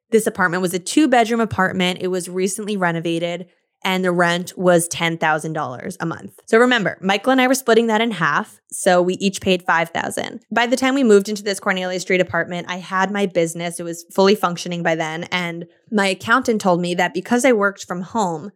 This 0.09 0.25
apartment 0.25 0.61
was 0.61 0.73
a 0.73 0.79
two 0.79 1.07
bedroom 1.07 1.39
apartment. 1.39 1.99
It 2.01 2.07
was 2.07 2.27
recently 2.27 2.75
renovated 2.75 3.47
and 3.83 4.03
the 4.03 4.11
rent 4.11 4.57
was 4.57 4.87
$10,000 4.89 5.97
a 5.99 6.05
month. 6.05 6.39
So 6.45 6.57
remember, 6.57 6.97
Michael 7.01 7.31
and 7.31 7.41
I 7.41 7.47
were 7.47 7.55
splitting 7.55 7.87
that 7.87 8.01
in 8.01 8.11
half, 8.11 8.59
so 8.71 9.01
we 9.01 9.15
each 9.15 9.41
paid 9.41 9.63
5,000. 9.63 10.41
By 10.51 10.67
the 10.67 10.75
time 10.75 10.95
we 10.95 11.03
moved 11.03 11.29
into 11.29 11.43
this 11.43 11.59
Cornelia 11.59 11.99
Street 11.99 12.21
apartment, 12.21 12.67
I 12.69 12.77
had 12.77 13.11
my 13.11 13.25
business. 13.25 13.79
It 13.79 13.83
was 13.83 14.05
fully 14.13 14.35
functioning 14.35 14.83
by 14.83 14.95
then, 14.95 15.23
and 15.25 15.65
my 15.91 16.07
accountant 16.07 16.61
told 16.61 16.81
me 16.81 16.95
that 16.95 17.13
because 17.13 17.45
I 17.45 17.53
worked 17.53 17.85
from 17.85 18.01
home, 18.01 18.51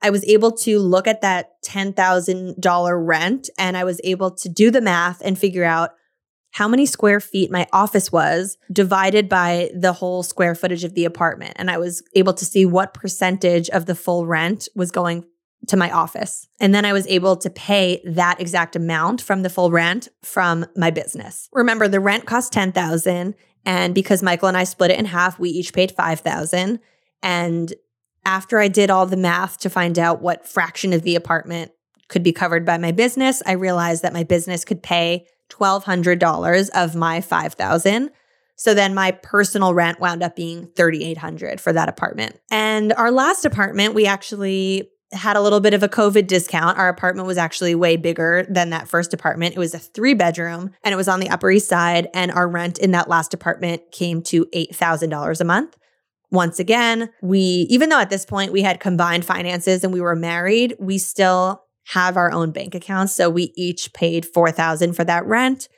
I 0.00 0.10
was 0.10 0.24
able 0.24 0.52
to 0.58 0.78
look 0.78 1.08
at 1.08 1.22
that 1.22 1.60
$10,000 1.64 3.06
rent 3.06 3.50
and 3.58 3.76
I 3.76 3.84
was 3.84 4.00
able 4.04 4.30
to 4.30 4.48
do 4.48 4.70
the 4.70 4.80
math 4.80 5.20
and 5.24 5.36
figure 5.36 5.64
out 5.64 5.90
how 6.52 6.68
many 6.68 6.86
square 6.86 7.20
feet 7.20 7.50
my 7.50 7.66
office 7.72 8.10
was 8.10 8.56
divided 8.72 9.28
by 9.28 9.70
the 9.74 9.92
whole 9.92 10.22
square 10.22 10.54
footage 10.54 10.84
of 10.84 10.94
the 10.94 11.04
apartment. 11.04 11.52
And 11.56 11.70
I 11.70 11.78
was 11.78 12.02
able 12.14 12.34
to 12.34 12.44
see 12.44 12.66
what 12.66 12.94
percentage 12.94 13.68
of 13.70 13.86
the 13.86 13.94
full 13.94 14.26
rent 14.26 14.68
was 14.74 14.90
going 14.90 15.24
to 15.66 15.76
my 15.76 15.90
office. 15.90 16.48
And 16.60 16.74
then 16.74 16.84
I 16.84 16.92
was 16.92 17.06
able 17.08 17.36
to 17.36 17.50
pay 17.50 18.00
that 18.04 18.40
exact 18.40 18.76
amount 18.76 19.20
from 19.20 19.42
the 19.42 19.50
full 19.50 19.70
rent 19.70 20.08
from 20.22 20.66
my 20.76 20.90
business. 20.90 21.48
Remember, 21.52 21.88
the 21.88 22.00
rent 22.00 22.26
cost 22.26 22.52
10,000 22.52 23.34
and 23.64 23.94
because 23.94 24.22
Michael 24.22 24.48
and 24.48 24.56
I 24.56 24.64
split 24.64 24.92
it 24.92 24.98
in 24.98 25.04
half, 25.04 25.38
we 25.38 25.50
each 25.50 25.72
paid 25.72 25.92
5,000 25.92 26.78
and 27.22 27.74
after 28.24 28.58
I 28.58 28.68
did 28.68 28.90
all 28.90 29.06
the 29.06 29.16
math 29.16 29.58
to 29.60 29.70
find 29.70 29.98
out 29.98 30.20
what 30.22 30.46
fraction 30.46 30.92
of 30.92 31.02
the 31.02 31.16
apartment 31.16 31.72
could 32.08 32.22
be 32.22 32.32
covered 32.32 32.64
by 32.64 32.78
my 32.78 32.92
business, 32.92 33.42
I 33.44 33.52
realized 33.52 34.02
that 34.02 34.12
my 34.12 34.22
business 34.22 34.64
could 34.64 34.82
pay 34.82 35.26
$1200 35.48 36.70
of 36.74 36.94
my 36.94 37.20
5000 37.20 38.10
so 38.58 38.74
then 38.74 38.92
my 38.92 39.12
personal 39.12 39.72
rent 39.72 40.00
wound 40.00 40.22
up 40.22 40.34
being 40.34 40.66
3800 40.74 41.60
for 41.60 41.72
that 41.72 41.88
apartment. 41.88 42.40
And 42.50 42.92
our 42.92 43.12
last 43.12 43.44
apartment, 43.44 43.94
we 43.94 44.04
actually 44.04 44.90
had 45.12 45.36
a 45.36 45.40
little 45.40 45.60
bit 45.60 45.74
of 45.74 45.84
a 45.84 45.88
COVID 45.88 46.26
discount. 46.26 46.76
Our 46.76 46.88
apartment 46.88 47.28
was 47.28 47.38
actually 47.38 47.76
way 47.76 47.96
bigger 47.96 48.44
than 48.50 48.70
that 48.70 48.88
first 48.88 49.14
apartment. 49.14 49.54
It 49.54 49.60
was 49.60 49.74
a 49.74 49.78
three 49.78 50.12
bedroom 50.12 50.72
and 50.82 50.92
it 50.92 50.96
was 50.96 51.06
on 51.06 51.20
the 51.20 51.30
Upper 51.30 51.52
East 51.52 51.68
Side. 51.68 52.08
And 52.12 52.32
our 52.32 52.48
rent 52.48 52.78
in 52.78 52.90
that 52.90 53.08
last 53.08 53.32
apartment 53.32 53.92
came 53.92 54.22
to 54.24 54.46
$8,000 54.46 55.40
a 55.40 55.44
month. 55.44 55.76
Once 56.30 56.58
again, 56.58 57.10
we, 57.22 57.38
even 57.70 57.88
though 57.88 58.00
at 58.00 58.10
this 58.10 58.26
point 58.26 58.52
we 58.52 58.62
had 58.62 58.80
combined 58.80 59.24
finances 59.24 59.84
and 59.84 59.92
we 59.92 60.00
were 60.00 60.16
married, 60.16 60.74
we 60.80 60.98
still 60.98 61.62
have 61.92 62.16
our 62.16 62.30
own 62.32 62.50
bank 62.50 62.74
accounts. 62.74 63.14
So 63.14 63.30
we 63.30 63.52
each 63.56 63.92
paid 63.92 64.26
4000 64.26 64.94
for 64.94 65.04
that 65.04 65.24
rent. 65.26 65.68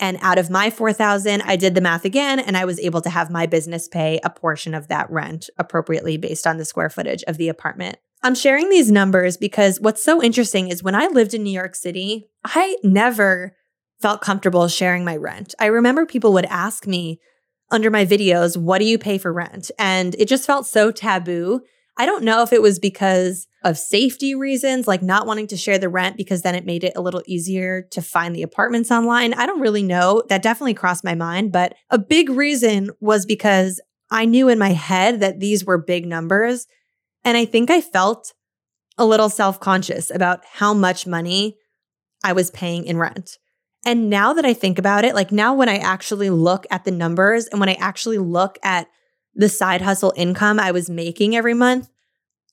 And 0.00 0.18
out 0.22 0.38
of 0.38 0.50
my 0.50 0.70
4000, 0.70 1.42
I 1.42 1.56
did 1.56 1.74
the 1.74 1.80
math 1.80 2.04
again 2.04 2.38
and 2.38 2.56
I 2.56 2.64
was 2.64 2.78
able 2.78 3.00
to 3.02 3.10
have 3.10 3.30
my 3.30 3.46
business 3.46 3.88
pay 3.88 4.20
a 4.22 4.30
portion 4.30 4.72
of 4.74 4.88
that 4.88 5.10
rent 5.10 5.50
appropriately 5.58 6.16
based 6.16 6.46
on 6.46 6.56
the 6.56 6.64
square 6.64 6.88
footage 6.88 7.24
of 7.24 7.36
the 7.36 7.48
apartment. 7.48 7.98
I'm 8.22 8.34
sharing 8.34 8.68
these 8.68 8.90
numbers 8.90 9.36
because 9.36 9.80
what's 9.80 10.02
so 10.02 10.22
interesting 10.22 10.68
is 10.68 10.82
when 10.82 10.94
I 10.94 11.06
lived 11.08 11.34
in 11.34 11.42
New 11.42 11.52
York 11.52 11.74
City, 11.74 12.30
I 12.44 12.76
never 12.82 13.54
felt 14.00 14.20
comfortable 14.20 14.68
sharing 14.68 15.04
my 15.04 15.16
rent. 15.16 15.54
I 15.58 15.66
remember 15.66 16.06
people 16.06 16.32
would 16.32 16.46
ask 16.46 16.86
me 16.86 17.20
under 17.70 17.90
my 17.90 18.06
videos, 18.06 18.56
What 18.56 18.78
do 18.78 18.84
you 18.84 18.98
pay 18.98 19.18
for 19.18 19.32
rent? 19.32 19.70
And 19.78 20.14
it 20.18 20.28
just 20.28 20.46
felt 20.46 20.66
so 20.66 20.90
taboo. 20.90 21.60
I 21.98 22.06
don't 22.06 22.22
know 22.22 22.42
if 22.42 22.52
it 22.52 22.62
was 22.62 22.78
because 22.78 23.48
of 23.64 23.76
safety 23.76 24.36
reasons, 24.36 24.86
like 24.86 25.02
not 25.02 25.26
wanting 25.26 25.48
to 25.48 25.56
share 25.56 25.78
the 25.78 25.88
rent 25.88 26.16
because 26.16 26.42
then 26.42 26.54
it 26.54 26.64
made 26.64 26.84
it 26.84 26.92
a 26.94 27.00
little 27.00 27.22
easier 27.26 27.82
to 27.90 28.00
find 28.00 28.34
the 28.34 28.44
apartments 28.44 28.92
online. 28.92 29.34
I 29.34 29.46
don't 29.46 29.60
really 29.60 29.82
know. 29.82 30.22
That 30.28 30.42
definitely 30.42 30.74
crossed 30.74 31.02
my 31.02 31.16
mind. 31.16 31.50
But 31.50 31.74
a 31.90 31.98
big 31.98 32.30
reason 32.30 32.90
was 33.00 33.26
because 33.26 33.80
I 34.12 34.26
knew 34.26 34.48
in 34.48 34.60
my 34.60 34.70
head 34.70 35.18
that 35.20 35.40
these 35.40 35.64
were 35.64 35.76
big 35.76 36.06
numbers 36.06 36.66
and 37.24 37.36
I 37.36 37.44
think 37.44 37.68
I 37.68 37.80
felt 37.80 38.32
a 38.96 39.04
little 39.04 39.28
self 39.28 39.58
conscious 39.58 40.10
about 40.10 40.40
how 40.54 40.72
much 40.72 41.06
money 41.06 41.56
I 42.22 42.32
was 42.32 42.50
paying 42.52 42.84
in 42.84 42.96
rent. 42.96 43.38
And 43.84 44.08
now 44.08 44.32
that 44.34 44.44
I 44.44 44.54
think 44.54 44.78
about 44.78 45.04
it, 45.04 45.14
like 45.14 45.32
now 45.32 45.54
when 45.54 45.68
I 45.68 45.78
actually 45.78 46.30
look 46.30 46.66
at 46.70 46.84
the 46.84 46.90
numbers 46.90 47.46
and 47.46 47.60
when 47.60 47.68
I 47.68 47.74
actually 47.74 48.18
look 48.18 48.58
at 48.62 48.86
the 49.38 49.48
side 49.48 49.80
hustle 49.80 50.12
income 50.16 50.60
I 50.60 50.72
was 50.72 50.90
making 50.90 51.34
every 51.34 51.54
month, 51.54 51.88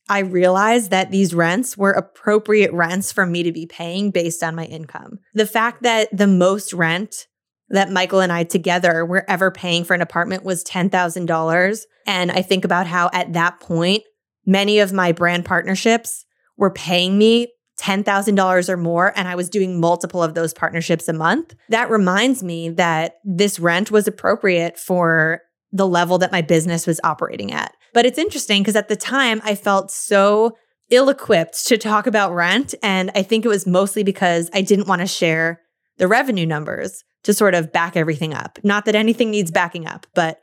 I 0.08 0.20
realized 0.20 0.92
that 0.92 1.12
these 1.12 1.34
rents 1.34 1.76
were 1.76 1.92
appropriate 1.92 2.72
rents 2.72 3.12
for 3.12 3.26
me 3.26 3.42
to 3.44 3.52
be 3.52 3.66
paying 3.66 4.12
based 4.12 4.44
on 4.44 4.56
my 4.56 4.66
income. 4.66 5.20
The 5.34 5.48
fact 5.48 5.82
that 5.82 6.16
the 6.16 6.28
most 6.28 6.72
rent 6.72 7.26
that 7.70 7.92
Michael 7.92 8.20
and 8.20 8.32
I 8.32 8.44
together 8.44 9.04
were 9.04 9.26
ever 9.28 9.50
paying 9.50 9.84
for 9.84 9.96
an 9.96 10.02
apartment 10.02 10.44
was 10.44 10.64
$10,000. 10.64 11.82
And 12.06 12.32
I 12.32 12.44
think 12.44 12.64
about 12.64 12.86
how 12.86 13.10
at 13.12 13.34
that 13.34 13.60
point, 13.60 14.04
many 14.46 14.78
of 14.78 14.94
my 14.94 15.12
brand 15.12 15.44
partnerships 15.44 16.26
were 16.56 16.70
paying 16.70 17.18
me 17.18 17.52
$10,000 17.80 18.70
or 18.70 18.78
more, 18.78 19.12
and 19.18 19.28
I 19.28 19.36
was 19.36 19.50
doing 19.50 19.80
multiple 19.80 20.24
of 20.24 20.34
those 20.34 20.54
partnerships 20.54 21.08
a 21.08 21.14
month. 21.14 21.56
That 21.70 21.90
reminds 21.90 22.44
me 22.44 22.70
that 22.70 23.16
this 23.26 23.60
rent 23.60 23.92
was 23.92 24.08
appropriate 24.08 24.78
for 24.78 25.42
the 25.76 25.88
level 25.88 26.18
that 26.18 26.32
my 26.32 26.42
business 26.42 26.88
was 26.88 27.02
operating 27.04 27.52
at. 27.52 27.74
But 27.94 28.06
it's 28.06 28.18
interesting 28.18 28.62
because 28.62 28.78
at 28.78 28.88
the 28.88 28.96
time 28.96 29.42
I 29.44 29.56
felt 29.56 29.92
so 29.92 30.56
ill 30.90 31.10
equipped 31.10 31.66
to 31.68 31.78
talk 31.78 32.08
about 32.08 32.34
rent. 32.34 32.74
And 32.82 33.12
I 33.14 33.24
think 33.24 33.44
it 33.44 33.50
was 33.50 33.68
mostly 33.68 34.04
because 34.04 34.50
I 34.54 34.62
didn't 34.62 34.88
want 34.88 35.02
to 35.02 35.08
share 35.08 35.62
the 35.98 36.08
revenue 36.08 36.46
numbers 36.46 37.04
to 37.24 37.34
sort 37.34 37.56
of 37.56 37.74
back 37.74 37.98
everything 37.98 38.34
up. 38.34 38.58
Not 38.64 38.86
that 38.86 38.96
anything 38.96 39.32
needs 39.32 39.52
backing 39.52 39.86
up, 39.86 40.08
but 40.16 40.40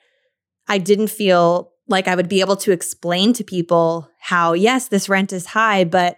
I 0.68 0.78
didn't 0.78 1.09
feel 1.09 1.70
like 1.89 2.09
I 2.09 2.14
would 2.14 2.28
be 2.28 2.41
able 2.41 2.57
to 2.57 2.72
explain 2.72 3.33
to 3.35 3.45
people 3.45 4.09
how, 4.20 4.53
yes, 4.53 4.89
this 4.89 5.09
rent 5.09 5.33
is 5.33 5.47
high, 5.47 5.85
but 5.85 6.16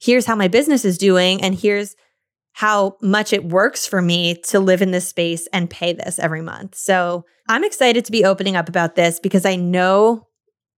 here's 0.00 0.26
how 0.26 0.36
my 0.36 0.48
business 0.48 0.84
is 0.84 0.96
doing. 0.96 1.42
And 1.42 1.54
here's 1.54 1.94
how 2.52 2.96
much 3.02 3.32
it 3.32 3.44
works 3.44 3.86
for 3.86 4.00
me 4.00 4.34
to 4.48 4.60
live 4.60 4.82
in 4.82 4.90
this 4.92 5.08
space 5.08 5.46
and 5.52 5.70
pay 5.70 5.92
this 5.92 6.18
every 6.18 6.42
month. 6.42 6.74
So 6.74 7.24
I'm 7.50 7.64
excited 7.64 8.04
to 8.04 8.12
be 8.12 8.24
opening 8.24 8.54
up 8.54 8.68
about 8.68 8.94
this 8.94 9.18
because 9.18 9.44
I 9.44 9.56
know 9.56 10.28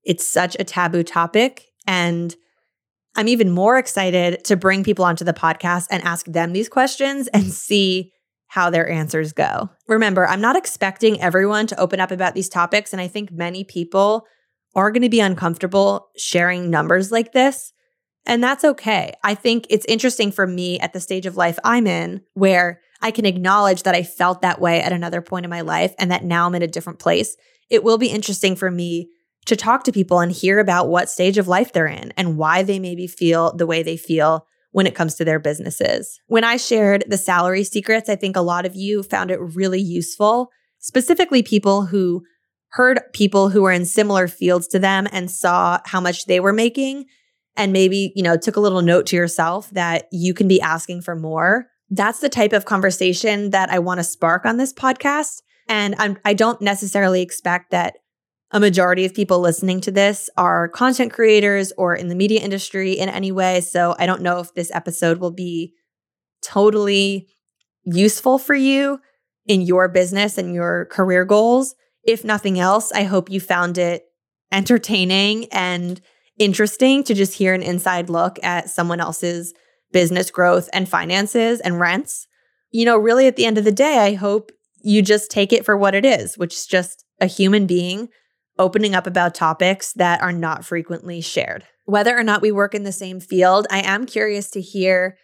it's 0.04 0.26
such 0.26 0.56
a 0.58 0.64
taboo 0.64 1.02
topic. 1.02 1.66
And 1.86 2.34
I'm 3.14 3.28
even 3.28 3.50
more 3.50 3.76
excited 3.76 4.42
to 4.46 4.56
bring 4.56 4.82
people 4.82 5.04
onto 5.04 5.22
the 5.22 5.34
podcast 5.34 5.88
and 5.90 6.02
ask 6.02 6.24
them 6.24 6.54
these 6.54 6.70
questions 6.70 7.28
and 7.28 7.44
see 7.52 8.10
how 8.46 8.70
their 8.70 8.88
answers 8.88 9.34
go. 9.34 9.68
Remember, 9.86 10.26
I'm 10.26 10.40
not 10.40 10.56
expecting 10.56 11.20
everyone 11.20 11.66
to 11.66 11.78
open 11.78 12.00
up 12.00 12.10
about 12.10 12.34
these 12.34 12.48
topics. 12.48 12.94
And 12.94 13.02
I 13.02 13.08
think 13.08 13.30
many 13.30 13.64
people 13.64 14.24
are 14.74 14.90
going 14.90 15.02
to 15.02 15.10
be 15.10 15.20
uncomfortable 15.20 16.08
sharing 16.16 16.70
numbers 16.70 17.12
like 17.12 17.32
this. 17.32 17.74
And 18.24 18.42
that's 18.42 18.64
okay. 18.64 19.12
I 19.22 19.34
think 19.34 19.66
it's 19.68 19.84
interesting 19.86 20.32
for 20.32 20.46
me 20.46 20.80
at 20.80 20.94
the 20.94 21.00
stage 21.00 21.26
of 21.26 21.36
life 21.36 21.58
I'm 21.64 21.86
in 21.86 22.22
where 22.32 22.80
I 23.02 23.10
can 23.10 23.26
acknowledge 23.26 23.82
that 23.82 23.94
I 23.94 24.02
felt 24.02 24.42
that 24.42 24.60
way 24.60 24.80
at 24.80 24.92
another 24.92 25.20
point 25.20 25.44
in 25.44 25.50
my 25.50 25.60
life 25.60 25.94
and 25.98 26.10
that 26.10 26.24
now 26.24 26.46
I'm 26.46 26.54
in 26.54 26.62
a 26.62 26.68
different 26.68 26.98
place. 26.98 27.36
It 27.68 27.84
will 27.84 27.98
be 27.98 28.08
interesting 28.08 28.56
for 28.56 28.70
me 28.70 29.10
to 29.46 29.56
talk 29.56 29.84
to 29.84 29.92
people 29.92 30.20
and 30.20 30.30
hear 30.30 30.60
about 30.60 30.88
what 30.88 31.10
stage 31.10 31.36
of 31.36 31.48
life 31.48 31.72
they're 31.72 31.86
in 31.86 32.12
and 32.16 32.38
why 32.38 32.62
they 32.62 32.78
maybe 32.78 33.06
feel 33.06 33.54
the 33.56 33.66
way 33.66 33.82
they 33.82 33.96
feel 33.96 34.46
when 34.70 34.86
it 34.86 34.94
comes 34.94 35.16
to 35.16 35.24
their 35.24 35.38
businesses. 35.38 36.20
When 36.28 36.44
I 36.44 36.56
shared 36.56 37.04
the 37.08 37.18
salary 37.18 37.64
secrets, 37.64 38.08
I 38.08 38.16
think 38.16 38.36
a 38.36 38.40
lot 38.40 38.64
of 38.64 38.76
you 38.76 39.02
found 39.02 39.30
it 39.30 39.40
really 39.40 39.80
useful, 39.80 40.50
specifically 40.78 41.42
people 41.42 41.86
who 41.86 42.22
heard 42.68 43.00
people 43.12 43.50
who 43.50 43.62
were 43.62 43.72
in 43.72 43.84
similar 43.84 44.28
fields 44.28 44.66
to 44.68 44.78
them 44.78 45.06
and 45.12 45.30
saw 45.30 45.78
how 45.84 46.00
much 46.00 46.24
they 46.26 46.40
were 46.40 46.54
making 46.54 47.04
and 47.56 47.72
maybe, 47.72 48.12
you 48.16 48.22
know, 48.22 48.36
took 48.36 48.56
a 48.56 48.60
little 48.60 48.80
note 48.80 49.06
to 49.06 49.16
yourself 49.16 49.68
that 49.70 50.06
you 50.10 50.32
can 50.32 50.48
be 50.48 50.60
asking 50.60 51.02
for 51.02 51.14
more. 51.14 51.66
That's 51.94 52.20
the 52.20 52.30
type 52.30 52.54
of 52.54 52.64
conversation 52.64 53.50
that 53.50 53.70
I 53.70 53.78
want 53.78 53.98
to 53.98 54.04
spark 54.04 54.46
on 54.46 54.56
this 54.56 54.72
podcast. 54.72 55.42
And 55.68 55.94
I'm, 55.98 56.16
I 56.24 56.32
don't 56.32 56.60
necessarily 56.62 57.20
expect 57.20 57.70
that 57.70 57.96
a 58.50 58.58
majority 58.58 59.04
of 59.04 59.12
people 59.12 59.40
listening 59.40 59.82
to 59.82 59.90
this 59.90 60.30
are 60.38 60.68
content 60.68 61.12
creators 61.12 61.70
or 61.76 61.94
in 61.94 62.08
the 62.08 62.14
media 62.14 62.40
industry 62.40 62.92
in 62.92 63.10
any 63.10 63.30
way. 63.30 63.60
So 63.60 63.94
I 63.98 64.06
don't 64.06 64.22
know 64.22 64.38
if 64.38 64.54
this 64.54 64.70
episode 64.74 65.18
will 65.18 65.32
be 65.32 65.74
totally 66.42 67.28
useful 67.84 68.38
for 68.38 68.54
you 68.54 68.98
in 69.46 69.60
your 69.60 69.86
business 69.90 70.38
and 70.38 70.54
your 70.54 70.86
career 70.86 71.26
goals. 71.26 71.74
If 72.04 72.24
nothing 72.24 72.58
else, 72.58 72.90
I 72.92 73.02
hope 73.02 73.30
you 73.30 73.38
found 73.38 73.76
it 73.76 74.04
entertaining 74.50 75.46
and 75.52 76.00
interesting 76.38 77.04
to 77.04 77.12
just 77.12 77.34
hear 77.34 77.52
an 77.52 77.62
inside 77.62 78.08
look 78.08 78.38
at 78.42 78.70
someone 78.70 79.00
else's 79.00 79.52
business 79.92 80.30
growth 80.30 80.68
and 80.72 80.88
finances 80.88 81.60
and 81.60 81.78
rents. 81.78 82.26
You 82.70 82.84
know, 82.84 82.96
really 82.96 83.26
at 83.26 83.36
the 83.36 83.46
end 83.46 83.58
of 83.58 83.64
the 83.64 83.72
day, 83.72 83.98
I 83.98 84.14
hope 84.14 84.50
you 84.82 85.02
just 85.02 85.30
take 85.30 85.52
it 85.52 85.64
for 85.64 85.76
what 85.76 85.94
it 85.94 86.04
is, 86.04 86.36
which 86.36 86.54
is 86.54 86.66
just 86.66 87.04
a 87.20 87.26
human 87.26 87.66
being 87.66 88.08
opening 88.58 88.94
up 88.94 89.06
about 89.06 89.34
topics 89.34 89.92
that 89.94 90.20
are 90.20 90.32
not 90.32 90.64
frequently 90.64 91.20
shared. 91.20 91.64
Whether 91.84 92.16
or 92.16 92.22
not 92.22 92.42
we 92.42 92.52
work 92.52 92.74
in 92.74 92.84
the 92.84 92.92
same 92.92 93.20
field, 93.20 93.66
I 93.70 93.80
am 93.80 94.06
curious 94.06 94.50
to 94.50 94.60
hear 94.60 95.16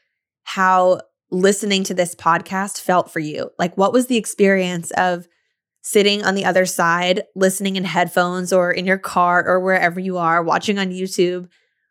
how 0.45 1.01
listening 1.31 1.85
to 1.85 1.95
this 1.95 2.15
podcast 2.15 2.81
felt 2.81 3.11
for 3.11 3.21
you. 3.21 3.51
Like, 3.59 3.77
what 3.77 3.93
was 3.93 4.07
the 4.07 4.17
experience 4.17 4.91
of 4.93 5.27
sitting 5.83 6.25
on 6.25 6.35
the 6.35 6.45
other 6.45 6.67
side, 6.67 7.25
listening 7.37 7.77
in 7.77 7.85
headphones 7.85 8.53
or 8.53 8.71
in 8.73 8.87
your 8.87 8.99
car 8.99 9.47
or 9.47 9.61
wherever 9.61 10.01
you 10.01 10.19
are, 10.19 10.43
watching 10.43 10.79
on 10.79 10.91
YouTube? 10.91 11.49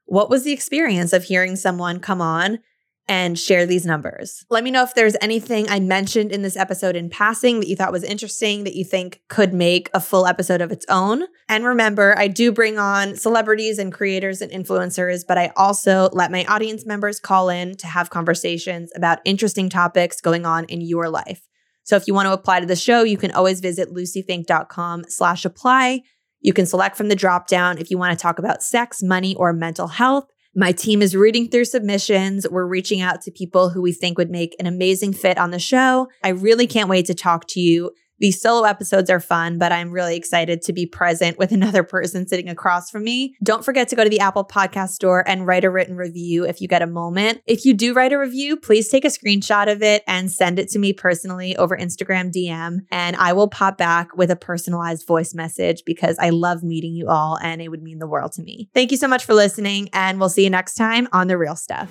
What 0.08 0.30
was 0.30 0.44
the 0.44 0.52
experience 0.52 1.14
of 1.14 1.26
hearing 1.26 1.56
someone 1.56 2.00
come 2.00 2.22
on 2.22 2.60
and 3.08 3.40
share 3.40 3.66
these 3.66 3.86
numbers. 3.86 4.46
Let 4.50 4.64
me 4.64 4.72
know 4.72 4.84
if 4.84 4.94
there's 4.94 5.16
anything 5.22 5.70
I 5.70 5.80
mentioned 5.80 6.32
in 6.32 6.42
this 6.42 6.58
episode 6.58 6.96
in 6.96 7.10
passing 7.10 7.60
that 7.60 7.68
you 7.68 7.76
thought 7.76 7.92
was 7.92 8.04
interesting 8.04 8.66
that 8.66 8.76
you 8.76 8.84
think 8.84 9.22
could 9.30 9.54
make 9.54 9.90
a 9.94 10.02
full 10.02 10.28
episode 10.28 10.62
of 10.62 10.72
its 10.72 10.86
own. 10.90 11.24
And 11.48 11.64
remember, 11.64 12.18
I 12.18 12.28
do 12.28 12.52
bring 12.52 12.78
on 12.78 13.16
celebrities 13.16 13.80
and 13.80 13.94
creators 13.94 14.42
and 14.42 14.52
influencers, 14.52 15.24
but 15.26 15.38
I 15.38 15.54
also 15.56 16.10
let 16.12 16.32
my 16.32 16.44
audience 16.46 16.86
members 16.86 17.20
call 17.20 17.50
in 17.50 17.78
to 17.78 17.88
have 17.88 18.10
conversations 18.10 18.92
about 18.96 19.20
interesting 19.24 19.70
topics 19.70 20.20
going 20.20 20.46
on 20.46 20.66
in 20.66 20.82
your 20.82 21.10
life. 21.10 21.42
So 21.84 21.96
if 21.96 22.08
you 22.08 22.14
want 22.14 22.26
to 22.26 22.34
apply 22.34 22.60
to 22.60 22.66
the 22.66 22.76
show, 22.76 23.04
you 23.04 23.18
can 23.18 23.32
always 23.32 23.62
visit 23.62 23.94
luciefink.com 23.94 25.06
slash 25.08 25.46
apply. 25.46 26.02
You 26.42 26.54
can 26.54 26.66
select 26.66 26.96
from 26.96 27.10
the 27.10 27.16
drop 27.16 27.48
down 27.48 27.78
if 27.78 27.90
you 27.90 27.98
want 27.98 28.18
to 28.18 28.22
talk 28.22 28.40
about 28.40 28.64
sex, 28.64 29.02
money, 29.02 29.36
or 29.36 29.54
mental 29.54 29.88
health. 29.88 30.26
My 30.56 30.72
team 30.72 31.02
is 31.02 31.16
reading 31.16 31.50
through 31.50 31.66
submissions. 31.66 32.48
We're 32.50 32.66
reaching 32.66 33.00
out 33.02 33.22
to 33.22 33.32
people 33.32 33.70
who 33.70 33.82
we 33.82 33.92
think 33.92 34.18
would 34.18 34.32
make 34.32 34.56
an 34.60 34.66
amazing 34.66 35.14
fit 35.14 35.38
on 35.38 35.52
the 35.52 35.60
show. 35.60 36.08
I 36.24 36.30
really 36.30 36.66
can't 36.66 36.90
wait 36.90 37.06
to 37.08 37.14
talk 37.14 37.46
to 37.50 37.60
you 37.60 37.92
These 38.20 38.42
solo 38.42 38.64
episodes 38.68 39.10
are 39.10 39.20
fun, 39.20 39.58
but 39.58 39.72
I'm 39.72 39.92
really 39.92 40.16
excited 40.16 40.62
to 40.64 40.74
be 40.74 40.86
present 40.86 41.38
with 41.38 41.52
another 41.58 41.84
person 41.84 42.28
sitting 42.28 42.50
across 42.50 42.90
from 42.90 43.04
me. 43.04 43.36
Don't 43.44 43.64
forget 43.64 43.88
to 43.90 43.96
go 43.96 44.04
to 44.04 44.10
the 44.10 44.20
Apple 44.20 44.46
Podcast 44.46 44.90
Store 44.90 45.28
and 45.28 45.46
write 45.46 45.64
a 45.64 45.70
written 45.70 45.96
review 45.96 46.46
if 46.46 46.62
you 46.62 46.68
get 46.68 46.82
a 46.82 46.88
moment. 46.88 47.42
If 47.46 47.66
you 47.66 47.74
do 47.74 47.94
write 47.94 48.14
a 48.14 48.20
review, 48.20 48.58
please 48.58 48.90
take 48.90 49.06
a 49.06 49.10
screenshot 49.10 49.72
of 49.72 49.82
it 49.82 50.04
and 50.08 50.32
send 50.32 50.60
it 50.60 50.70
to 50.70 50.80
me 50.80 50.94
personally 50.94 51.56
over 51.58 51.78
Instagram 51.78 52.32
DM, 52.32 52.80
and 52.92 53.16
I 53.16 53.34
will 53.34 53.48
pop 53.48 53.78
back 53.78 54.16
with 54.16 54.32
a 54.32 54.36
personalized 54.36 55.06
voice 55.06 55.34
message 55.34 55.84
because 55.86 56.18
I 56.20 56.30
love 56.30 56.64
meeting 56.64 56.94
you 56.94 57.10
all 57.10 57.38
and 57.42 57.62
it 57.62 57.70
would 57.70 57.84
mean 57.84 58.00
the 58.00 58.08
world 58.08 58.32
to 58.34 58.42
me. 58.42 58.70
Thank 58.74 58.92
you 58.92 58.98
so 58.98 59.08
much 59.08 59.26
for 59.26 59.34
listening, 59.34 59.90
and 59.94 60.20
we'll 60.20 60.30
see 60.30 60.44
you 60.44 60.50
next 60.50 60.76
time 60.76 61.08
on 61.12 61.28
The 61.28 61.38
Real 61.38 61.56
Stuff. 61.56 61.90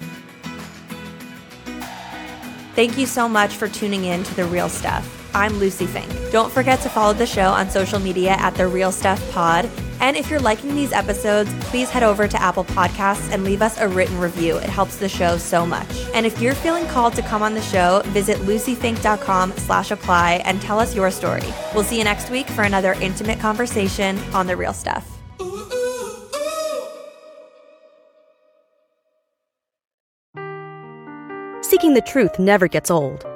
Thank 2.75 2.99
you 2.99 3.07
so 3.07 3.27
much 3.27 3.55
for 3.55 3.69
tuning 3.69 4.05
in 4.05 4.23
to 4.23 4.35
The 4.35 4.45
Real 4.45 4.69
Stuff. 4.69 5.16
I'm 5.37 5.59
Lucie 5.59 5.87
Fink. 5.87 6.11
Don't 6.33 6.51
forget 6.51 6.81
to 6.81 6.89
follow 6.89 7.13
the 7.13 7.27
show 7.27 7.51
on 7.51 7.69
social 7.69 7.99
media 7.99 8.31
at 8.31 8.55
The 8.55 8.67
Real 8.67 8.91
Stuff 8.91 9.21
Pod. 9.33 9.69
And 10.01 10.17
if 10.17 10.31
you're 10.31 10.41
liking 10.41 10.75
these 10.75 10.95
episodes, 10.95 11.53
please 11.65 11.91
head 11.91 12.03
over 12.03 12.27
to 12.27 12.41
Apple 12.41 12.65
Podcasts 12.65 13.31
and 13.31 13.45
leave 13.45 13.61
us 13.61 13.79
a 13.79 13.87
written 13.87 14.19
review. 14.19 14.57
It 14.57 14.71
helps 14.71 14.97
the 14.97 15.11
show 15.11 15.37
so 15.37 15.67
much. 15.67 15.89
And 16.15 16.25
if 16.25 16.41
you're 16.41 16.55
feeling 16.55 16.87
called 16.87 17.13
to 17.17 17.23
come 17.23 17.43
on 17.43 17.53
the 17.53 17.61
show, 17.61 18.01
visit 18.07 18.39
luciefink.com 18.39 19.53
slash 19.59 19.91
apply 19.91 20.41
and 20.47 20.59
tell 20.63 20.79
us 20.79 20.95
your 20.95 21.11
story. 21.11 21.53
We'll 21.75 21.85
see 21.85 21.99
you 21.99 22.05
next 22.05 22.31
week 22.31 22.49
for 22.49 22.63
another 22.63 22.95
intimate 22.95 23.39
conversation 23.39 24.19
on 24.33 24.47
The 24.47 24.57
Real 24.57 24.73
Stuff. 24.73 25.07
Seeking 31.61 31.93
the 31.93 32.03
truth 32.07 32.39
never 32.39 32.69
gets 32.69 32.91
old. 32.91 33.36